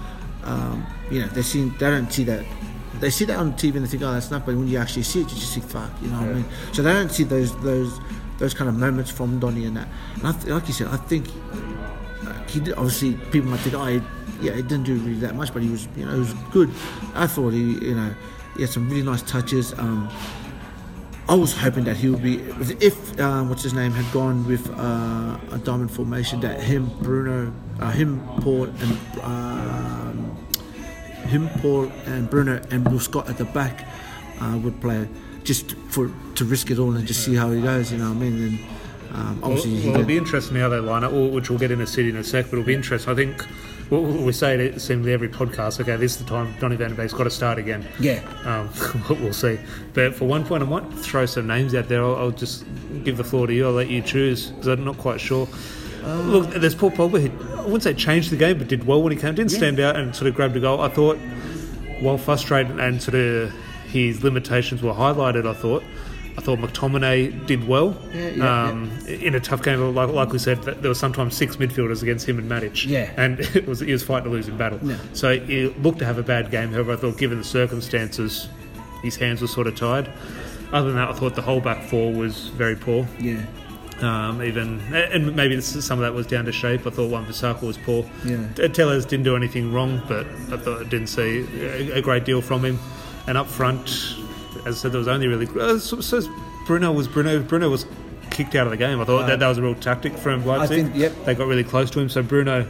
um, 0.43 0.85
you 1.11 1.21
know, 1.21 1.27
they 1.27 1.41
see 1.41 1.67
they 1.69 1.89
don't 1.89 2.11
see 2.11 2.23
that 2.25 2.45
they 2.99 3.09
see 3.09 3.25
that 3.25 3.37
on 3.37 3.53
TV 3.53 3.75
and 3.75 3.85
they 3.85 3.89
think, 3.89 4.03
oh, 4.03 4.13
that's 4.13 4.31
not. 4.31 4.45
But 4.45 4.55
when 4.55 4.67
you 4.67 4.77
actually 4.77 5.03
see 5.03 5.21
it, 5.21 5.29
you 5.29 5.35
just 5.37 5.53
think, 5.53 5.67
fuck, 5.67 5.91
you 6.01 6.07
know 6.07 6.19
yeah. 6.19 6.25
what 6.25 6.29
I 6.29 6.33
mean? 6.35 6.45
So 6.71 6.81
they 6.81 6.93
don't 6.93 7.11
see 7.11 7.23
those 7.23 7.55
those 7.61 7.99
those 8.37 8.53
kind 8.53 8.69
of 8.69 8.75
moments 8.75 9.11
from 9.11 9.39
Donny 9.39 9.65
and 9.65 9.77
that. 9.77 9.87
And 10.23 10.41
th- 10.41 10.53
like 10.53 10.67
you 10.67 10.73
said, 10.73 10.87
I 10.87 10.97
think 10.97 11.27
he 12.49 12.59
did. 12.59 12.75
Obviously, 12.75 13.13
people 13.31 13.49
might 13.49 13.59
think, 13.59 13.75
oh, 13.75 13.85
he, 13.85 14.01
yeah, 14.41 14.53
he 14.53 14.61
didn't 14.61 14.83
do 14.83 14.95
really 14.95 15.19
that 15.19 15.35
much, 15.35 15.53
but 15.53 15.61
he 15.61 15.69
was, 15.69 15.87
you 15.95 16.05
know, 16.05 16.13
he 16.13 16.19
was 16.19 16.33
good. 16.51 16.69
I 17.15 17.27
thought 17.27 17.51
he, 17.51 17.73
you 17.85 17.95
know, 17.95 18.13
he 18.55 18.61
had 18.61 18.69
some 18.69 18.89
really 18.89 19.03
nice 19.03 19.21
touches. 19.23 19.73
Um, 19.73 20.09
I 21.29 21.35
was 21.35 21.51
hoping 21.53 21.83
that 21.83 21.97
he 21.97 22.09
would 22.09 22.23
be, 22.23 22.37
if 22.79 23.19
uh, 23.19 23.43
what's 23.43 23.63
his 23.63 23.73
name 23.73 23.91
had 23.91 24.09
gone 24.13 24.47
with 24.47 24.69
uh, 24.79 25.37
a 25.51 25.57
diamond 25.57 25.91
formation, 25.91 26.39
that 26.39 26.61
him, 26.61 26.89
Bruno, 27.01 27.53
uh, 27.81 27.91
him, 27.91 28.25
Paul, 28.39 28.65
and 28.65 28.97
um, 29.21 30.37
him, 31.27 31.49
Paul, 31.59 31.91
and 32.05 32.29
Bruno, 32.29 32.61
and 32.71 32.87
Will 32.89 33.01
Scott 33.01 33.27
at 33.29 33.37
the 33.37 33.43
back 33.45 33.85
uh, 34.39 34.57
would 34.63 34.79
play 34.79 35.09
just 35.47 35.71
for 35.87 36.11
to 36.35 36.43
risk 36.43 36.69
it 36.69 36.77
all 36.77 36.93
and 36.93 37.07
just 37.07 37.23
see 37.23 37.33
how 37.33 37.49
he 37.51 37.61
goes. 37.61 37.91
You 37.91 37.99
know 37.99 38.09
what 38.09 38.17
I 38.17 38.29
mean? 38.29 38.43
And 38.43 38.59
um, 39.15 39.39
obviously, 39.41 39.75
well, 39.75 39.81
well 39.83 39.95
it'll 39.95 40.05
be 40.05 40.17
interesting 40.17 40.57
how 40.57 40.67
they 40.67 40.79
line 40.79 41.05
up, 41.05 41.13
which 41.13 41.49
we'll 41.49 41.57
get 41.57 41.71
in 41.71 41.79
a 41.79 41.87
city 41.87 42.09
in 42.09 42.17
a 42.17 42.23
sec. 42.23 42.45
But 42.45 42.53
it'll 42.53 42.65
be 42.65 42.75
interesting. 42.75 43.09
I 43.09 43.15
think 43.15 43.47
we 43.89 44.33
say 44.33 44.55
it 44.59 44.81
seemingly 44.81 45.13
every 45.13 45.29
podcast. 45.29 45.79
Okay, 45.79 45.95
this 45.95 46.11
is 46.11 46.17
the 46.17 46.25
time 46.25 46.53
Donny 46.59 46.75
Van 46.75 46.89
der 46.89 47.01
Beek's 47.01 47.13
got 47.13 47.23
to 47.23 47.29
start 47.29 47.59
again. 47.59 47.87
Yeah, 47.97 48.19
um, 48.43 48.69
we'll 49.21 49.31
see. 49.31 49.57
But 49.93 50.15
for 50.15 50.25
one 50.25 50.45
point, 50.45 50.63
I 50.63 50.65
might 50.65 50.91
throw 50.93 51.25
some 51.25 51.47
names 51.47 51.73
out 51.73 51.87
there. 51.87 52.03
I'll, 52.03 52.17
I'll 52.17 52.31
just 52.31 52.65
give 53.05 53.15
the 53.15 53.23
floor 53.23 53.47
to 53.47 53.53
you. 53.53 53.67
I'll 53.67 53.71
let 53.71 53.89
you 53.89 54.01
choose 54.01 54.47
because 54.47 54.67
I'm 54.67 54.83
not 54.83 54.97
quite 54.97 55.21
sure. 55.21 55.47
Uh, 56.03 56.19
Look, 56.23 56.49
there's 56.49 56.75
Paul 56.75 56.91
Pogba. 56.91 57.21
He, 57.21 57.29
I 57.55 57.61
wouldn't 57.61 57.83
say 57.83 57.93
changed 57.93 58.31
the 58.31 58.37
game, 58.37 58.57
but 58.57 58.67
did 58.67 58.85
well 58.85 59.01
when 59.01 59.13
he 59.13 59.17
came. 59.17 59.33
Didn't 59.33 59.53
yeah. 59.53 59.57
stand 59.57 59.79
out 59.79 59.95
and 59.95 60.13
sort 60.13 60.27
of 60.27 60.35
grabbed 60.35 60.57
a 60.57 60.59
goal. 60.59 60.81
I 60.81 60.89
thought, 60.89 61.17
while 62.01 62.17
frustrated 62.17 62.77
and 62.81 63.01
sort 63.01 63.15
of 63.15 63.53
his 64.05 64.23
limitations 64.23 64.81
were 64.81 64.93
highlighted, 64.93 65.47
I 65.47 65.53
thought. 65.53 65.83
I 66.37 66.41
thought 66.41 66.59
McTominay 66.59 67.47
did 67.47 67.67
well 67.67 67.97
yeah, 68.13 68.29
yeah, 68.29 68.67
um, 68.67 68.91
yeah. 69.07 69.15
in 69.15 69.33
a 69.33 69.39
tough 69.39 69.63
game. 69.63 69.95
Like, 69.95 70.09
like 70.09 70.31
we 70.31 70.37
said, 70.37 70.61
there 70.61 70.89
were 70.89 70.93
sometimes 70.93 71.35
six 71.35 71.55
midfielders 71.55 72.03
against 72.03 72.29
him 72.29 72.37
and 72.37 72.49
Matic. 72.49 72.85
Yeah. 72.85 73.11
And 73.17 73.39
it 73.55 73.67
was, 73.67 73.79
he 73.79 73.91
was 73.91 74.03
fighting 74.03 74.25
to 74.25 74.29
lose 74.29 74.47
in 74.47 74.55
battle. 74.55 74.79
So 75.13 75.39
he 75.39 75.67
looked 75.67 75.97
to 75.99 76.05
have 76.05 76.19
a 76.19 76.23
bad 76.23 76.51
game. 76.51 76.71
However, 76.71 76.93
I 76.93 76.95
thought 76.95 77.17
given 77.17 77.39
the 77.39 77.43
circumstances, 77.43 78.49
his 79.01 79.15
hands 79.15 79.41
were 79.41 79.47
sort 79.47 79.65
of 79.65 79.75
tied. 79.75 80.11
Other 80.71 80.87
than 80.87 80.97
that, 80.97 81.09
I 81.09 81.13
thought 81.13 81.33
the 81.33 81.41
whole 81.41 81.61
back 81.61 81.83
four 81.83 82.13
was 82.13 82.49
very 82.49 82.75
poor. 82.75 83.07
Yeah. 83.19 83.43
Um, 84.01 84.43
even 84.43 84.79
and 84.93 85.35
maybe 85.35 85.59
some 85.59 85.97
of 85.97 86.03
that 86.03 86.13
was 86.13 86.27
down 86.27 86.45
to 86.45 86.51
shape. 86.51 86.85
I 86.85 86.91
thought 86.91 87.09
Wan-Bissaka 87.09 87.63
was 87.63 87.79
poor. 87.79 88.07
Yeah. 88.23 88.45
Telles 88.67 89.05
didn't 89.05 89.23
do 89.23 89.35
anything 89.35 89.73
wrong, 89.73 90.03
but 90.07 90.27
I 90.27 90.57
thought 90.57 90.81
I 90.81 90.83
didn't 90.83 91.07
see 91.07 91.47
a, 91.61 91.97
a 91.97 92.01
great 92.01 92.23
deal 92.23 92.43
from 92.43 92.63
him. 92.63 92.77
And 93.27 93.37
up 93.37 93.47
front, 93.47 94.15
as 94.65 94.77
I 94.77 94.77
said, 94.77 94.91
there 94.91 94.99
was 94.99 95.07
only 95.07 95.27
really. 95.27 95.47
Uh, 95.47 95.79
so, 95.79 95.99
so, 96.01 96.21
Bruno 96.65 96.91
was 96.91 97.07
Bruno. 97.07 97.41
Bruno 97.41 97.69
was 97.69 97.85
kicked 98.29 98.55
out 98.55 98.67
of 98.67 98.71
the 98.71 98.77
game. 98.77 99.01
I 99.01 99.05
thought 99.05 99.23
uh, 99.23 99.27
that, 99.27 99.39
that 99.39 99.47
was 99.47 99.57
a 99.57 99.61
real 99.61 99.75
tactic 99.75 100.13
from 100.17 100.45
Leipzig. 100.45 100.79
I 100.79 100.83
think, 100.83 100.95
yep. 100.95 101.25
They 101.25 101.35
got 101.35 101.47
really 101.47 101.63
close 101.63 101.89
to 101.91 101.99
him, 101.99 102.09
so 102.09 102.23
Bruno. 102.23 102.65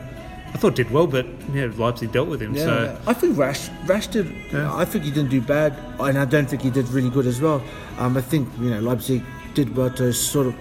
I 0.48 0.58
thought 0.60 0.76
did 0.76 0.90
well, 0.92 1.08
but 1.08 1.28
yeah, 1.54 1.70
Leipzig 1.76 2.12
dealt 2.12 2.30
with 2.30 2.42
him. 2.42 2.56
Yeah, 2.56 2.64
so 2.64 3.02
I 3.06 3.14
think 3.14 3.38
Rash, 3.38 3.70
Rash 3.86 4.08
did. 4.08 4.34
Yeah. 4.52 4.74
I 4.74 4.86
think 4.86 5.04
he 5.04 5.12
didn't 5.12 5.30
do 5.30 5.42
bad, 5.42 5.78
and 6.00 6.18
I 6.18 6.26
don't 6.26 6.50
think 6.50 6.62
he 6.62 6.70
did 6.70 6.88
really 6.90 7.10
good 7.10 7.28
as 7.28 7.42
well. 7.42 7.62
Um, 7.98 8.16
I 8.16 8.22
think 8.22 8.48
you 8.60 8.70
know 8.70 8.80
Leipzig 8.80 9.24
did 9.54 9.76
well 9.76 9.90
to 9.92 10.14
sort 10.14 10.48
of 10.48 10.56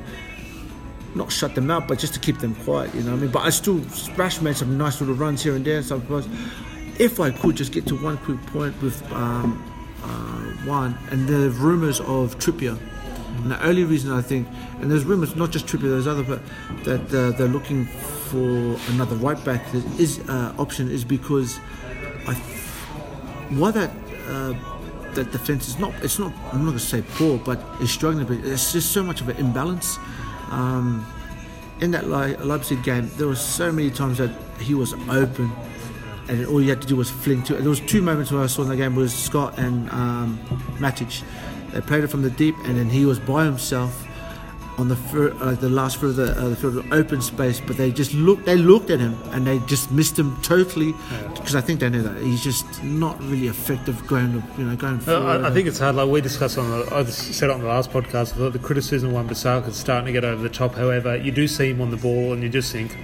not 1.15 1.33
shut 1.33 1.55
them 1.55 1.71
out, 1.71 1.89
but 1.89 1.99
just 1.99 2.15
to 2.15 2.21
keep 2.21 2.39
them 2.39 2.55
quiet. 2.57 2.95
You 2.95 3.03
know 3.03 3.13
what 3.13 3.19
I 3.19 3.21
mean? 3.23 3.31
But 3.31 3.45
I 3.45 3.51
still 3.51 3.81
Rash 4.17 4.41
made 4.41 4.57
some 4.57 4.77
nice 4.77 5.01
little 5.01 5.15
runs 5.15 5.43
here 5.43 5.55
and 5.55 5.65
there. 5.65 5.83
So 5.83 6.03
if 6.99 7.21
I 7.21 7.31
could 7.31 7.57
just 7.57 7.73
get 7.73 7.87
to 7.87 7.97
one 7.97 8.19
quick 8.19 8.45
point 8.47 8.81
with 8.83 9.01
um, 9.13 9.63
uh, 10.03 10.43
one, 10.65 10.99
and 11.11 11.29
the 11.29 11.51
rumours 11.51 12.01
of 12.01 12.39
Trippier. 12.39 12.79
And 13.43 13.51
the 13.51 13.63
only 13.65 13.85
reason 13.85 14.13
I 14.13 14.23
think, 14.23 14.49
and 14.81 14.91
there's 14.91 15.05
rumours 15.05 15.37
not 15.37 15.51
just 15.51 15.67
Trippier, 15.67 15.91
there's 15.91 16.07
other, 16.07 16.23
but 16.23 16.41
that 16.85 17.15
uh, 17.15 17.37
they're 17.37 17.49
looking 17.49 17.87
for 17.87 18.77
another 18.93 19.17
right 19.17 19.43
back 19.45 19.63
is 19.99 20.21
uh, 20.29 20.55
option 20.59 20.91
is 20.91 21.05
because 21.05 21.59
I, 22.27 22.35
why 23.51 23.71
that 23.71 23.91
uh, 24.29 24.55
that 25.17 25.33
defense 25.33 25.69
is 25.69 25.79
not, 25.79 25.93
it's 26.03 26.19
not, 26.19 26.33
I'm 26.53 26.65
not 26.65 26.71
going 26.71 26.79
to 26.79 26.79
say 26.79 27.03
poor, 27.03 27.39
but 27.39 27.61
it's 27.81 27.91
struggling. 27.91 28.27
But 28.27 28.39
it's 28.47 28.73
just 28.73 28.93
so 28.93 29.03
much 29.03 29.21
of 29.21 29.29
an 29.29 29.37
imbalance. 29.37 29.99
Um, 30.51 31.05
in 31.81 31.91
that 31.91 32.09
Leipzig 32.09 32.83
game, 32.83 33.11
there 33.17 33.27
were 33.27 33.35
so 33.37 33.71
many 33.73 33.91
times 33.91 34.19
that 34.19 34.31
he 34.61 34.75
was 34.75 34.95
open 35.11 35.51
and 36.29 36.47
all 36.47 36.61
you 36.61 36.71
had 36.71 36.81
to 36.83 36.89
do 36.89 36.97
was 36.97 37.11
fling 37.11 37.43
to 37.45 37.57
it. 37.57 37.61
There 37.61 37.71
was 37.71 37.81
two 37.81 38.03
moments 38.03 38.33
where 38.33 38.43
I 38.43 38.47
saw 38.47 38.63
in 38.63 38.69
the 38.69 38.77
game 38.77 38.95
was 38.95 39.15
Scott 39.15 39.59
and 39.59 39.91
um, 39.91 40.39
Matic. 40.79 41.23
They 41.73 41.81
played 41.81 42.05
it 42.05 42.09
from 42.09 42.23
the 42.23 42.31
deep, 42.31 42.57
and 42.65 42.77
then 42.77 42.89
he 42.89 43.05
was 43.05 43.19
by 43.19 43.45
himself 43.45 44.07
on 44.79 44.89
the 44.89 44.97
fir- 44.97 45.35
uh, 45.41 45.53
the 45.53 45.71
last 45.71 46.03
of 46.03 46.17
the, 46.17 46.33
uh, 46.33 46.51
the 46.51 46.57
field 46.57 46.77
of 46.77 46.93
open 46.93 47.21
space. 47.23 47.61
But 47.61 47.77
they 47.77 47.91
just 47.91 48.13
looked. 48.15 48.45
They 48.45 48.57
looked 48.57 48.91
at 48.91 49.01
him 49.01 49.17
and 49.33 49.47
they 49.47 49.59
just 49.61 49.91
missed 49.91 50.19
him 50.19 50.37
totally 50.43 50.93
because. 51.35 51.55
I 51.55 51.61
think 51.61 51.81
they 51.81 51.89
know 51.89 52.03
that 52.03 52.23
he's 52.23 52.43
just 52.43 52.83
not 52.83 53.21
really 53.23 53.49
effective 53.49 54.07
going. 54.07 54.43
You 54.59 54.65
know, 54.65 54.77
going. 54.77 54.99
Forward. 54.99 55.45
I, 55.45 55.49
I 55.49 55.51
think 55.51 55.69
it's 55.69 55.79
hard. 55.79 55.97
Like 55.97 56.09
we 56.09 56.21
discussed 56.21 56.59
on 56.59 56.71
the, 56.71 56.95
I 56.95 57.05
said 57.05 57.51
on 57.51 57.61
the 57.61 57.69
last 57.69 57.91
podcast. 57.91 58.53
The 58.53 58.59
criticism 58.59 59.11
of 59.11 59.15
Wan-Bissaka 59.15 59.69
is 59.69 59.77
starting 59.77 60.07
to 60.07 60.13
get 60.13 60.25
over 60.25 60.43
the 60.43 60.49
top. 60.49 60.75
However, 60.75 61.17
you 61.17 61.33
do 61.33 61.49
see 61.49 61.71
him 61.71 61.81
on 61.81 61.91
the 61.91 61.97
ball, 61.97 62.33
and 62.33 62.43
you 62.43 62.49
just 62.49 62.73
think 62.73 62.97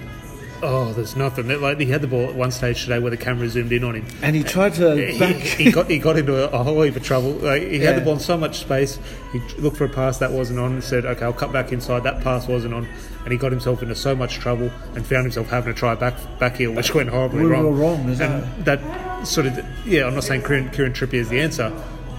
Oh, 0.64 0.92
there's 0.92 1.16
nothing. 1.16 1.48
Like 1.60 1.80
he 1.80 1.86
had 1.86 2.02
the 2.02 2.06
ball 2.06 2.28
at 2.28 2.36
one 2.36 2.52
stage 2.52 2.82
today 2.84 3.00
where 3.00 3.10
the 3.10 3.16
camera 3.16 3.48
zoomed 3.48 3.72
in 3.72 3.82
on 3.82 3.96
him, 3.96 4.06
and 4.22 4.36
he 4.36 4.44
tried 4.44 4.74
to. 4.74 4.94
He, 4.94 5.64
he 5.64 5.72
got 5.72 5.90
he 5.90 5.98
got 5.98 6.16
into 6.16 6.44
a, 6.44 6.60
a 6.60 6.62
whole 6.62 6.80
heap 6.82 6.94
of 6.94 7.02
trouble. 7.02 7.32
Like, 7.32 7.62
he 7.62 7.78
yeah. 7.78 7.90
had 7.90 7.96
the 7.96 8.04
ball 8.04 8.14
in 8.14 8.20
so 8.20 8.36
much 8.36 8.60
space. 8.60 9.00
He 9.32 9.40
looked 9.58 9.76
for 9.76 9.86
a 9.86 9.88
pass 9.88 10.18
that 10.18 10.30
wasn't 10.30 10.60
on, 10.60 10.74
and 10.74 10.84
said, 10.84 11.04
"Okay, 11.04 11.24
I'll 11.24 11.32
cut 11.32 11.52
back 11.52 11.72
inside." 11.72 12.04
That 12.04 12.22
pass 12.22 12.46
wasn't 12.46 12.74
on, 12.74 12.86
and 13.24 13.32
he 13.32 13.38
got 13.38 13.50
himself 13.50 13.82
into 13.82 13.96
so 13.96 14.14
much 14.14 14.36
trouble 14.36 14.70
and 14.94 15.04
found 15.04 15.24
himself 15.24 15.48
having 15.48 15.74
to 15.74 15.78
try 15.78 15.96
back 15.96 16.14
back 16.38 16.56
heel, 16.56 16.72
which 16.72 16.94
went 16.94 17.08
horribly 17.08 17.42
we 17.42 17.50
wrong. 17.50 17.76
wrong, 17.76 18.00
and 18.08 18.20
it? 18.20 18.64
that 18.64 19.26
sort 19.26 19.48
of 19.48 19.58
yeah. 19.84 20.06
I'm 20.06 20.14
not 20.14 20.22
saying 20.22 20.42
Kieran, 20.42 20.70
Kieran 20.70 20.92
Trippier 20.92 21.14
is 21.14 21.28
the 21.28 21.40
answer, 21.40 21.72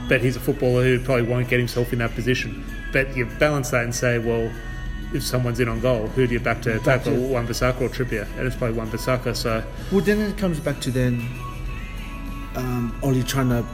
but 0.10 0.20
he's 0.20 0.36
a 0.36 0.42
footballer 0.42 0.84
who 0.84 1.00
probably 1.00 1.24
won't 1.24 1.48
get 1.48 1.60
himself 1.60 1.94
in 1.94 2.00
that 2.00 2.14
position. 2.14 2.66
But 2.92 3.16
you 3.16 3.26
balance 3.40 3.70
that 3.70 3.86
and 3.86 3.96
say, 3.96 4.20
well 4.20 4.52
if 5.14 5.24
someone's 5.24 5.60
in 5.60 5.70
on 5.70 5.80
goal, 5.80 6.08
who 6.08 6.26
do 6.28 6.34
you 6.34 6.40
back 6.40 6.62
to 6.64 6.80
back 6.82 7.04
tackle, 7.04 7.16
Wan-Bissaka 7.30 7.82
or 7.82 7.90
Trippier? 7.90 8.28
And 8.38 8.48
it's 8.48 8.56
probably 8.56 8.76
Wan-Bissaka. 8.78 9.36
So 9.36 9.64
well, 9.92 10.02
then 10.02 10.20
it 10.20 10.38
comes 10.38 10.60
back 10.60 10.80
to 10.82 10.92
then 10.92 11.28
um, 12.56 12.96
only 13.04 13.24
trying 13.24 13.50
to. 13.50 13.66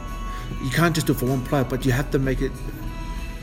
You 0.64 0.70
can't 0.70 0.94
just 0.94 1.06
do 1.06 1.12
it 1.12 1.18
for 1.18 1.26
one 1.26 1.44
player, 1.44 1.64
but 1.64 1.84
you 1.86 1.92
have 1.92 2.10
to 2.10 2.18
make 2.18 2.40
it 2.42 2.52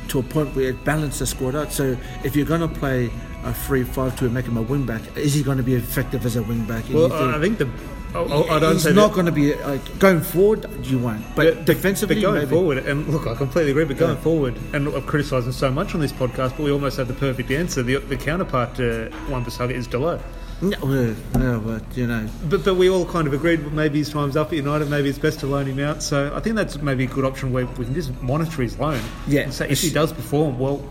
to 0.10 0.20
a 0.20 0.24
point 0.24 0.56
where 0.56 0.70
it 0.70 0.84
balanced 0.86 1.20
the 1.20 1.26
squad 1.26 1.56
out. 1.56 1.72
So 1.72 1.98
if 2.24 2.36
you're 2.36 2.46
going 2.46 2.62
to 2.62 2.68
play 2.68 3.10
a 3.44 3.54
three-five-two 3.54 4.26
and 4.26 4.34
make 4.34 4.46
him 4.46 4.58
a 4.58 4.62
wing 4.62 4.86
back, 4.86 5.02
is 5.18 5.34
he 5.34 5.44
going 5.44 5.58
to 5.58 5.64
be 5.64 5.76
effective 5.76 6.26
as 6.26 6.36
a 6.36 6.44
wing 6.44 6.66
back? 6.66 6.84
Well, 6.90 7.04
you 7.04 7.10
think- 7.10 7.36
I 7.36 7.40
think 7.42 7.58
the. 7.60 7.70
Oh, 8.18 8.26
I, 8.26 8.34
oh, 8.34 8.56
I 8.56 8.60
don't 8.60 8.74
He's 8.74 8.86
not 8.94 9.14
going 9.14 9.26
to 9.28 9.32
be 9.32 9.54
like, 9.56 10.00
going 10.00 10.22
forward. 10.22 10.66
You 10.86 10.98
won't, 11.00 11.24
but 11.36 11.46
Yeah, 11.56 11.64
defensively, 11.64 12.16
but 12.16 12.22
going 12.22 12.40
maybe. 12.40 12.50
forward, 12.52 12.78
and 12.80 13.08
look, 13.08 13.28
I 13.28 13.36
completely 13.36 13.72
agree. 13.72 13.86
But 13.86 13.98
going 13.98 14.16
Yeah. 14.16 14.22
forward, 14.22 14.56
and 14.74 14.88
I've 14.90 15.06
criticised 15.06 15.46
him 15.46 15.52
so 15.54 15.72
much 15.72 15.94
on 15.94 16.02
this 16.02 16.12
podcast, 16.12 16.52
but 16.58 16.62
we 16.62 16.72
almost 16.72 16.98
have 16.98 17.08
the 17.08 17.14
perfect 17.14 17.52
answer. 17.52 17.84
The, 17.84 17.98
the 17.98 18.18
counterpart 18.18 18.76
to 18.76 19.12
Wan 19.30 19.46
Bissaka 19.46 19.72
is 19.72 19.88
Dalot. 19.88 20.22
Well, 20.60 21.16
yeah, 21.40 21.62
but 21.64 21.84
you 21.96 22.08
know, 22.08 22.28
But 22.50 22.66
but 22.66 22.74
we 22.78 22.90
all 22.90 23.06
kind 23.06 23.28
of 23.28 23.34
agreed 23.34 23.72
maybe 23.74 24.00
his 24.00 24.10
time's 24.10 24.36
up 24.36 24.48
at 24.48 24.54
United. 24.58 24.90
Maybe 24.90 25.08
it's 25.08 25.20
best 25.20 25.40
to 25.42 25.46
loan 25.46 25.68
him 25.68 25.80
out. 25.80 26.02
So 26.02 26.32
I 26.36 26.40
think 26.40 26.56
that's 26.56 26.82
maybe 26.82 27.04
a 27.04 27.08
good 27.08 27.26
option 27.26 27.52
where 27.54 27.68
we 27.78 27.86
can 27.86 27.94
just 27.94 28.20
monitor 28.24 28.64
his 28.64 28.80
loan. 28.80 29.00
Yeah. 29.28 29.42
And 29.42 29.54
say 29.54 29.70
if 29.70 29.80
he 29.82 29.92
does 29.92 30.12
perform, 30.12 30.58
well, 30.58 30.82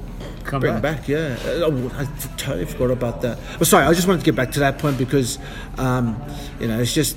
come 0.46 0.60
bring 0.60 0.80
back. 0.80 0.98
back. 0.98 1.08
Yeah, 1.08 1.36
oh, 1.44 1.92
I 1.96 2.04
totally 2.36 2.64
forgot 2.64 2.90
about 2.90 3.22
that. 3.22 3.38
But 3.58 3.66
sorry, 3.66 3.84
I 3.84 3.92
just 3.92 4.06
wanted 4.06 4.20
to 4.20 4.24
get 4.24 4.34
back 4.34 4.52
to 4.52 4.60
that 4.60 4.78
point 4.78 4.98
because, 4.98 5.38
um, 5.78 6.20
you 6.60 6.68
know, 6.68 6.78
it's 6.78 6.94
just 6.94 7.16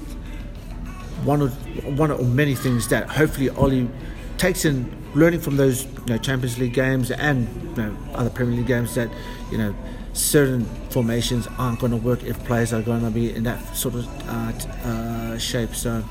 one 1.24 1.42
of 1.42 1.54
one 1.98 2.12
of 2.12 2.34
many 2.34 2.56
things 2.56 2.88
that 2.90 3.10
hopefully 3.10 3.50
Ollie 3.50 3.90
takes 4.38 4.66
in, 4.66 4.92
learning 5.16 5.42
from 5.42 5.58
those 5.58 5.86
you 5.86 6.06
know 6.08 6.18
Champions 6.18 6.58
League 6.58 6.74
games 6.74 7.12
and 7.12 7.48
you 7.78 7.84
know, 7.84 7.98
other 8.14 8.30
Premier 8.30 8.58
League 8.58 8.68
games 8.68 8.96
that 8.96 9.10
you 9.52 9.58
know 9.58 9.76
certain 10.14 10.66
formations 10.90 11.48
aren't 11.58 11.80
going 11.80 11.92
to 11.92 11.98
work 11.98 12.24
if 12.24 12.44
players 12.46 12.74
are 12.74 12.82
going 12.82 13.02
to 13.02 13.12
be 13.12 13.34
in 13.34 13.44
that 13.44 13.76
sort 13.76 13.96
of 13.96 14.08
uh, 14.28 14.88
uh, 14.88 15.38
shape. 15.38 15.76
So. 15.76 16.04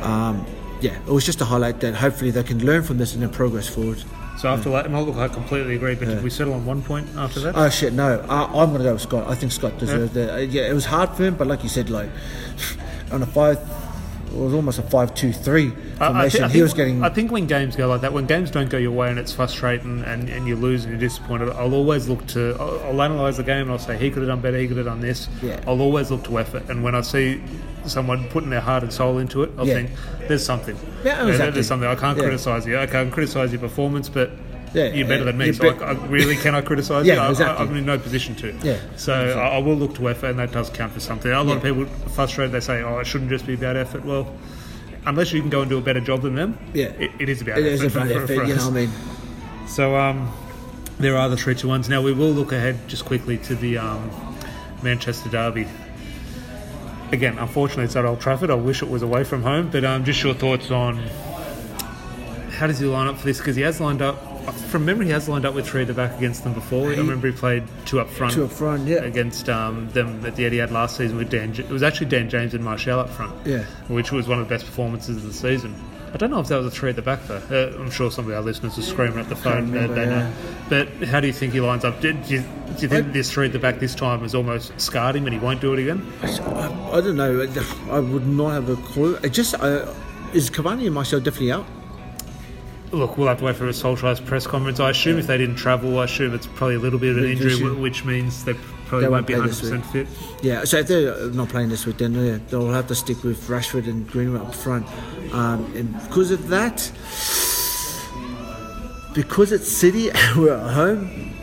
Um, 0.00 0.44
yeah, 0.80 0.94
it 1.06 1.10
was 1.10 1.24
just 1.24 1.38
to 1.38 1.44
highlight 1.44 1.80
that 1.80 1.94
hopefully 1.94 2.30
they 2.30 2.42
can 2.42 2.64
learn 2.64 2.82
from 2.82 2.98
this 2.98 3.14
and 3.14 3.22
then 3.22 3.30
progress 3.30 3.68
forward. 3.68 4.02
So 4.38 4.48
after 4.48 4.70
that, 4.70 4.86
and 4.86 4.94
I 4.96 5.00
look, 5.00 5.16
I 5.16 5.28
completely 5.28 5.76
agree. 5.76 5.94
But 5.94 6.08
did 6.08 6.22
we 6.22 6.30
settle 6.30 6.52
on 6.54 6.66
one 6.66 6.82
point 6.82 7.08
after 7.16 7.40
that? 7.40 7.54
Oh 7.56 7.68
shit, 7.70 7.92
no. 7.92 8.20
I, 8.28 8.44
I'm 8.44 8.68
going 8.70 8.78
to 8.78 8.84
go 8.84 8.92
with 8.92 9.02
Scott. 9.02 9.26
I 9.28 9.34
think 9.34 9.50
Scott 9.52 9.78
deserved 9.78 10.16
it. 10.16 10.28
Uh, 10.30 10.36
Yeah, 10.36 10.68
it 10.68 10.74
was 10.74 10.84
hard 10.84 11.10
for 11.10 11.24
him, 11.24 11.34
but 11.36 11.46
like 11.46 11.62
you 11.62 11.68
said, 11.70 11.88
like 11.90 12.10
on 13.10 13.22
a 13.22 13.26
five, 13.26 13.56
it 14.28 14.34
was 14.36 14.52
almost 14.52 14.78
a 14.78 14.82
five-two-three 14.82 15.72
I- 16.00 16.04
I 16.04 16.08
formation. 16.08 16.44
I 16.44 16.48
he 16.48 16.52
think- 16.54 16.62
was 16.64 16.74
getting. 16.74 17.02
I 17.04 17.08
think 17.08 17.32
when 17.32 17.46
games 17.46 17.76
go 17.76 17.88
like 17.88 18.02
that, 18.02 18.12
when 18.12 18.26
games 18.26 18.50
don't 18.50 18.68
go 18.68 18.76
your 18.76 18.90
way 18.92 19.08
and 19.08 19.18
it's 19.18 19.32
frustrating 19.32 20.02
and, 20.04 20.28
and 20.28 20.46
you 20.46 20.56
lose 20.56 20.84
and 20.84 20.92
you're 20.92 21.00
disappointed, 21.00 21.48
I'll 21.50 21.72
always 21.74 22.06
look 22.08 22.26
to. 22.28 22.54
I'll, 22.60 22.80
I'll 22.80 23.00
analyse 23.00 23.38
the 23.38 23.42
game 23.44 23.62
and 23.62 23.70
I'll 23.70 23.78
say 23.78 23.96
he 23.96 24.10
could 24.10 24.18
have 24.22 24.28
done 24.28 24.40
better. 24.42 24.58
He 24.58 24.68
could 24.68 24.76
have 24.76 24.86
done 24.86 25.00
this. 25.00 25.28
Yeah. 25.42 25.58
I'll 25.66 25.80
always 25.80 26.10
look 26.10 26.24
to 26.24 26.38
effort. 26.38 26.68
And 26.68 26.82
when 26.84 26.94
I 26.94 27.00
see 27.00 27.40
someone 27.90 28.24
putting 28.28 28.50
their 28.50 28.60
heart 28.60 28.82
and 28.82 28.92
soul 28.92 29.18
into 29.18 29.42
it, 29.42 29.50
I'll 29.58 29.66
Yeah. 29.66 29.74
think 29.74 29.90
there's 30.28 30.44
something. 30.44 30.76
Yeah, 31.04 31.26
exactly. 31.26 31.50
There's 31.52 31.66
something. 31.68 31.88
I 31.88 31.94
can't 31.94 32.16
Yeah. 32.18 32.24
criticise 32.24 32.66
you. 32.66 32.78
I 32.78 32.86
can't 32.86 33.12
criticise 33.12 33.52
your 33.52 33.60
performance, 33.60 34.08
but. 34.08 34.30
Yeah, 34.74 34.86
you're 34.88 35.06
better 35.06 35.20
yeah, 35.20 35.24
than 35.26 35.38
me, 35.38 35.52
so 35.52 35.72
be- 35.72 35.82
I, 35.82 35.90
I 35.90 35.92
really 36.08 36.36
can 36.36 36.54
I 36.54 36.60
criticise 36.60 37.06
Yeah, 37.06 37.14
you? 37.14 37.20
I, 37.20 37.30
exactly. 37.30 37.64
I, 37.66 37.68
I'm 37.70 37.76
in 37.76 37.86
no 37.86 37.98
position 37.98 38.34
to. 38.36 38.52
Yeah, 38.62 38.76
So 38.96 39.14
I, 39.14 39.56
I 39.56 39.58
will 39.58 39.76
look 39.76 39.94
to 39.94 40.08
effort, 40.10 40.26
and 40.26 40.38
that 40.38 40.52
does 40.52 40.68
count 40.68 40.92
for 40.92 41.00
something. 41.00 41.30
A 41.30 41.42
lot 41.42 41.56
of 41.58 41.62
people 41.62 41.84
are 41.84 42.08
frustrated. 42.10 42.52
They 42.52 42.60
say, 42.60 42.82
"Oh, 42.82 42.98
it 42.98 43.06
shouldn't 43.06 43.30
just 43.30 43.46
be 43.46 43.54
about 43.54 43.76
effort." 43.76 44.04
Well, 44.04 44.30
unless 45.06 45.32
you 45.32 45.40
can 45.40 45.48
go 45.48 45.62
and 45.62 45.70
do 45.70 45.78
a 45.78 45.80
better 45.80 46.00
job 46.00 46.22
than 46.22 46.34
them, 46.34 46.58
Yeah. 46.74 46.86
it, 46.98 47.10
it 47.20 47.28
is 47.30 47.40
about 47.40 47.58
it 47.58 47.64
effort. 47.64 47.72
is 47.72 47.82
a 47.84 47.90
for- 47.90 47.98
bad 48.00 48.08
for- 48.08 48.14
effort, 48.24 48.26
for 48.26 48.44
you 48.44 48.54
us. 48.54 48.60
know 48.64 48.70
what 48.70 48.76
I 48.76 48.80
mean? 48.80 48.90
So 49.68 49.96
um, 49.96 50.28
there 50.98 51.16
are 51.16 51.28
the 51.30 51.36
three 51.38 51.54
to 51.54 51.68
ones. 51.68 51.88
Now 51.88 52.02
we 52.02 52.12
will 52.12 52.32
look 52.32 52.52
ahead 52.52 52.76
just 52.86 53.06
quickly 53.06 53.38
to 53.38 53.54
the 53.54 53.78
um, 53.78 54.10
Manchester 54.82 55.30
derby. 55.30 55.66
Again, 57.12 57.38
unfortunately, 57.38 57.84
it's 57.84 57.96
at 57.96 58.04
Old 58.04 58.20
Trafford. 58.20 58.50
I 58.50 58.54
wish 58.54 58.82
it 58.82 58.90
was 58.90 59.02
away 59.02 59.24
from 59.24 59.42
home, 59.42 59.70
but 59.70 59.84
um, 59.84 60.04
just 60.04 60.22
your 60.22 60.34
thoughts 60.34 60.70
on 60.70 60.98
how 62.56 62.66
does 62.66 62.78
he 62.78 62.86
line 62.86 63.06
up 63.06 63.18
for 63.18 63.26
this? 63.26 63.38
Because 63.38 63.54
he 63.54 63.62
has 63.62 63.80
lined 63.80 64.02
up, 64.02 64.16
from 64.54 64.84
memory, 64.84 65.06
he 65.06 65.12
has 65.12 65.28
lined 65.28 65.44
up 65.44 65.54
with 65.54 65.66
three 65.66 65.82
at 65.82 65.88
the 65.88 65.94
back 65.94 66.16
against 66.16 66.42
them 66.42 66.54
before. 66.54 66.88
I 66.88 66.96
remember 66.96 67.26
he 67.28 67.32
played 67.32 67.64
two 67.84 68.00
up 68.00 68.08
front. 68.08 68.32
Two 68.32 68.44
up 68.44 68.50
front, 68.50 68.86
yeah. 68.88 68.98
Against 68.98 69.48
um, 69.48 69.90
them 69.90 70.24
at 70.24 70.36
the 70.36 70.44
Etihad 70.44 70.70
last 70.70 70.96
season 70.96 71.18
with 71.18 71.30
Dan. 71.30 71.54
It 71.54 71.68
was 71.68 71.82
actually 71.82 72.06
Dan 72.06 72.30
James 72.30 72.54
and 72.54 72.64
Martial 72.64 72.98
up 72.98 73.10
front. 73.10 73.46
Yeah. 73.46 73.64
Which 73.88 74.10
was 74.10 74.26
one 74.26 74.40
of 74.40 74.48
the 74.48 74.54
best 74.54 74.64
performances 74.64 75.18
of 75.18 75.24
the 75.24 75.34
season. 75.34 75.74
I 76.12 76.16
don't 76.18 76.30
know 76.30 76.40
if 76.40 76.48
that 76.48 76.56
was 76.56 76.66
a 76.66 76.70
three 76.70 76.90
at 76.90 76.96
the 76.96 77.02
back 77.02 77.20
though. 77.26 77.42
Uh, 77.50 77.78
I'm 77.78 77.90
sure 77.90 78.10
some 78.10 78.26
of 78.26 78.34
our 78.34 78.40
listeners 78.40 78.78
are 78.78 78.82
screaming 78.82 79.18
at 79.18 79.28
the 79.28 79.36
phone. 79.36 79.70
They, 79.70 79.80
remember, 79.80 79.94
they 79.94 80.06
know. 80.06 80.18
yeah. 80.18 80.32
But 80.68 81.08
how 81.08 81.20
do 81.20 81.26
you 81.26 81.32
think 81.32 81.52
he 81.52 81.60
lines 81.60 81.84
up? 81.84 82.00
Do, 82.00 82.12
do, 82.12 82.34
you, 82.34 82.40
do 82.40 82.82
you 82.82 82.88
think 82.88 83.12
this 83.12 83.30
three 83.30 83.46
at 83.46 83.52
the 83.52 83.58
back 83.58 83.80
this 83.80 83.94
time 83.94 84.20
has 84.20 84.34
almost 84.34 84.78
scarred 84.80 85.16
him 85.16 85.26
and 85.26 85.34
he 85.34 85.38
won't 85.40 85.60
do 85.60 85.72
it 85.74 85.80
again? 85.80 86.10
I, 86.22 86.92
I 86.92 87.00
don't 87.00 87.16
know. 87.16 87.46
I 87.90 88.00
would 88.00 88.26
not 88.26 88.50
have 88.50 88.68
a 88.68 88.76
clue. 88.76 89.16
It 89.16 89.30
just 89.30 89.54
uh, 89.54 89.92
is 90.32 90.50
Cavani 90.50 90.86
and 90.86 90.94
Martial 90.94 91.20
definitely 91.20 91.52
out. 91.52 91.66
Look, 92.92 93.18
we'll 93.18 93.28
have 93.28 93.38
to 93.38 93.44
wait 93.44 93.56
for 93.56 93.66
a 93.66 93.70
Solskjaer's 93.70 94.20
press 94.20 94.46
conference. 94.46 94.78
I 94.78 94.90
assume 94.90 95.18
if 95.18 95.26
they 95.26 95.36
didn't 95.36 95.56
travel, 95.56 95.98
I 95.98 96.04
assume 96.04 96.34
it's 96.34 96.46
probably 96.46 96.76
a 96.76 96.78
little 96.78 97.00
bit 97.00 97.10
of 97.10 97.18
an 97.18 97.24
injury, 97.24 97.74
which 97.74 98.04
means 98.04 98.44
they 98.44 98.54
probably 98.86 99.06
They 99.06 99.10
won't 99.10 99.12
won't 99.12 99.26
be 99.26 99.34
play 99.34 99.80
100% 99.80 99.84
fit. 99.92 100.08
Yeah, 100.42 100.64
so 100.64 100.78
if 100.78 100.88
they're 100.88 101.30
not 101.30 101.48
playing 101.48 101.68
this 101.68 101.86
week, 101.86 101.98
then 101.98 102.14
yeah, 102.14 102.38
they'll 102.48 102.70
have 102.70 102.88
to 102.88 102.94
stick 102.94 103.22
with 103.22 103.48
Rashford 103.48 103.86
and 103.88 104.08
Greenwood 104.08 104.42
up 104.42 104.54
front. 104.54 104.86
Um, 105.32 105.64
and 105.76 105.92
because 106.04 106.30
of 106.30 106.48
that, 106.48 106.90
because 109.14 109.52
it's 109.52 109.70
City 109.70 110.10
and 110.14 110.36
we're 110.36 110.56
at 110.56 110.72
home, 110.72 111.34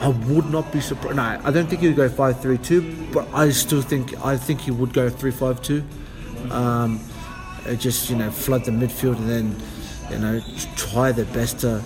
I 0.00 0.08
would 0.08 0.50
not 0.50 0.72
be 0.72 0.80
surprised. 0.80 1.16
No, 1.16 1.22
I 1.22 1.50
don't 1.50 1.66
think 1.66 1.82
he 1.82 1.88
would 1.88 1.96
go 1.96 2.08
five-three-two, 2.08 3.08
but 3.12 3.28
I 3.34 3.50
still 3.50 3.82
think 3.82 4.14
I 4.24 4.36
think 4.36 4.60
he 4.60 4.70
would 4.70 4.94
go 4.94 5.10
three-five-two. 5.10 5.84
Um, 6.50 7.00
uh, 7.66 7.74
just 7.74 8.08
you 8.08 8.16
know, 8.16 8.30
flood 8.30 8.64
the 8.64 8.70
midfield 8.70 9.16
and 9.16 9.28
then 9.28 9.56
you 10.10 10.18
know 10.18 10.40
try 10.76 11.12
their 11.12 11.26
best 11.26 11.60
to 11.60 11.82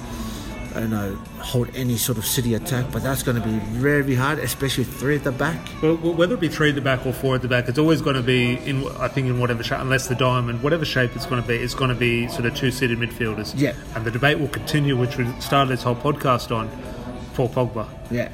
you 0.77 0.89
know 0.89 1.15
hold 1.39 1.69
any 1.75 1.97
sort 1.97 2.19
of 2.19 2.25
City 2.27 2.55
attack. 2.55 2.91
But 2.93 3.03
that's 3.03 3.23
going 3.23 3.41
to 3.41 3.47
be 3.47 3.59
very 3.79 4.15
hard, 4.15 4.39
especially 4.39 4.85
three 4.85 5.17
at 5.17 5.25
the 5.25 5.33
back. 5.33 5.61
Well, 5.83 5.97
well, 5.97 6.15
whether 6.15 6.35
it 6.35 6.41
be 6.41 6.49
three 6.49 6.71
at 6.71 6.75
the 6.75 6.81
back 6.81 7.07
or 7.07 7.13
four 7.13 7.35
at 7.35 7.43
the 7.43 7.49
back, 7.49 7.69
it's 7.69 7.79
always 7.79 8.03
going 8.03 8.17
to 8.17 8.23
be 8.23 8.55
in. 8.67 8.87
I 8.99 9.09
think 9.09 9.27
in 9.29 9.39
whatever 9.39 9.63
shape, 9.63 9.81
unless 9.81 10.09
the 10.09 10.15
diamond, 10.15 10.63
whatever 10.63 10.85
shape 10.85 11.15
it's 11.15 11.27
going 11.27 11.41
to 11.41 11.47
be, 11.47 11.57
it's 11.57 11.75
going 11.75 11.91
to 11.91 11.95
be 11.97 12.29
sort 12.29 12.47
of 12.47 12.55
two-seated 12.55 12.99
midfielders. 12.99 13.55
Yeah. 13.57 13.75
And 13.95 14.05
the 14.05 14.11
debate 14.11 14.39
will 14.39 14.49
continue, 14.49 14.97
which 14.97 15.17
we 15.17 15.27
started 15.41 15.71
this 15.71 15.83
whole 15.83 15.97
podcast 15.97 16.55
on. 16.55 16.69
Paul 17.35 17.49
Pogba. 17.49 17.89
Yeah. 18.13 18.33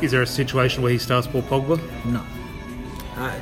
Is 0.00 0.12
there 0.12 0.22
a 0.22 0.26
situation 0.26 0.80
where 0.84 0.92
he 0.92 0.98
starts 0.98 1.26
Paul 1.26 1.42
Pogba? 1.42 1.76
No. 2.04 2.24
Uh, 3.16 3.36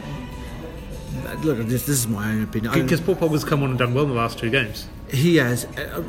look, 1.42 1.58
this, 1.68 1.84
this 1.84 1.98
is 1.98 2.08
my 2.08 2.30
own 2.30 2.44
opinion. 2.44 2.72
Because 2.72 3.02
Paul 3.02 3.16
Pogba's 3.16 3.44
come 3.44 3.62
on 3.62 3.68
and 3.68 3.78
done 3.78 3.92
well 3.92 4.04
in 4.04 4.10
the 4.10 4.16
last 4.16 4.38
two 4.38 4.48
games. 4.48 4.88
he 5.10 5.36
has. 5.36 5.66
Uh, 5.76 6.02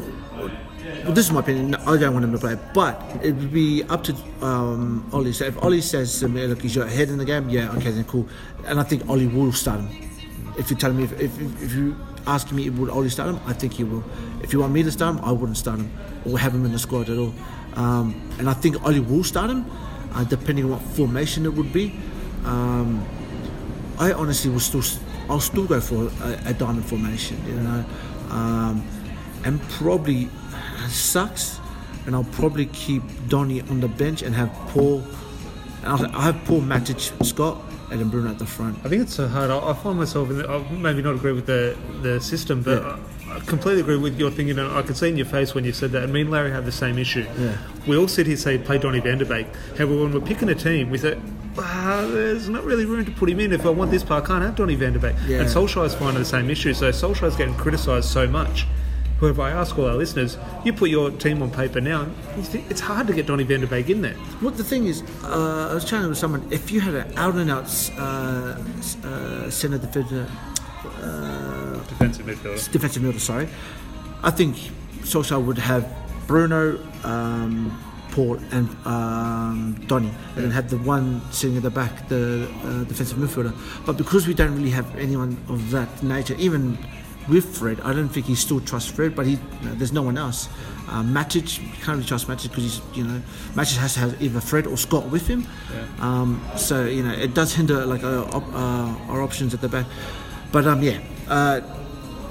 well, 1.08 1.16
this 1.16 1.28
is 1.28 1.32
my 1.32 1.40
opinion. 1.40 1.74
I 1.74 1.96
don't 1.96 2.14
want 2.14 2.26
him 2.26 2.34
to 2.34 2.38
play, 2.38 2.58
but 2.74 3.02
it 3.24 3.34
would 3.34 3.54
be 3.54 3.82
up 3.84 4.04
to 4.04 4.16
um, 4.42 5.10
Ollie. 5.14 5.32
So 5.32 5.46
if 5.46 5.58
Ollie 5.64 5.80
says 5.80 6.20
to 6.20 6.28
me, 6.28 6.46
"Look, 6.46 6.62
he's 6.62 6.76
your 6.76 6.86
head 6.86 7.08
in 7.08 7.18
the 7.18 7.24
game," 7.24 7.50
yeah, 7.50 7.72
okay, 7.78 7.92
then 7.92 8.04
cool. 8.04 8.28
And 8.66 8.78
I 8.78 8.84
think 8.84 9.10
Ollie 9.10 9.28
will 9.28 9.54
start 9.54 9.80
him. 9.80 10.10
If 10.58 10.70
you 10.70 10.76
tell 10.76 10.92
me, 10.92 11.06
if, 11.06 11.14
if, 11.14 11.64
if 11.64 11.74
you 11.74 11.96
ask 12.26 12.52
me, 12.52 12.68
it 12.68 12.74
would 12.74 12.90
Ollie 12.90 13.08
start 13.08 13.30
him? 13.30 13.40
I 13.46 13.54
think 13.54 13.74
he 13.74 13.86
will. 13.86 14.04
If 14.44 14.52
you 14.52 14.60
want 14.60 14.74
me 14.74 14.84
to 14.84 14.92
start 14.92 15.16
him, 15.16 15.24
I 15.24 15.32
wouldn't 15.32 15.58
start 15.58 15.80
him 15.80 15.90
or 16.26 16.38
have 16.38 16.54
him 16.54 16.66
in 16.66 16.74
the 16.74 16.80
squad 16.80 17.10
at 17.10 17.18
all. 17.18 17.34
Um, 17.76 18.22
and 18.38 18.50
I 18.50 18.54
think 18.54 18.84
Ollie 18.84 19.00
will 19.00 19.24
start 19.24 19.50
him, 19.50 19.66
uh, 20.14 20.26
depending 20.26 20.66
on 20.66 20.72
what 20.72 20.82
formation 20.82 21.46
it 21.46 21.54
would 21.54 21.72
be. 21.72 21.96
Um, 22.44 23.06
I 23.98 24.12
honestly 24.12 24.52
will 24.52 24.60
still, 24.60 24.84
I'll 25.30 25.40
still 25.40 25.66
go 25.66 25.80
for 25.80 26.12
a, 26.22 26.50
a 26.50 26.54
diamond 26.54 26.86
formation, 26.86 27.42
you 27.48 27.54
know, 27.54 27.86
um, 28.30 28.86
and 29.46 29.62
probably 29.70 30.30
sucks, 30.88 31.60
and 32.06 32.16
I'll 32.16 32.24
probably 32.26 32.68
keep 32.68 33.02
Donny 33.28 33.62
on 33.62 33.80
the 33.82 33.88
bench 33.88 34.22
and 34.22 34.34
have 34.36 34.52
Paul. 34.70 35.04
I'll, 35.84 36.06
I'll 36.08 36.34
have 36.34 36.44
Paul 36.46 36.62
Matic, 36.62 37.00
Scott, 37.26 37.58
and 37.92 38.00
then 38.00 38.10
Bruno 38.10 38.30
at 38.30 38.40
the 38.40 38.46
front. 38.46 38.78
I 38.84 38.90
think 38.90 39.02
it's 39.04 39.14
so 39.16 39.28
hard. 39.28 39.50
I, 39.50 39.70
I 39.70 39.74
find 39.74 39.98
myself 39.98 40.30
in. 40.30 40.38
The, 40.40 40.50
I 40.50 40.60
maybe 40.72 41.02
not 41.02 41.16
agree 41.16 41.32
with 41.32 41.46
the 41.46 41.78
the 42.02 42.20
system, 42.22 42.62
but 42.62 42.82
Yeah. 42.82 42.98
I, 43.30 43.38
I 43.38 43.40
completely 43.42 43.82
agree 43.82 43.98
with 43.98 44.18
your 44.20 44.32
thinking. 44.32 44.58
And 44.58 44.72
I 44.72 44.82
could 44.82 44.98
see 44.98 45.10
in 45.10 45.18
your 45.18 45.26
face 45.26 45.54
when 45.54 45.64
you 45.66 45.74
said 45.74 45.92
that. 45.92 46.04
And 46.04 46.14
me 46.14 46.22
and 46.22 46.32
Larry 46.32 46.52
have 46.52 46.66
the 46.66 46.72
same 46.72 46.98
issue. 46.98 47.26
Yeah. 47.38 47.58
We 47.88 47.98
all 47.98 48.08
sit 48.08 48.26
here 48.28 48.38
say 48.38 48.58
play 48.58 48.78
Donny 48.78 49.00
Van 49.00 49.18
der 49.18 49.26
Beek. 49.26 49.48
der 49.52 49.78
However, 49.86 50.04
when 50.04 50.14
we're 50.14 50.22
picking 50.22 50.50
a 50.50 50.56
team, 50.56 50.90
we 50.90 50.98
say. 50.98 51.18
Ah, 51.60 52.08
there's 52.12 52.50
not 52.50 52.64
really 52.66 52.86
room 52.86 53.04
to 53.04 53.12
put 53.12 53.28
him 53.28 53.40
in. 53.40 53.52
If 53.52 53.66
I 53.66 53.70
want 53.70 53.90
this 53.90 54.04
part, 54.04 54.24
I 54.24 54.28
can't 54.28 54.44
have 54.44 54.56
Donny 54.56 54.76
Van 54.76 54.94
der 54.94 55.00
Beek. 55.00 55.16
der 55.16 55.22
Beek. 55.22 55.30
Yeah. 55.30 55.40
And 55.42 55.50
Solskjaer's 55.50 55.96
finding 55.96 56.22
the 56.22 56.26
same 56.26 56.50
issue. 56.50 56.74
So 56.74 56.92
Solskjaer's 56.92 57.36
getting 57.36 57.56
criticised 57.56 58.10
so 58.10 58.28
much. 58.28 58.68
However, 59.20 59.42
I 59.42 59.52
ask 59.52 59.78
all 59.80 59.86
our 59.88 59.96
listeners, 59.96 60.38
you 60.64 60.74
put 60.74 60.90
your 60.92 61.10
team 61.10 61.42
on 61.42 61.50
paper 61.50 61.82
now, 61.82 62.06
it's 62.38 62.80
hard 62.80 63.08
to 63.08 63.14
get 63.14 63.26
Donny 63.26 63.44
Van 63.44 63.62
der 63.62 63.68
Beek 63.68 63.90
in 63.90 64.02
there. 64.02 64.14
What 64.42 64.58
the 64.58 64.64
thing 64.64 64.86
is, 64.86 65.02
uh, 65.24 65.70
I 65.72 65.74
was 65.74 65.86
chatting 65.86 66.08
with 66.10 66.18
someone. 66.20 66.48
If 66.52 66.72
you 66.72 66.80
had 66.82 66.94
an 66.94 67.18
out 67.18 67.34
and 67.36 67.50
out 67.50 67.64
uh, 67.98 68.56
s- 68.78 68.96
uh, 69.04 69.50
centre 69.50 69.80
defender, 69.80 70.28
uh, 71.02 71.74
Defensive 71.90 72.26
midfielder. 72.26 72.72
defensive 72.72 73.02
midfielder, 73.04 73.20
sorry, 73.20 73.50
I 74.24 74.30
think 74.32 74.56
Solskjaer 75.02 75.44
would 75.44 75.58
have 75.58 75.88
Bruno, 76.28 76.78
um, 77.04 77.72
Paul, 78.12 78.38
and 78.52 78.70
um, 78.86 79.84
Donny, 79.88 80.12
and 80.36 80.44
then 80.46 80.52
have 80.52 80.70
the 80.70 80.78
one 80.80 81.22
sitting 81.32 81.58
at 81.58 81.64
the 81.64 81.70
back, 81.72 82.08
the 82.10 82.48
uh, 82.64 82.84
defensive 82.84 83.18
midfielder. 83.18 83.54
But 83.86 83.98
because 83.98 84.28
we 84.28 84.34
don't 84.36 84.56
really 84.56 84.72
have 84.72 84.96
anyone 84.98 85.38
of 85.50 85.72
that 85.72 86.04
nature, 86.04 86.36
even 86.38 86.78
with 87.30 87.58
Fred. 87.58 87.80
I 87.82 87.94
don't 87.94 88.10
think 88.10 88.26
he 88.26 88.36
still 88.36 88.60
trusts 88.60 88.90
Fred, 88.90 89.16
but 89.16 89.26
he 89.26 89.34
you 89.34 89.40
know, 89.64 89.74
there's 89.76 89.94
no 89.94 90.02
one 90.02 90.18
else. 90.18 90.48
Uh, 90.88 91.04
Matic, 91.04 91.58
can't 91.84 91.98
really 91.98 92.06
trust 92.06 92.28
Matic 92.28 92.50
because 92.50 92.64
he's 92.64 92.82
you 92.96 93.04
know 93.04 93.22
Matic 93.54 93.78
has 93.78 93.94
to 93.96 94.00
have 94.00 94.22
either 94.22 94.40
Fred 94.40 94.68
or 94.68 94.78
Scott 94.78 95.10
with 95.10 95.28
him. 95.28 95.46
Yeah. 95.74 95.86
Um, 96.00 96.42
so 96.56 96.86
you 96.86 97.04
know 97.04 97.12
it 97.12 97.34
does 97.34 97.54
hinder 97.54 97.86
like 97.86 98.04
our, 98.04 98.24
op- 98.34 98.54
uh, 98.54 99.12
our 99.12 99.22
options 99.22 99.54
at 99.54 99.62
the 99.62 99.70
back. 99.70 99.86
But 100.52 100.66
um, 100.66 100.82
yeah, 100.82 101.00
uh, 101.28 101.62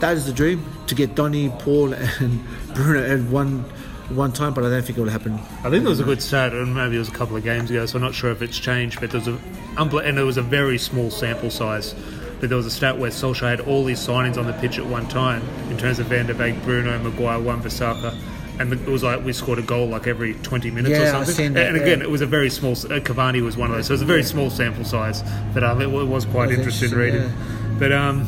that 0.01 0.17
is 0.17 0.27
the 0.27 0.33
dream 0.33 0.65
to 0.87 0.95
get 0.95 1.15
Donny, 1.15 1.51
Paul, 1.51 1.93
and 2.21 2.43
Bruno 2.75 3.05
at 3.05 3.21
one 3.31 3.61
one 4.09 4.33
time. 4.33 4.55
But 4.55 4.65
I 4.65 4.71
don't 4.71 4.83
think 4.83 4.99
it 4.99 5.03
will 5.03 5.11
happen. 5.11 5.35
I 5.35 5.69
think 5.71 5.83
there 5.83 5.91
was 5.91 6.01
a 6.01 6.05
good 6.05 6.23
stat, 6.23 6.53
and 6.53 6.75
maybe 6.75 6.97
it 6.97 7.01
was 7.01 7.09
a 7.09 7.13
couple 7.13 7.37
of 7.37 7.45
games 7.45 7.71
ago, 7.71 7.85
so 7.85 7.97
I'm 7.97 8.03
not 8.03 8.15
sure 8.15 8.31
if 8.31 8.41
it's 8.41 8.59
changed, 8.59 9.01
but 9.01 9.11
there 9.11 9.21
was 9.21 9.29
a, 9.29 9.39
and 9.77 10.19
it 10.19 10.23
was 10.23 10.39
a 10.39 10.43
very 10.43 10.79
small 10.79 11.11
sample 11.11 11.51
size. 11.51 11.95
But 12.41 12.49
there 12.51 12.57
was 12.57 12.67
a 12.67 12.71
stat 12.71 12.99
where 12.99 13.11
Solskjaer 13.11 13.49
had 13.49 13.61
all 13.61 13.85
these 13.85 13.99
signings 13.99 14.37
on 14.37 14.47
the 14.47 14.53
pitch 14.55 14.79
at 14.79 14.85
one 14.87 15.09
time 15.09 15.43
in 15.71 15.77
terms 15.79 15.99
of 15.99 16.07
Van 16.07 16.27
der 16.27 16.35
Beek, 16.35 16.63
Bruno, 16.65 16.99
Maguire, 16.99 17.41
Wan 17.41 17.63
Bissaka. 17.63 18.15
And 18.59 18.73
it 18.73 18.87
was 18.89 19.03
like 19.03 19.23
we 19.25 19.33
scored 19.35 19.59
a 19.59 19.63
goal 19.63 19.87
like 19.89 20.07
every 20.07 20.35
20 20.35 20.71
minutes 20.71 20.99
or 20.99 21.03
Yeah, 21.03 21.19
I've 21.19 21.27
something. 21.27 21.53
that, 21.55 21.69
and 21.69 21.77
again, 21.77 21.99
yeah. 21.99 22.05
it 22.05 22.11
was 22.11 22.21
a 22.23 22.27
very 22.27 22.49
small. 22.51 22.73
Uh, 22.73 23.01
Cavani 23.01 23.43
was 23.43 23.57
one 23.57 23.71
of 23.71 23.77
those, 23.77 23.87
so 23.87 23.93
it 23.93 23.95
was 23.97 24.03
a 24.03 24.07
very 24.07 24.23
small 24.23 24.49
sample 24.51 24.85
size. 24.85 25.23
But 25.53 25.63
um, 25.65 25.81
it, 25.83 25.91
wa- 25.91 26.05
was 26.05 26.25
quite 26.25 26.49
Was 26.49 26.59
interesting 26.59 26.91
reading. 26.93 27.31
But 27.79 27.93
um, 27.93 28.27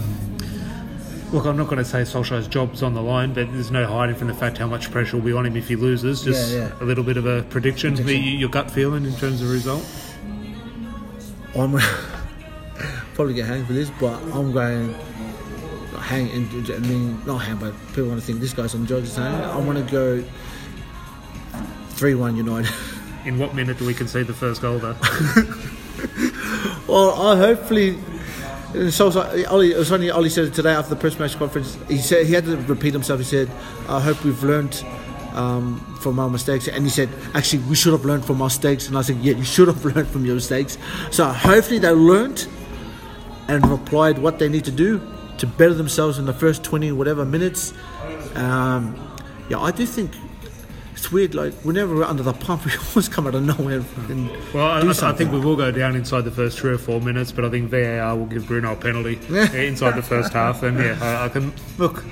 look, 1.32 1.46
I'm 1.46 1.56
not 1.56 1.64
going 1.64 1.78
to 1.78 1.84
say 1.84 2.02
Solskjaer's 2.02 2.46
job's 2.46 2.82
on 2.82 2.92
the 2.92 3.00
line, 3.02 3.32
but 3.32 3.50
there's 3.52 3.70
no 3.70 3.86
hiding 3.86 4.16
from 4.16 4.28
the 4.28 4.34
fact 4.34 4.58
how 4.58 4.66
much 4.66 4.90
pressure 4.90 5.16
will 5.16 5.24
be 5.24 5.32
on 5.32 5.46
him 5.46 5.56
if 5.56 5.68
he 5.68 5.76
loses. 5.76 6.22
Just 6.22 6.52
Yeah, 6.52 6.58
yeah. 6.68 6.72
a 6.80 6.84
little 6.84 7.04
bit 7.04 7.16
of 7.16 7.24
a 7.24 7.42
prediction, 7.44 7.94
Prediction. 7.94 8.38
Your 8.38 8.50
gut 8.50 8.70
feeling 8.70 9.06
in 9.06 9.14
terms 9.16 9.40
of 9.40 9.50
result. 9.50 9.84
I'm 11.56 11.72
probably 13.18 13.34
get 13.34 13.46
hang 13.46 13.66
for 13.66 13.72
this, 13.72 13.90
but 13.98 14.14
I'm 14.32 14.52
going 14.52 14.94
hang. 15.98 16.30
And, 16.30 16.70
I 16.70 16.78
mean, 16.78 17.20
not 17.26 17.38
hang, 17.38 17.56
but 17.56 17.74
people 17.88 18.06
want 18.06 18.20
to 18.20 18.24
think 18.24 18.38
this 18.38 18.52
guy's 18.52 18.76
on 18.76 18.84
drugs. 18.84 19.14
So 19.14 19.22
I 19.24 19.56
want 19.56 19.76
to 19.76 19.92
go 19.92 20.24
three-one 21.90 22.36
United. 22.36 22.72
In 23.24 23.36
what 23.40 23.56
minute 23.56 23.76
do 23.76 23.86
we 23.86 23.92
concede 23.92 24.28
the 24.28 24.34
first 24.34 24.62
goal, 24.62 24.78
though? 24.78 24.94
well, 26.86 27.10
I 27.20 27.36
hopefully. 27.36 27.98
So, 28.92 29.10
so 29.10 29.44
Ollie, 29.48 29.72
it 29.72 29.78
was 29.78 29.88
funny. 29.88 30.10
Ollie 30.10 30.30
said 30.30 30.44
it 30.44 30.54
today 30.54 30.70
after 30.70 30.90
the 30.94 31.00
press 31.00 31.18
match 31.18 31.36
conference. 31.36 31.76
He 31.88 31.98
said 31.98 32.24
he 32.24 32.34
had 32.34 32.44
to 32.44 32.56
repeat 32.56 32.92
himself. 32.92 33.18
He 33.18 33.24
said, 33.24 33.50
"I 33.88 33.98
hope 33.98 34.22
we've 34.24 34.44
learned 34.44 34.84
um, 35.32 35.80
from 36.00 36.20
our 36.20 36.30
mistakes." 36.30 36.68
And 36.68 36.84
he 36.84 36.90
said, 36.90 37.08
"Actually, 37.34 37.64
we 37.64 37.74
should 37.74 37.92
have 37.92 38.04
learned 38.04 38.24
from 38.24 38.40
our 38.40 38.46
mistakes." 38.46 38.86
And 38.86 38.96
I 38.96 39.02
said, 39.02 39.16
"Yeah, 39.16 39.34
you 39.34 39.42
should 39.42 39.66
have 39.66 39.84
learned 39.96 40.06
from 40.08 40.24
your 40.24 40.36
mistakes." 40.36 40.78
So 41.10 41.24
hopefully 41.24 41.80
they 41.80 41.90
learned 41.90 42.46
and 43.48 43.64
applied 43.64 44.18
what 44.18 44.38
they 44.38 44.48
need 44.48 44.64
to 44.66 44.70
do 44.70 45.00
to 45.38 45.46
better 45.46 45.74
themselves 45.74 46.18
in 46.18 46.26
the 46.26 46.32
first 46.32 46.62
twenty 46.62 46.92
whatever 46.92 47.24
minutes. 47.24 47.72
Um, 48.34 48.94
yeah, 49.48 49.58
I 49.60 49.70
do 49.70 49.86
think 49.86 50.12
it's 50.92 51.10
weird. 51.10 51.34
Like 51.34 51.54
whenever 51.64 51.94
we're 51.94 52.04
under 52.04 52.22
the 52.22 52.32
pump, 52.32 52.64
we 52.66 52.72
always 52.90 53.08
come 53.08 53.26
out 53.26 53.34
of 53.34 53.42
nowhere 53.44 53.82
and 54.08 54.30
Well, 54.52 54.66
I, 54.66 54.80
I, 54.80 55.12
think 55.12 55.32
we 55.32 55.40
will 55.40 55.56
go 55.56 55.70
down 55.70 55.96
inside 55.96 56.22
the 56.22 56.30
first 56.30 56.58
three 56.58 56.72
or 56.72 56.78
four 56.78 57.00
minutes, 57.00 57.32
but 57.32 57.44
I 57.44 57.50
think 57.50 57.70
VAR 57.70 58.16
will 58.16 58.26
give 58.26 58.46
Bruno 58.46 58.72
a 58.72 58.76
penalty 58.76 59.18
Yeah. 59.30 59.50
inside 59.54 59.96
the 59.96 60.02
first 60.02 60.32
half. 60.32 60.62
And 60.62 60.78
yeah, 60.78 60.98
I, 61.00 61.26
I 61.26 61.28
can 61.28 61.52
look. 61.78 62.04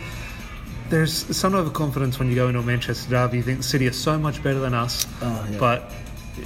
There's 0.89 1.12
some 1.37 1.57
overconfidence 1.57 2.20
when 2.20 2.28
you 2.28 2.37
go 2.37 2.47
into 2.47 2.61
a 2.61 2.62
Manchester 2.62 3.11
derby. 3.11 3.39
You 3.39 3.43
think 3.43 3.64
City 3.64 3.89
are 3.89 3.93
so 3.93 4.16
much 4.18 4.41
better 4.43 4.61
than 4.61 4.72
us, 4.72 5.05
Oh, 5.20 5.47
yeah. 5.51 5.59
but 5.59 5.93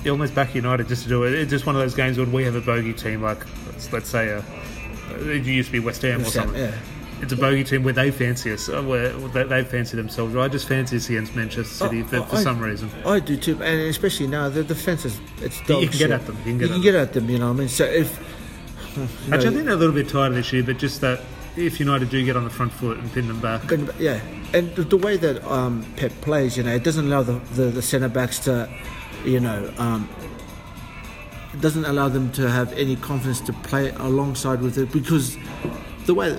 you 0.03 0.11
almost 0.13 0.35
back 0.35 0.55
United 0.55 0.89
just 0.89 1.03
to 1.03 1.11
do 1.11 1.25
it. 1.25 1.35
It's 1.35 1.51
just 1.51 1.67
one 1.67 1.77
of 1.77 1.83
those 1.83 1.95
games 1.95 2.17
when 2.17 2.33
we 2.33 2.45
have 2.45 2.55
a 2.55 2.61
bogey 2.63 2.95
team, 2.95 3.23
like 3.23 3.45
let's, 3.67 3.93
let's 3.93 4.09
say 4.09 4.29
a, 4.31 4.43
it 5.17 5.45
used 5.45 5.69
to 5.69 5.73
be 5.73 5.79
West 5.81 6.03
Ham 6.03 6.23
West 6.23 6.37
or 6.37 6.41
Ham, 6.41 6.49
something. 6.49 6.65
yeah. 6.65 6.75
It's 7.23 7.33
a 7.35 7.37
bogey 7.37 7.65
team 7.65 7.83
where 7.85 7.93
they 7.93 8.11
fancy 8.11 8.51
us, 8.51 8.71
uh, 8.71 8.83
where 8.83 9.11
they, 9.45 9.63
fancy 9.63 9.95
themselves. 9.95 10.35
I 10.37 10.49
just 10.49 10.67
fancy 10.67 10.97
us 10.97 11.07
against 11.11 11.37
Manchester 11.37 11.65
City 11.75 12.01
Oh, 12.01 12.05
for, 12.07 12.23
for 12.23 12.37
I- 12.37 12.43
some 12.43 12.59
reason. 12.61 12.91
I 13.05 13.21
do 13.21 13.37
too, 13.37 13.63
and 13.63 13.81
especially 13.83 14.27
now 14.27 14.49
the 14.49 14.65
defense 14.65 15.05
is 15.05 15.21
it's 15.43 15.61
dog 15.67 15.83
You 15.83 15.89
can 15.91 15.99
get 15.99 16.11
at 16.13 16.27
them, 16.27 16.37
you 16.39 16.57
can 16.57 16.59
get 16.59 16.71
at 16.71 16.81
get 16.83 16.95
at 16.95 17.13
them. 17.13 17.29
You 17.29 17.39
know, 17.39 17.49
what 17.49 17.57
I 17.57 17.59
mean, 17.59 17.69
so 17.69 17.85
if 17.85 18.19
you 18.97 19.03
know, 19.03 19.09
Actually, 19.37 19.49
I 19.49 19.53
think 19.53 19.65
they're 19.67 19.75
a 19.75 19.77
little 19.77 19.95
bit 19.95 20.09
tired 20.09 20.33
this 20.35 20.51
year, 20.53 20.63
but 20.63 20.79
just 20.79 21.03
that 21.03 21.21
if 21.57 21.79
United 21.79 22.09
do 22.09 22.25
get 22.25 22.37
on 22.37 22.45
the 22.45 22.51
front 22.51 22.73
foot 22.73 22.97
and 22.97 23.13
pin 23.13 23.29
them 23.29 23.41
back, 23.41 23.71
yeah, 23.99 24.19
and 24.55 24.75
the, 24.75 24.83
the 24.85 24.97
way 24.97 25.19
that 25.19 25.45
um, 25.45 25.85
Pep 25.97 26.13
plays, 26.23 26.57
you 26.57 26.63
know, 26.63 26.73
it 26.75 26.85
doesn't 26.85 27.05
allow 27.07 27.23
the 27.23 27.35
the, 27.55 27.65
the 27.65 27.83
centre 27.83 28.09
backs 28.09 28.39
to, 28.41 28.67
you 29.27 29.41
know. 29.41 29.71
Um, 29.77 30.09
it 31.53 31.61
doesn't 31.61 31.85
allow 31.85 32.09
them 32.09 32.31
to 32.33 32.49
have 32.51 32.73
any 32.75 32.97
confidence 32.97 33.41
to 33.43 33.53
play 33.53 33.91
alongside 33.91 34.61
with 34.63 34.79
it 34.79 34.93
because 34.93 35.37
the 36.07 36.15
way 36.15 36.39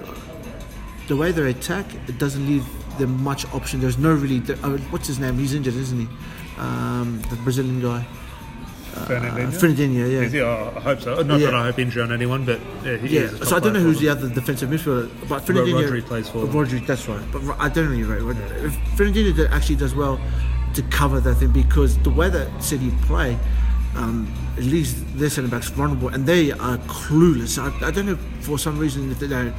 the 1.07 1.16
way 1.16 1.32
they 1.32 1.49
attack 1.49 1.86
it 2.07 2.18
doesn't 2.18 2.45
leave 2.47 2.66
them 2.97 3.22
much 3.24 3.45
option. 3.53 3.80
There's 3.82 3.97
no 3.97 4.14
really 4.14 4.41
uh, 4.64 4.78
what's 4.91 5.07
his 5.07 5.20
name? 5.20 5.38
He's 5.38 5.53
injured, 5.53 5.76
isn't 5.76 5.99
he? 5.99 6.07
Um, 6.57 7.22
the 7.30 7.36
Brazilian 7.38 7.82
guy, 7.82 8.05
Fernandinho? 8.93 9.47
uh, 9.47 9.59
Fernandinho, 9.59 10.12
yeah. 10.12 10.22
Is 10.22 10.32
he? 10.34 10.41
Oh, 10.41 10.74
I 10.76 10.80
hope 10.82 11.01
so. 11.01 11.22
Not 11.24 11.39
Yeah. 11.39 11.47
that 11.47 11.55
I 11.55 11.64
hope 11.66 11.80
injury 11.80 12.03
on 12.03 12.12
anyone, 12.12 12.45
but 12.45 12.59
yeah, 12.86 12.97
he 12.97 13.20
Yeah, 13.20 13.30
so 13.43 13.55
I 13.55 13.59
don't 13.59 13.74
know 13.74 13.80
who's 13.80 13.99
the 13.99 14.09
other 14.09 14.30
defensive 14.30 14.70
midfielder, 14.70 15.09
but 15.28 15.43
Fernandinho. 15.45 15.89
Rodri 15.89 16.05
plays 16.05 16.30
for 16.30 16.39
them. 16.45 16.49
Rodri, 16.53 16.86
that's 16.86 17.07
right. 17.07 17.22
But 17.32 17.41
I 17.59 17.70
don't 17.70 17.89
really. 17.89 18.03
If 18.66 18.74
Fernandinho 18.97 19.49
actually 19.49 19.78
does 19.78 19.95
well 19.95 20.20
to 20.74 20.82
cover 20.84 21.20
that 21.20 21.36
thing 21.36 21.51
because 21.51 21.97
the 21.99 22.09
way 22.09 22.30
that 22.30 22.47
City 22.64 22.91
play, 23.03 23.38
um, 23.96 24.32
it 24.58 24.64
leaves 24.64 25.04
their 25.14 25.30
centre 25.30 25.50
backs 25.50 25.70
vulnerable 25.70 26.10
and 26.10 26.26
they 26.26 26.52
are 26.52 26.78
clueless. 26.80 27.58
I, 27.58 27.88
I 27.88 27.92
don't 27.92 28.06
know 28.06 28.18
for 28.42 28.58
some 28.58 28.78
reason 28.78 29.12
if 29.12 29.20
they 29.20 29.28
don't. 29.28 29.54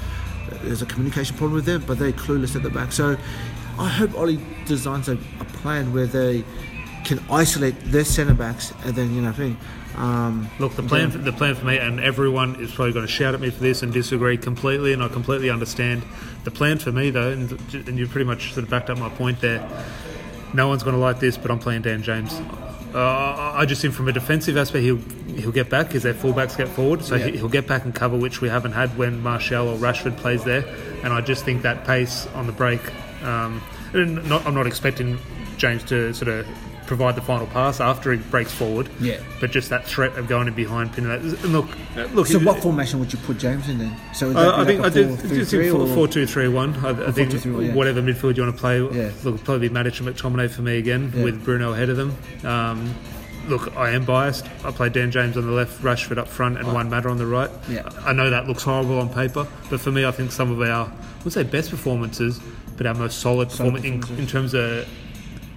There's 0.63 0.83
a 0.83 0.87
communication 0.87 1.37
problem 1.37 1.55
with 1.55 1.65
them, 1.65 1.83
but 1.87 1.99
they're 1.99 2.13
clueless 2.13 2.57
at 2.57 2.63
the 2.63 2.71
back. 2.71 2.93
So 2.93 3.17
I 3.79 3.89
hope 3.89 4.15
Ollie 4.15 4.41
designs 4.67 5.09
a, 5.09 5.15
a 5.41 5.45
plan 5.45 5.93
where 5.93 6.07
they 6.07 6.45
can 7.05 7.21
isolate 7.31 7.75
their 7.85 8.05
centre 8.05 8.35
backs 8.35 8.73
and 8.85 8.95
then 8.95 9.15
you 9.15 9.23
know 9.23 9.33
thing. 9.33 9.57
Um, 9.97 10.49
Look, 10.59 10.75
the 10.75 10.83
plan, 10.83 11.11
for, 11.11 11.19
the 11.19 11.33
plan 11.33 11.55
for 11.55 11.67
me, 11.67 11.77
and 11.77 12.01
everyone 12.01 12.57
is 12.57 12.73
probably 12.73 12.95
going 12.95 13.07
to 13.07 13.13
shout 13.13 13.35
at 13.35 13.41
me 13.41 13.51
for 13.51 13.63
this 13.63 13.83
and 13.83 13.93
disagree 13.93 14.39
completely, 14.39 14.95
and 14.95 15.03
I 15.03 15.09
completely 15.09 15.51
understand. 15.51 16.03
The 16.45 16.51
plan 16.51 16.79
for 16.79 16.93
me, 16.93 17.11
though, 17.11 17.31
and, 17.31 17.53
and 17.75 17.99
you 17.99 18.09
pretty 18.09 18.25
much 18.25 18.55
sort 18.55 18.65
of 18.65 18.71
backed 18.71 18.89
up 18.89 18.97
my 18.99 19.11
point 19.11 19.41
there. 19.43 19.69
No 20.55 20.69
one's 20.69 20.83
going 20.83 20.95
to 20.97 21.01
like 21.01 21.21
this, 21.21 21.37
but 21.37 21.51
I'm 21.51 21.59
playing 21.59 21.83
Dan 21.83 22.03
James. 22.03 22.41
Uh, 22.95 23.53
I 23.57 23.65
just 23.65 23.81
think 23.83 23.95
from 23.95 24.09
a 24.09 24.13
defensive 24.13 24.57
aspect, 24.57 24.83
he'll 24.85 24.99
he'll 25.37 25.51
get 25.53 25.71
back 25.71 25.87
because 25.87 26.03
their 26.03 26.13
fullbacks 26.13 26.57
get 26.59 26.69
forward, 26.69 27.03
so 27.03 27.15
Yeah. 27.17 27.27
he- 27.29 27.39
he'll 27.39 27.49
get 27.49 27.67
back 27.67 27.85
and 27.87 27.95
cover, 27.95 28.17
which 28.19 28.43
we 28.43 28.49
haven't 28.51 28.73
had 28.73 28.97
when 28.99 29.23
Martial 29.23 29.69
or 29.69 29.79
Rashford 29.79 30.17
plays 30.19 30.45
there. 30.45 30.63
And 31.03 31.13
I 31.13 31.23
just 31.23 31.45
think 31.45 31.63
that 31.63 31.87
pace 31.87 32.29
on 32.35 32.47
the 32.47 32.53
break. 32.53 32.81
Um, 33.25 33.63
and 33.95 34.23
not, 34.29 34.47
I'm 34.47 34.55
not 34.55 34.67
expecting 34.67 35.19
James 35.57 35.83
to 35.85 36.13
sort 36.13 36.29
of 36.29 36.47
provide 36.87 37.15
the 37.15 37.23
final 37.23 37.47
pass 37.47 37.81
after 37.81 38.13
he 38.13 38.19
breaks 38.19 38.53
forward. 38.53 38.89
Yeah. 39.01 39.21
But 39.41 39.51
just 39.51 39.71
that 39.71 39.87
threat 39.87 40.17
of 40.19 40.29
going 40.29 40.49
in 40.49 40.55
behind, 40.55 40.93
pinning 40.93 41.11
that. 41.11 41.21
And 41.21 41.53
look, 41.53 41.69
look. 42.13 42.27
so 42.27 42.39
it- 42.39 42.45
what 42.45 42.61
formation 42.63 43.01
would 43.01 43.13
you 43.13 43.19
put 43.21 43.39
James 43.39 43.69
in 43.69 43.79
then? 43.79 43.97
So 44.15 44.31
uh, 44.31 44.55
I 44.57 44.65
think 44.65 44.81
I 44.81 44.85
like 44.85 44.93
a 44.93 44.95
did 44.95 45.09
four, 45.09 45.17
three, 45.17 45.39
just 45.39 45.51
three, 45.51 45.71
think 45.71 45.77
four, 45.77 45.95
four 45.95 46.09
two 46.09 46.27
three 46.27 46.49
one. 46.49 46.75
I, 46.85 47.09
I 47.09 47.13
think 47.13 47.31
4-2-3-1, 47.31 47.67
yeah. 47.69 47.75
whatever 47.75 48.03
midfield 48.03 48.37
you 48.37 48.43
want 48.43 48.55
to 48.57 48.61
play, 48.61 48.81
Yeah. 48.81 49.11
look 49.25 49.43
probably 49.45 49.71
Matic 49.71 50.01
and 50.01 50.09
McTominay 50.17 50.51
for 50.51 50.63
me 50.63 50.79
again 50.79 51.13
Yeah. 51.15 51.25
with 51.25 51.45
Bruno 51.45 51.73
ahead 51.73 51.89
of 51.89 51.97
them. 51.97 52.17
Um, 52.45 52.95
look, 53.49 53.77
I 53.77 53.91
am 53.91 54.05
biased. 54.05 54.47
I 54.65 54.71
play 54.71 54.89
Dan 54.89 55.11
James 55.11 55.37
on 55.37 55.47
the 55.47 55.53
left, 55.53 55.83
Rashford 55.83 56.19
up 56.19 56.29
front, 56.29 56.59
and 56.59 56.67
Juan 56.73 56.89
Mata 56.91 57.09
on 57.09 57.19
the 57.19 57.27
right. 57.27 57.51
Yeah. 57.69 57.89
I 58.05 58.13
know 58.13 58.31
that 58.31 58.47
looks 58.47 58.63
horrible 58.63 58.99
on 58.99 59.09
paper, 59.09 59.47
but 59.71 59.81
for 59.81 59.91
me, 59.91 60.05
I 60.05 60.11
think 60.11 60.33
some 60.33 60.51
of 60.51 60.61
our 60.61 60.87
I 60.87 61.25
would 61.25 61.33
say 61.33 61.45
best 61.45 61.71
performances, 61.71 62.41
but 62.77 62.85
our 62.87 62.95
most 62.95 63.21
solid, 63.21 63.49
performance 63.51 63.85
in, 63.85 64.03
in 64.19 64.27
terms 64.27 64.55
of 64.55 64.89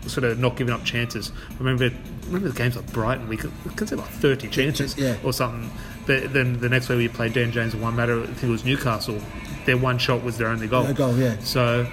sort 0.08 0.24
of 0.24 0.40
not 0.40 0.56
giving 0.56 0.74
up 0.74 0.84
chances. 0.84 1.32
Remember, 1.60 1.90
remember 2.28 2.50
the 2.50 2.56
games 2.56 2.76
like 2.76 2.92
Brighton, 2.94 3.28
we 3.28 3.38
could, 3.38 3.52
we 3.66 3.72
could 3.72 3.92
like 3.92 4.08
thirty 4.08 4.48
chances 4.48 4.98
Yeah. 4.98 5.18
or 5.24 5.34
something. 5.34 5.70
But 6.06 6.34
then 6.34 6.60
the 6.60 6.70
next 6.70 6.88
way 6.90 6.96
we 6.98 7.08
played 7.08 7.34
Dan 7.34 7.52
James 7.52 7.74
and 7.74 7.82
Juan 7.82 7.96
Mata, 7.96 8.22
I 8.24 8.26
think 8.28 8.44
it 8.44 8.50
was 8.50 8.64
Newcastle. 8.66 9.20
Their 9.66 9.78
one 9.78 9.98
shot 9.98 10.24
was 10.24 10.38
their 10.38 10.48
only 10.48 10.68
goal. 10.68 10.86
A 10.86 10.94
goal, 10.94 11.18
yeah. 11.18 11.38
So 11.40 11.88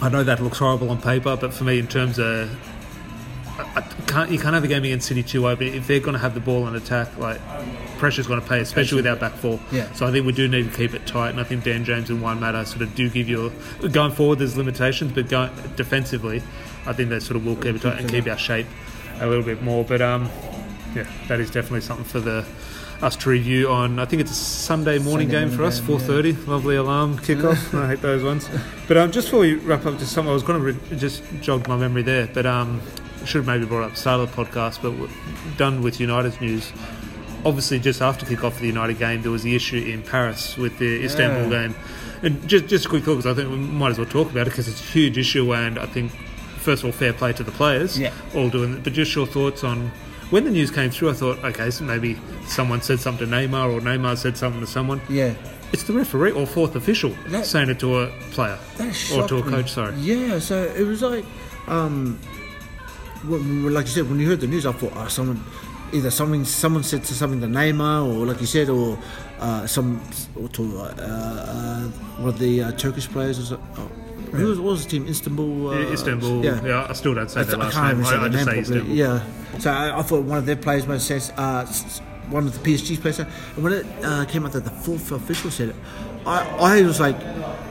I 0.00 0.08
know 0.08 0.24
that 0.24 0.40
looks 0.42 0.58
horrible 0.58 0.90
on 0.90 1.00
paper, 1.00 1.36
but 1.36 1.52
for 1.52 1.64
me, 1.64 1.78
in 1.78 1.86
terms 1.86 2.18
of 2.18 2.50
I, 3.58 3.62
I 3.76 3.80
can't 4.06 4.30
you 4.30 4.38
can't 4.38 4.54
have 4.54 4.64
a 4.64 4.68
game 4.68 4.84
against 4.84 5.06
City 5.06 5.22
2 5.22 5.42
but 5.42 5.62
if 5.62 5.86
they're 5.86 6.00
going 6.00 6.14
to 6.14 6.18
have 6.18 6.34
the 6.34 6.40
ball 6.40 6.66
and 6.66 6.74
attack, 6.76 7.16
like 7.18 7.40
pressure's 7.98 8.26
going 8.26 8.40
to 8.40 8.46
pay, 8.46 8.60
especially 8.60 8.96
with 8.96 9.06
our 9.06 9.16
back 9.16 9.34
four. 9.34 9.60
Yeah. 9.70 9.90
So 9.92 10.06
I 10.06 10.10
think 10.10 10.26
we 10.26 10.32
do 10.32 10.48
need 10.48 10.70
to 10.70 10.76
keep 10.76 10.94
it 10.94 11.06
tight, 11.06 11.30
and 11.30 11.40
I 11.40 11.44
think 11.44 11.64
Dan 11.64 11.84
James 11.84 12.10
and 12.10 12.20
Juan 12.20 12.40
Mata 12.40 12.66
sort 12.66 12.82
of 12.82 12.94
do 12.94 13.08
give 13.08 13.28
you 13.28 13.52
a, 13.82 13.88
going 13.88 14.12
forward. 14.12 14.38
There's 14.40 14.56
limitations, 14.56 15.12
but 15.12 15.28
going 15.28 15.50
defensively, 15.76 16.42
I 16.86 16.92
think 16.92 17.08
they 17.08 17.20
sort 17.20 17.36
of 17.36 17.46
will 17.46 17.56
keep 17.56 17.76
it 17.76 17.82
tight 17.82 17.98
and 17.98 18.08
keep 18.08 18.26
our 18.26 18.38
shape 18.38 18.66
a 19.20 19.26
little 19.26 19.44
bit 19.44 19.62
more. 19.62 19.84
But 19.84 20.02
um, 20.02 20.30
yeah, 20.94 21.10
that 21.28 21.40
is 21.40 21.50
definitely 21.50 21.80
something 21.82 22.04
for 22.04 22.20
the 22.20 22.44
us 23.02 23.16
to 23.16 23.28
review 23.28 23.68
on. 23.70 23.98
I 23.98 24.04
think 24.04 24.22
it's 24.22 24.30
a 24.30 24.34
Sunday 24.34 24.98
morning 24.98 25.28
Sunday 25.28 25.46
game 25.46 25.56
for 25.56 25.64
us, 25.64 25.80
four 25.80 25.98
thirty. 25.98 26.32
Lovely 26.32 26.76
alarm 26.76 27.18
kickoff. 27.18 27.74
I 27.78 27.88
hate 27.88 28.00
those 28.02 28.22
ones. 28.22 28.48
But 28.86 28.96
um, 28.96 29.10
just 29.12 29.26
before 29.28 29.40
we 29.40 29.54
wrap 29.54 29.84
up, 29.84 29.98
just 29.98 30.12
something 30.12 30.30
I 30.30 30.34
was 30.34 30.42
going 30.42 30.60
to 30.60 30.72
re- 30.72 30.96
just 30.98 31.22
jogged 31.40 31.68
my 31.68 31.76
memory 31.76 32.02
there, 32.02 32.28
but 32.32 32.46
um, 32.46 32.80
should 33.24 33.38
have 33.38 33.46
maybe 33.46 33.66
brought 33.66 33.84
up 33.84 33.96
start 33.96 34.20
of 34.20 34.34
the 34.34 34.44
podcast. 34.44 34.80
But 34.80 34.94
done 35.56 35.82
with 35.82 36.00
United's 36.00 36.40
news. 36.40 36.72
obviously 37.44 37.78
just 37.78 38.00
after 38.00 38.26
kick 38.26 38.42
off 38.44 38.58
the 38.58 38.66
United 38.66 38.98
game, 38.98 39.22
there 39.22 39.30
was 39.30 39.42
the 39.42 39.54
issue 39.54 39.76
in 39.76 40.02
Paris 40.02 40.56
with 40.56 40.78
the 40.78 41.04
Istanbul 41.04 41.50
game. 41.50 41.74
And 42.22 42.46
just 42.48 42.66
just 42.66 42.86
a 42.86 42.88
quick 42.88 43.04
thought, 43.04 43.16
because 43.16 43.26
I 43.26 43.34
think 43.34 43.50
we 43.50 43.56
might 43.56 43.90
as 43.90 43.98
well 43.98 44.08
talk 44.08 44.30
about 44.30 44.46
it 44.46 44.50
because 44.50 44.66
it's 44.68 44.80
a 44.80 44.92
huge 44.92 45.18
issue, 45.18 45.52
and 45.52 45.78
I 45.78 45.86
think 45.86 46.10
first 46.64 46.82
of 46.82 46.86
all, 46.86 46.92
fair 46.92 47.12
play 47.12 47.32
to 47.34 47.42
the 47.44 47.52
players, 47.52 47.98
Yeah. 47.98 48.12
all 48.34 48.48
doing 48.48 48.74
it. 48.74 48.84
But 48.84 48.92
just 48.94 49.14
your 49.14 49.26
thoughts 49.26 49.62
on 49.64 49.90
when 50.30 50.44
the 50.44 50.50
news 50.50 50.70
came 50.70 50.90
through. 50.90 51.10
I 51.10 51.12
thought, 51.12 51.38
okay, 51.44 51.70
so 51.70 51.84
maybe 51.84 52.16
someone 52.46 52.80
said 52.82 52.98
something 53.00 53.28
to 53.28 53.32
Neymar, 53.36 53.72
or 53.72 53.80
Neymar 53.80 54.16
said 54.16 54.36
something 54.36 54.60
to 54.60 54.66
someone. 54.66 55.00
Yeah. 55.08 55.34
It's 55.72 55.82
the 55.84 55.92
referee 55.92 56.30
or 56.32 56.46
fourth 56.46 56.74
official 56.76 57.12
That- 57.28 57.46
saying 57.46 57.68
it 57.68 57.78
to 57.80 57.98
a 58.00 58.06
player 58.30 58.58
or 59.14 59.26
to 59.28 59.36
a 59.38 59.44
me. 59.44 59.50
coach. 59.50 59.72
Sorry. 59.72 59.94
Yeah, 59.96 60.38
so 60.38 60.62
it 60.62 60.86
was 60.86 61.02
like, 61.02 61.24
um, 61.68 62.18
like 63.24 63.86
you 63.86 63.92
said, 63.92 64.08
when 64.08 64.18
you 64.20 64.26
heard 64.28 64.40
the 64.40 64.46
news, 64.46 64.66
I 64.66 64.72
thought, 64.72 64.92
oh, 64.96 65.08
someone, 65.08 65.42
either 65.92 66.10
something, 66.10 66.44
someone 66.44 66.82
said 66.84 67.04
to 67.04 67.14
something 67.14 67.40
to 67.40 67.46
Neymar, 67.46 68.06
or 68.06 68.26
like 68.26 68.40
you 68.40 68.46
said, 68.46 68.68
or 68.68 68.98
uh, 69.40 69.66
some, 69.66 70.00
or 70.36 70.48
to 70.48 70.62
uh, 70.78 70.82
uh, 70.98 71.80
one 72.20 72.28
of 72.28 72.38
the 72.38 72.62
uh, 72.62 72.72
Turkish 72.72 73.08
players. 73.08 73.38
Was, 73.38 73.52
oh, 73.52 73.90
who 74.36 74.46
was, 74.48 74.58
what 74.60 74.70
was 74.72 74.84
the 74.84 74.90
team? 74.90 75.06
Istanbul. 75.06 75.70
Uh, 75.70 75.92
Istanbul. 75.92 76.44
Yeah. 76.44 76.86
I 76.88 76.92
still 76.92 77.14
don't 77.14 77.30
say 77.30 77.40
I, 77.40 77.44
their 77.44 77.54
th- 77.56 77.58
I 77.58 77.64
last 77.64 77.74
can't 77.74 77.98
name. 77.98 78.06
I, 78.06 78.24
I 78.24 78.28
just 78.28 78.46
name 78.46 78.54
say. 78.54 78.60
Istanbul. 78.60 78.94
Yeah. 78.94 79.58
So 79.58 79.70
I, 79.70 79.98
I 79.98 80.02
thought 80.02 80.24
one 80.24 80.38
of 80.38 80.46
their 80.46 80.56
players 80.56 80.86
made 80.86 81.00
sense. 81.00 81.30
Uh, 81.36 81.64
one 82.30 82.46
of 82.46 82.62
the 82.62 82.70
PSG 82.70 83.00
players. 83.00 83.18
And 83.18 83.28
when 83.62 83.72
it 83.72 83.86
uh, 84.02 84.24
came 84.26 84.44
out 84.46 84.52
that 84.52 84.64
the 84.64 84.70
fourth 84.70 85.12
official 85.12 85.50
said 85.50 85.70
it, 85.70 85.76
I, 86.26 86.46
I 86.58 86.82
was 86.82 87.00
like, 87.00 87.16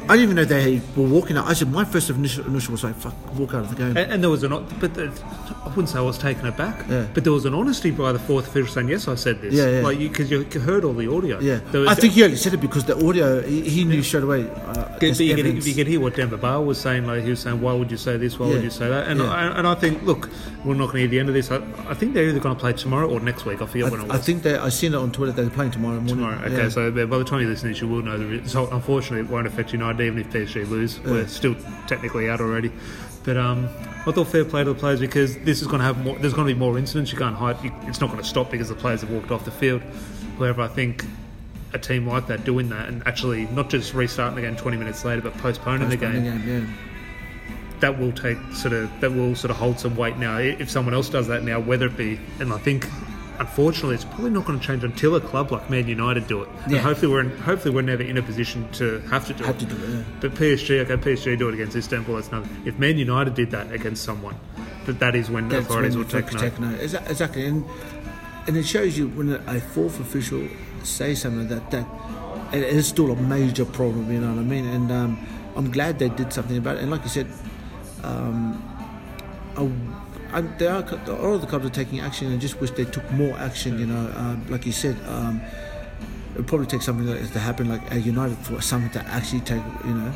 I 0.03 0.17
didn't 0.17 0.23
even 0.23 0.35
know 0.35 0.45
they 0.45 0.81
were 0.95 1.07
walking 1.07 1.37
out. 1.37 1.47
I 1.47 1.53
said 1.53 1.71
my 1.71 1.85
first 1.85 2.09
initial, 2.09 2.45
initial 2.45 2.73
was 2.73 2.83
like, 2.83 2.95
"Fuck, 2.95 3.13
walk 3.37 3.53
out 3.53 3.61
of 3.63 3.69
the 3.69 3.75
game." 3.75 3.95
And, 3.97 4.11
and 4.11 4.23
there 4.23 4.29
was 4.29 4.43
an, 4.43 4.51
but 4.79 4.93
the, 4.93 5.11
I 5.63 5.67
wouldn't 5.69 5.89
say 5.89 5.97
I 5.99 6.01
was 6.01 6.17
taken 6.17 6.45
aback, 6.45 6.85
Yeah. 6.89 7.07
but 7.13 7.23
there 7.23 7.31
was 7.33 7.45
an 7.45 7.53
honesty 7.53 7.89
by 7.91 8.11
the 8.11 8.19
fourth 8.19 8.47
official 8.47 8.67
saying, 8.73 8.89
"Yes, 8.89 9.07
I 9.07 9.15
said 9.15 9.41
this." 9.41 9.53
Yeah, 9.53 9.69
yeah. 9.69 9.81
Like 9.81 9.99
because 9.99 10.29
you, 10.29 10.43
heard 10.59 10.83
all 10.83 10.93
the 10.93 11.09
audio. 11.11 11.39
yeah, 11.39 11.59
was- 11.71 11.87
I 11.87 11.95
think 11.95 12.13
he 12.13 12.23
only 12.23 12.35
said 12.35 12.53
it 12.53 12.61
because 12.61 12.85
the 12.85 12.95
audio. 13.07 13.41
He, 13.41 13.61
he 13.61 13.83
knew 13.85 14.03
straight 14.03 14.23
away. 14.23 14.49
Uh, 14.49 14.73
But 14.99 15.19
you, 15.19 15.35
could, 15.35 15.65
you 15.65 15.73
could 15.73 15.87
hear 15.87 15.99
what 15.99 16.15
Demba 16.15 16.37
Ba 16.37 16.61
was 16.61 16.77
saying. 16.79 17.05
Like 17.07 17.23
he 17.23 17.29
was 17.29 17.39
saying, 17.39 17.61
"Why 17.61 17.73
would 17.73 17.89
you 17.89 17.97
say 17.97 18.17
this? 18.17 18.37
Why 18.37 18.47
would 18.47 18.63
you 18.63 18.69
say 18.69 18.89
that?" 18.89 19.07
And 19.07 19.19
Yeah. 19.19 19.31
I, 19.31 19.57
and 19.59 19.67
I 19.67 19.75
think, 19.75 20.03
look, 20.03 20.29
we're 20.65 20.75
not 20.75 20.91
going 20.91 20.95
to 20.95 20.99
hear 20.99 21.07
the 21.07 21.19
end 21.19 21.29
of 21.29 21.35
this. 21.35 21.49
I, 21.51 21.57
I 21.89 21.93
think 21.93 22.13
they're 22.13 22.27
either 22.27 22.39
going 22.39 22.55
to 22.55 22.59
play 22.59 22.73
tomorrow 22.73 23.09
or 23.09 23.19
next 23.19 23.45
week. 23.45 23.61
I 23.61 23.65
forget 23.65 23.89
when 23.91 24.01
it 24.01 24.03
I, 24.03 24.07
was. 24.07 24.15
I 24.15 24.23
think 24.23 24.43
they. 24.43 24.55
I 24.57 24.69
seen 24.69 24.93
it 24.93 24.97
on 24.97 25.11
Twitter. 25.11 25.31
They're 25.31 25.49
playing 25.49 25.71
tomorrow 25.71 25.95
morning. 25.95 26.15
Tomorrow. 26.15 26.39
Okay, 26.45 26.57
Yeah. 26.63 26.69
so 26.69 26.91
by 26.91 27.17
the 27.17 27.23
time 27.23 27.41
you 27.41 27.47
listen 27.47 27.69
to 27.69 27.73
this, 27.73 27.81
you 27.81 27.87
will 27.87 28.01
know 28.01 28.17
the 28.17 28.25
result. 28.25 28.71
Unfortunately, 28.71 29.19
it 29.25 29.29
won't 29.31 29.47
affect 29.47 29.71
United 29.73 29.92
even 30.01 30.19
if 30.19 30.29
PSG 30.29 30.69
lose. 30.69 30.99
We're 31.01 31.27
still 31.27 31.55
technically 31.87 32.29
out 32.29 32.41
already. 32.41 32.71
But 33.23 33.37
um, 33.37 33.69
I 34.05 34.11
thought 34.11 34.27
fair 34.27 34.43
play 34.43 34.63
to 34.63 34.73
the 34.73 34.79
players 34.79 34.99
because 34.99 35.37
this 35.39 35.61
is 35.61 35.67
going 35.67 35.79
to 35.79 35.85
have 35.85 36.03
more. 36.03 36.17
There's 36.17 36.33
going 36.33 36.47
to 36.47 36.53
be 36.53 36.59
more 36.59 36.77
incidents. 36.77 37.11
You 37.11 37.17
can't 37.17 37.35
hide. 37.35 37.57
It's 37.87 38.01
not 38.01 38.07
going 38.07 38.21
to 38.21 38.27
stop 38.27 38.51
because 38.51 38.69
the 38.69 38.75
players 38.75 39.01
have 39.01 39.11
walked 39.11 39.31
off 39.31 39.45
the 39.45 39.51
field. 39.51 39.81
However, 40.37 40.61
I 40.61 40.67
think 40.67 41.05
a 41.73 41.79
team 41.79 42.07
like 42.07 42.27
that 42.27 42.43
doing 42.43 42.69
that 42.69 42.87
and 42.87 43.05
actually 43.07 43.45
not 43.47 43.69
just 43.69 43.93
restarting 43.93 44.35
the 44.35 44.41
game 44.41 44.55
20 44.55 44.77
minutes 44.77 45.03
later, 45.03 45.21
but 45.21 45.33
postponing 45.39 45.89
the 45.89 45.97
game, 45.97 46.23
the 46.23 46.29
game, 46.29 46.47
yeah. 46.47 47.79
that 47.79 47.97
will 47.97 48.11
take 48.11 48.37
sort 48.53 48.73
of 48.73 48.91
that 49.01 49.11
will 49.11 49.35
sort 49.35 49.51
of 49.51 49.57
hold 49.57 49.79
some 49.79 49.95
weight 49.95 50.17
now. 50.17 50.37
If 50.37 50.69
someone 50.69 50.93
else 50.93 51.09
does 51.09 51.27
that 51.27 51.43
now, 51.43 51.59
whether 51.59 51.87
it 51.87 51.97
be, 51.97 52.19
and 52.39 52.53
I 52.53 52.57
think. 52.57 52.87
Unfortunately, 53.39 53.95
it's 53.95 54.05
probably 54.05 54.29
not 54.29 54.45
going 54.45 54.59
to 54.59 54.65
change 54.65 54.83
until 54.83 55.15
a 55.15 55.21
club 55.21 55.51
like 55.51 55.69
Man 55.69 55.87
United 55.87 56.27
do 56.27 56.43
it. 56.43 56.49
And 56.65 56.77
hopefully, 56.77 57.11
we're 57.11 57.21
in, 57.21 57.35
hopefully 57.37 57.73
we're 57.73 57.81
never 57.81 58.03
in 58.03 58.17
a 58.17 58.21
position 58.21 58.69
to 58.73 58.99
have 59.09 59.25
to 59.27 59.33
do 59.33 59.43
Have 59.43 59.55
it. 59.55 59.59
to 59.61 59.65
do 59.65 59.75
it. 59.83 59.89
Yeah. 59.89 60.03
But 60.21 60.33
PSG, 60.35 60.79
okay, 60.89 60.97
PSG 60.97 61.37
do 61.37 61.49
it 61.49 61.53
against 61.55 61.75
Istanbul. 61.75 62.15
That's 62.15 62.27
another. 62.29 62.47
If 62.65 62.77
Man 62.77 62.97
United 62.97 63.33
did 63.33 63.51
that 63.51 63.71
against 63.71 64.03
someone, 64.03 64.35
that 64.85 64.99
that 64.99 65.15
is 65.15 65.29
when 65.31 65.49
That's 65.49 65.65
authorities 65.65 65.97
when 65.97 66.05
will 66.05 66.13
you 66.13 66.21
take 66.21 66.31
take, 66.39 66.59
note. 66.59 66.77
take 66.79 66.91
note. 66.91 67.09
Exactly, 67.09 67.45
and 67.45 67.65
and 68.47 68.55
it 68.57 68.65
shows 68.65 68.97
you 68.97 69.07
when 69.09 69.31
a 69.31 69.59
fourth 69.59 69.99
official 69.99 70.47
says 70.83 71.21
something 71.21 71.47
that 71.47 71.71
that 71.71 71.87
it 72.53 72.61
is 72.63 72.87
still 72.87 73.11
a 73.11 73.15
major 73.15 73.65
problem. 73.65 74.11
You 74.11 74.19
know 74.21 74.29
what 74.29 74.39
I 74.39 74.43
mean? 74.43 74.65
And 74.67 74.91
um, 74.91 75.27
I'm 75.55 75.71
glad 75.71 75.97
they 75.97 76.09
did 76.09 76.31
something 76.31 76.57
about 76.57 76.77
it. 76.77 76.83
And 76.83 76.91
like 76.91 77.01
you 77.03 77.09
said, 77.09 77.27
um, 78.03 78.61
I, 79.57 79.63
I, 80.33 80.41
there 80.41 80.71
are 80.73 80.83
all 81.21 81.35
of 81.35 81.41
the 81.41 81.47
clubs 81.47 81.65
are 81.65 81.69
taking 81.69 81.99
action, 82.01 82.31
and 82.31 82.41
just 82.41 82.59
wish 82.59 82.71
they 82.71 82.85
took 82.85 83.09
more 83.11 83.35
action. 83.37 83.79
You 83.79 83.85
know, 83.87 84.11
um, 84.15 84.45
like 84.49 84.65
you 84.65 84.71
said. 84.71 84.97
Um, 85.07 85.41
it 86.33 86.37
would 86.37 86.47
probably 86.47 86.65
take 86.65 86.81
something 86.81 87.05
like 87.05 87.19
this 87.19 87.29
to 87.29 87.39
happen, 87.39 87.69
like 87.69 87.91
a 87.91 87.99
United, 87.99 88.35
for 88.39 88.59
something 88.59 88.89
to 88.99 89.07
actually 89.07 89.41
take, 89.41 89.61
you 89.85 89.93
know, 89.93 90.11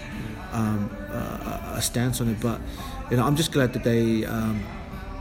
um, 0.51 0.89
a, 1.11 1.73
a 1.75 1.81
stance 1.81 2.19
on 2.21 2.27
it. 2.29 2.39
But 2.41 2.59
you 3.11 3.17
know, 3.17 3.23
I'm 3.23 3.35
just 3.35 3.51
glad 3.51 3.71
that 3.73 3.83
they, 3.83 4.25
um, 4.25 4.63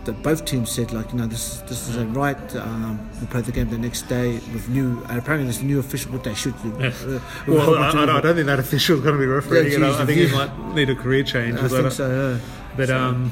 that 0.07 0.23
both 0.23 0.47
teams 0.47 0.71
said, 0.71 0.93
like, 0.95 1.13
you 1.13 1.19
know, 1.19 1.27
this 1.27 1.59
this 1.69 1.87
is 1.91 1.97
a 1.97 2.07
right. 2.07 2.57
Um, 2.57 3.11
we'll 3.19 3.27
play 3.27 3.43
the 3.43 3.53
game 3.53 3.69
the 3.69 3.77
next 3.77 4.09
day 4.09 4.41
with 4.55 4.71
new. 4.71 5.03
And 5.11 5.19
apparently, 5.19 5.45
there's 5.45 5.61
a 5.61 5.67
new 5.67 5.81
official. 5.81 6.13
What 6.13 6.25
they 6.25 6.33
should 6.33 6.55
do. 6.63 6.71
Uh, 6.81 7.21
Well, 7.47 7.77
I, 7.77 7.91
I, 7.91 8.17
I 8.17 8.21
don't 8.23 8.35
think 8.35 8.47
that 8.47 8.59
official 8.59 8.97
is 8.97 9.03
going 9.03 9.17
to 9.17 9.21
be 9.21 9.27
refereeing. 9.27 9.73
Yeah, 9.73 9.89
it. 9.89 10.01
I, 10.01 10.03
I 10.03 10.07
think 10.07 10.31
he 10.31 10.35
might 10.35 10.75
need 10.75 10.89
a 10.89 10.95
career 10.95 11.25
change. 11.25 11.59
I 11.61 11.69
think 11.69 11.93
so. 11.93 12.09
Yeah. 12.39 12.41
But 12.75 12.89
So- 12.89 12.99
um, 12.99 13.31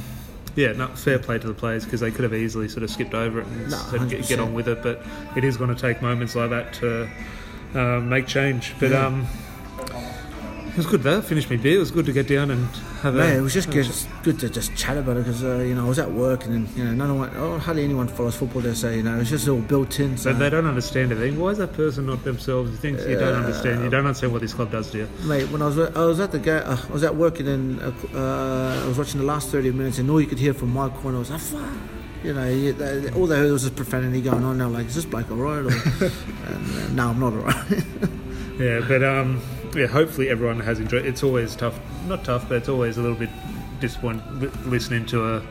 yeah, 0.56 0.72
no, 0.72 0.88
fair 0.88 1.18
play 1.18 1.38
to 1.38 1.46
the 1.46 1.54
players 1.54 1.84
because 1.84 2.00
they 2.00 2.10
could 2.10 2.22
have 2.24 2.34
easily 2.34 2.68
sort 2.68 2.82
of 2.82 2.90
skipped 2.90 3.14
over 3.14 3.40
it 3.40 3.46
and 3.46 3.70
No, 3.70 4.06
get, 4.08 4.26
get 4.28 4.38
on 4.40 4.54
with 4.54 4.68
it. 4.68 4.82
But 4.82 5.02
it 5.36 5.44
is 5.44 5.56
going 5.56 5.74
to 5.74 5.80
take 5.80 6.00
moments 6.02 6.34
like 6.34 6.50
that 6.50 6.72
to 6.74 7.08
uh, 7.74 8.00
make 8.00 8.26
change. 8.26 8.74
But 8.78 8.90
Yeah. 8.92 9.06
um, 9.06 9.26
it 10.74 10.78
was 10.78 10.86
good 10.86 11.04
though. 11.04 11.22
Finished 11.22 11.48
my 11.48 11.56
beer. 11.56 11.76
It 11.76 11.78
was 11.78 11.92
good 11.92 12.04
to 12.06 12.12
get 12.12 12.26
down 12.26 12.50
and 12.50 12.66
have 13.02 13.14
a. 13.14 13.18
Man, 13.18 13.36
it 13.38 13.40
was 13.42 13.54
just 13.54 13.70
good, 13.70 13.88
good 14.24 14.40
to 14.40 14.50
just 14.50 14.74
chat 14.74 14.96
about 14.96 15.16
it 15.16 15.20
because 15.24 15.44
uh, 15.44 15.58
you 15.58 15.72
know 15.76 15.84
I 15.84 15.88
was 15.88 16.00
at 16.00 16.10
work 16.10 16.44
and 16.46 16.66
then, 16.66 16.76
you 16.76 16.84
know 16.84 17.06
none 17.06 17.10
of 17.22 17.36
oh, 17.36 17.58
hardly 17.58 17.84
anyone 17.84 18.08
follows 18.08 18.34
football. 18.34 18.60
They 18.60 18.74
say 18.74 18.96
you 18.96 19.04
know 19.04 19.20
it's 19.20 19.30
just 19.30 19.46
all 19.46 19.60
built 19.60 20.00
in. 20.00 20.16
So 20.16 20.32
But 20.32 20.40
they 20.40 20.50
don't 20.50 20.66
understand 20.66 21.12
it. 21.12 21.14
They- 21.14 21.30
Why 21.30 21.50
is 21.50 21.58
that 21.58 21.74
person 21.74 22.06
not 22.06 22.24
themselves? 22.24 22.72
You 22.72 22.76
think 22.76 22.98
you 23.00 23.16
don't 23.16 23.34
understand? 23.34 23.84
You 23.84 23.90
don't 23.90 24.04
understand 24.04 24.32
what 24.32 24.40
this 24.42 24.52
club 24.52 24.72
does 24.72 24.90
to 24.90 24.98
you. 24.98 25.08
Mate, 25.24 25.48
when 25.50 25.62
I 25.62 25.66
was 25.66 25.78
I 25.78 26.04
was 26.04 26.18
at 26.18 26.32
the 26.32 26.40
ga- 26.40 26.64
uh, 26.64 26.76
I 26.88 26.92
was 26.92 27.04
at 27.04 27.14
work 27.14 27.38
and 27.38 27.48
then 27.48 27.80
uh, 27.80 28.18
uh, 28.18 28.82
I 28.84 28.88
was 28.88 28.98
watching 28.98 29.20
the 29.20 29.26
last 29.26 29.50
thirty 29.50 29.70
minutes 29.70 29.98
and 29.98 30.10
all 30.10 30.20
you 30.20 30.26
could 30.26 30.40
hear 30.40 30.54
from 30.54 30.72
my 30.72 30.88
corner 30.88 31.18
was 31.20 31.30
ah, 31.30 31.38
fuck. 31.38 31.70
You 32.24 32.32
know, 32.32 33.12
all 33.14 33.26
they 33.26 33.36
heard 33.36 33.52
was 33.52 33.62
just 33.62 33.76
profanity 33.76 34.22
going 34.22 34.42
on. 34.44 34.56
They're 34.58 34.66
like, 34.66 34.86
"Is 34.86 34.94
this 34.94 35.04
bloke 35.04 35.30
alright?" 35.30 35.62
Or, 35.62 35.68
and, 36.48 36.76
uh, 36.76 36.88
no, 36.94 37.08
I'm 37.10 37.20
not 37.20 37.32
alright. 37.34 37.84
Yeah, 38.58 38.84
but 38.86 39.02
um, 39.02 39.40
yeah. 39.74 39.86
Hopefully, 39.86 40.28
everyone 40.28 40.60
has 40.60 40.80
enjoyed. 40.80 41.06
It's 41.06 41.22
always 41.22 41.56
tough, 41.56 41.78
not 42.06 42.24
tough, 42.24 42.48
but 42.48 42.56
it's 42.56 42.68
always 42.68 42.96
a 42.96 43.02
little 43.02 43.16
bit 43.16 43.30
disappointing 43.80 44.50
listening 44.70 45.04
to 45.06 45.36
a 45.36 45.42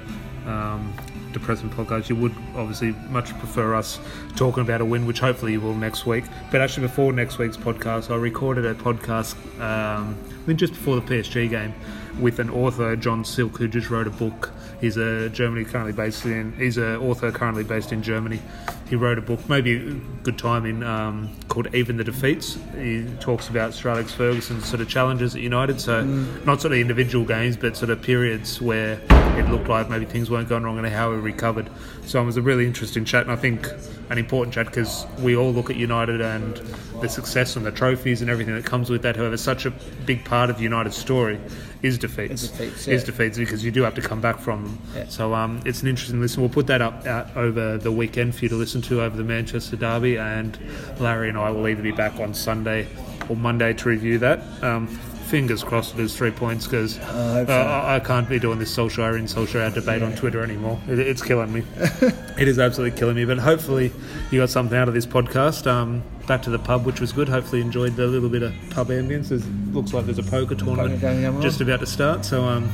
um, 0.45 0.93
depressing 1.32 1.69
podcast. 1.69 2.09
You 2.09 2.15
would 2.17 2.36
obviously 2.55 2.91
much 3.09 3.38
prefer 3.39 3.76
us 3.76 3.99
talking 4.36 4.61
about 4.61 4.82
a 4.82 4.86
win, 4.86 5.05
which 5.05 5.19
hopefully 5.19 5.53
you 5.53 5.61
will 5.61 5.76
next 5.76 6.05
week. 6.05 6.24
But 6.51 6.61
actually, 6.61 6.88
before 6.88 7.11
next 7.11 7.38
week's 7.38 7.57
podcast, 7.57 8.11
I 8.11 8.15
recorded 8.15 8.65
a 8.65 8.76
podcast. 8.76 9.36
Um, 9.59 10.17
I 10.30 10.45
think 10.45 10.59
just 10.59 10.74
before 10.74 10.95
the 10.95 11.01
PSG 11.01 11.49
game, 11.49 11.74
with 12.19 12.39
an 12.39 12.49
author, 12.49 12.95
John 12.95 13.26
Silk, 13.26 13.57
who 13.57 13.67
just 13.67 13.89
wrote 13.89 14.07
a 14.07 14.11
book. 14.11 14.51
He's 14.80 14.97
a 14.97 15.30
Germany 15.30 15.65
currently 15.65 15.93
based 15.93 16.26
in. 16.26 16.53
He's 16.53 16.78
an 16.78 16.97
author 16.97 17.32
currently 17.32 17.63
based 17.63 17.91
in 17.91 18.03
Germany. 18.03 18.41
He 18.93 18.97
wrote 18.97 19.17
a 19.17 19.21
book, 19.21 19.49
maybe 19.49 19.77
a 19.77 19.93
good 20.21 20.37
timing, 20.37 20.83
um, 20.83 21.35
called 21.47 21.73
"Even 21.73 21.97
the 21.97 22.03
Defeats." 22.03 22.59
He 22.77 23.03
talks 23.19 23.49
about 23.49 23.73
Sir 23.73 23.89
Alex 23.89 24.11
Ferguson's 24.11 24.67
sort 24.67 24.81
of 24.81 24.87
challenges 24.87 25.33
at 25.33 25.41
United. 25.41 25.81
So 25.81 26.03
not 26.45 26.61
sort 26.61 26.73
of 26.73 26.77
individual 26.77 27.25
games, 27.25 27.57
but 27.57 27.75
sort 27.75 27.89
of 27.89 28.03
periods 28.03 28.61
where 28.61 28.99
it 29.09 29.49
looked 29.49 29.67
like 29.67 29.89
maybe 29.89 30.05
things 30.05 30.29
weren't 30.29 30.47
going 30.47 30.61
wrong 30.61 30.77
and 30.77 30.85
how 30.85 31.11
he 31.11 31.17
recovered. 31.17 31.71
So 32.06 32.22
it 32.22 32.26
was 32.26 32.38
a 32.38 32.41
really 32.41 32.66
interesting 32.66 33.06
chat, 33.06 33.24
and 33.24 33.32
I 33.32 33.36
think 33.36 33.68
an 34.10 34.18
important 34.18 34.54
chat 34.54 34.68
because 34.68 35.06
we 35.20 35.36
all 35.36 35.51
look 35.51 35.70
at 35.70 35.76
United 35.76 36.22
and 36.22 36.58
the 37.01 37.10
success 37.10 37.56
and 37.56 37.66
the 37.66 37.72
trophies 37.72 38.22
and 38.22 38.30
everything 38.30 38.54
that 38.56 38.66
comes 38.66 38.89
with 38.89 39.01
that. 39.01 39.16
However, 39.16 39.38
such 39.38 39.66
a 39.66 39.72
big 40.06 40.24
part 40.24 40.49
of 40.49 40.62
United's 40.62 40.97
story 40.97 41.39
is 41.82 41.97
defeats. 41.97 42.43
Is 42.43 42.51
defeats, 42.51 42.88
Is 42.88 43.04
defeats 43.04 43.38
because 43.38 43.64
you 43.64 43.72
do 43.72 43.84
have 43.84 43.95
to 43.95 44.01
come 44.01 44.22
back 44.22 44.39
from 44.39 44.64
them. 44.64 44.80
Yeah. 44.95 45.08
So 45.08 45.34
um, 45.34 45.62
it's 45.66 45.82
an 45.82 45.88
interesting 45.88 46.22
listen. 46.22 46.41
We'll 46.41 46.49
put 46.49 46.68
that 46.68 46.82
up 46.82 47.06
out 47.06 47.36
over 47.36 47.78
the 47.78 47.91
weekend 47.91 48.36
for 48.36 48.45
you 48.45 48.49
to 48.49 48.56
listen 48.56 48.82
to 48.84 49.01
over 49.01 49.16
the 49.16 49.24
Manchester 49.24 49.76
Derby, 49.76 50.18
and 50.18 50.58
Larry 50.99 51.30
and 51.30 51.38
I 51.38 51.49
will 51.49 51.68
either 51.68 51.82
be 51.82 51.91
back 51.91 52.20
on 52.20 52.34
Sunday 52.34 52.88
or 53.30 53.36
Monday 53.36 53.74
to 53.74 53.89
review 53.89 54.18
that. 54.20 54.41
Um, 54.62 54.99
fingers 55.24 55.63
crossed 55.63 55.93
it 55.93 55.99
is 55.99 56.15
three 56.15 56.32
points 56.32 56.65
because 56.65 56.97
hope 56.97 57.47
so. 57.47 57.53
I, 57.53 57.95
I 57.95 57.99
can't 57.99 58.28
be 58.28 58.39
doing 58.39 58.59
this 58.59 58.74
social 58.74 59.03
in 59.15 59.28
social 59.28 59.61
out 59.61 59.74
debate 59.74 60.01
on 60.01 60.15
Twitter 60.15 60.43
anymore. 60.43 60.80
It, 60.88 60.99
it's 60.99 61.21
killing 61.21 61.51
me. 61.51 61.63
it 62.38 62.47
is 62.47 62.59
absolutely 62.59 62.97
killing 62.97 63.15
me. 63.15 63.26
But 63.26 63.39
hopefully 63.39 63.91
you 64.32 64.39
got 64.39 64.49
something 64.49 64.78
out 64.78 64.88
of 64.88 64.93
this 64.93 65.05
podcast. 65.05 65.67
Um, 65.67 66.03
back 66.28 66.41
to 66.43 66.49
the 66.49 66.59
pub, 66.59 66.86
which 66.86 67.01
was 67.01 67.11
good. 67.11 67.28
Hopefully 67.28 67.59
you 67.59 67.65
enjoyed 67.65 67.95
the 67.95 68.07
little 68.07 68.30
bit 68.30 68.43
of 68.43 68.53
pub 68.69 68.89
ambience. 68.89 69.32
It 69.32 69.43
looks 69.74 69.93
like 69.93 70.05
there's 70.05 70.19
a 70.19 70.24
poker 70.24 70.55
tournament 70.55 71.41
just 71.41 71.61
about 71.61 71.80
to 71.82 71.86
start. 71.86 72.26
So 72.26 72.43
um, 72.43 72.69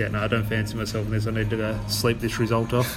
yeah, 0.00 0.08
no, 0.08 0.20
I 0.20 0.28
don't 0.28 0.44
fancy 0.44 0.76
myself 0.76 1.04
in 1.04 1.12
this. 1.12 1.26
I 1.26 1.30
need 1.30 1.50
to 1.50 1.58
go 1.58 1.78
sleep 1.86 2.20
this 2.20 2.38
result 2.38 2.72
off. 2.72 2.88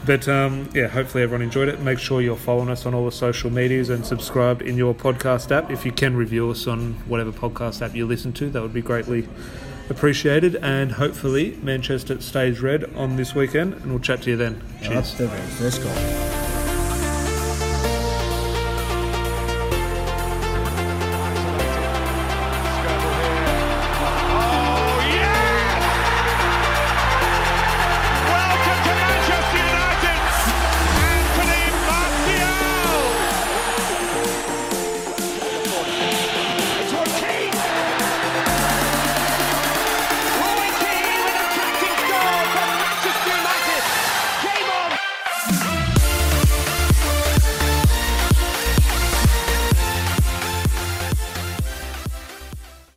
but 0.06 0.28
um, 0.28 0.68
yeah, 0.74 0.88
hopefully 0.88 1.22
everyone 1.22 1.40
enjoyed 1.40 1.68
it. 1.68 1.80
Make 1.80 1.98
sure 1.98 2.20
you're 2.20 2.36
following 2.36 2.68
us 2.68 2.84
on 2.84 2.92
all 2.92 3.06
the 3.06 3.12
social 3.12 3.50
medias 3.50 3.88
and 3.88 4.04
subscribed 4.04 4.60
in 4.60 4.76
your 4.76 4.94
podcast 4.94 5.50
app. 5.50 5.70
If 5.70 5.86
you 5.86 5.92
can 5.92 6.14
review 6.14 6.50
us 6.50 6.66
on 6.66 6.94
whatever 7.08 7.32
podcast 7.32 7.80
app 7.80 7.94
you 7.94 8.04
listen 8.06 8.34
to, 8.34 8.50
that 8.50 8.60
would 8.60 8.74
be 8.74 8.82
greatly 8.82 9.26
appreciated. 9.88 10.56
And 10.56 10.92
hopefully 10.92 11.58
Manchester 11.62 12.20
stays 12.20 12.60
red 12.60 12.94
on 12.94 13.16
this 13.16 13.34
weekend. 13.34 13.72
And 13.72 13.86
we'll 13.86 14.00
chat 14.00 14.20
to 14.22 14.30
you 14.30 14.36
then. 14.36 14.62
Cheers. 14.82 15.18
Let's 15.18 15.78
go. 15.78 16.33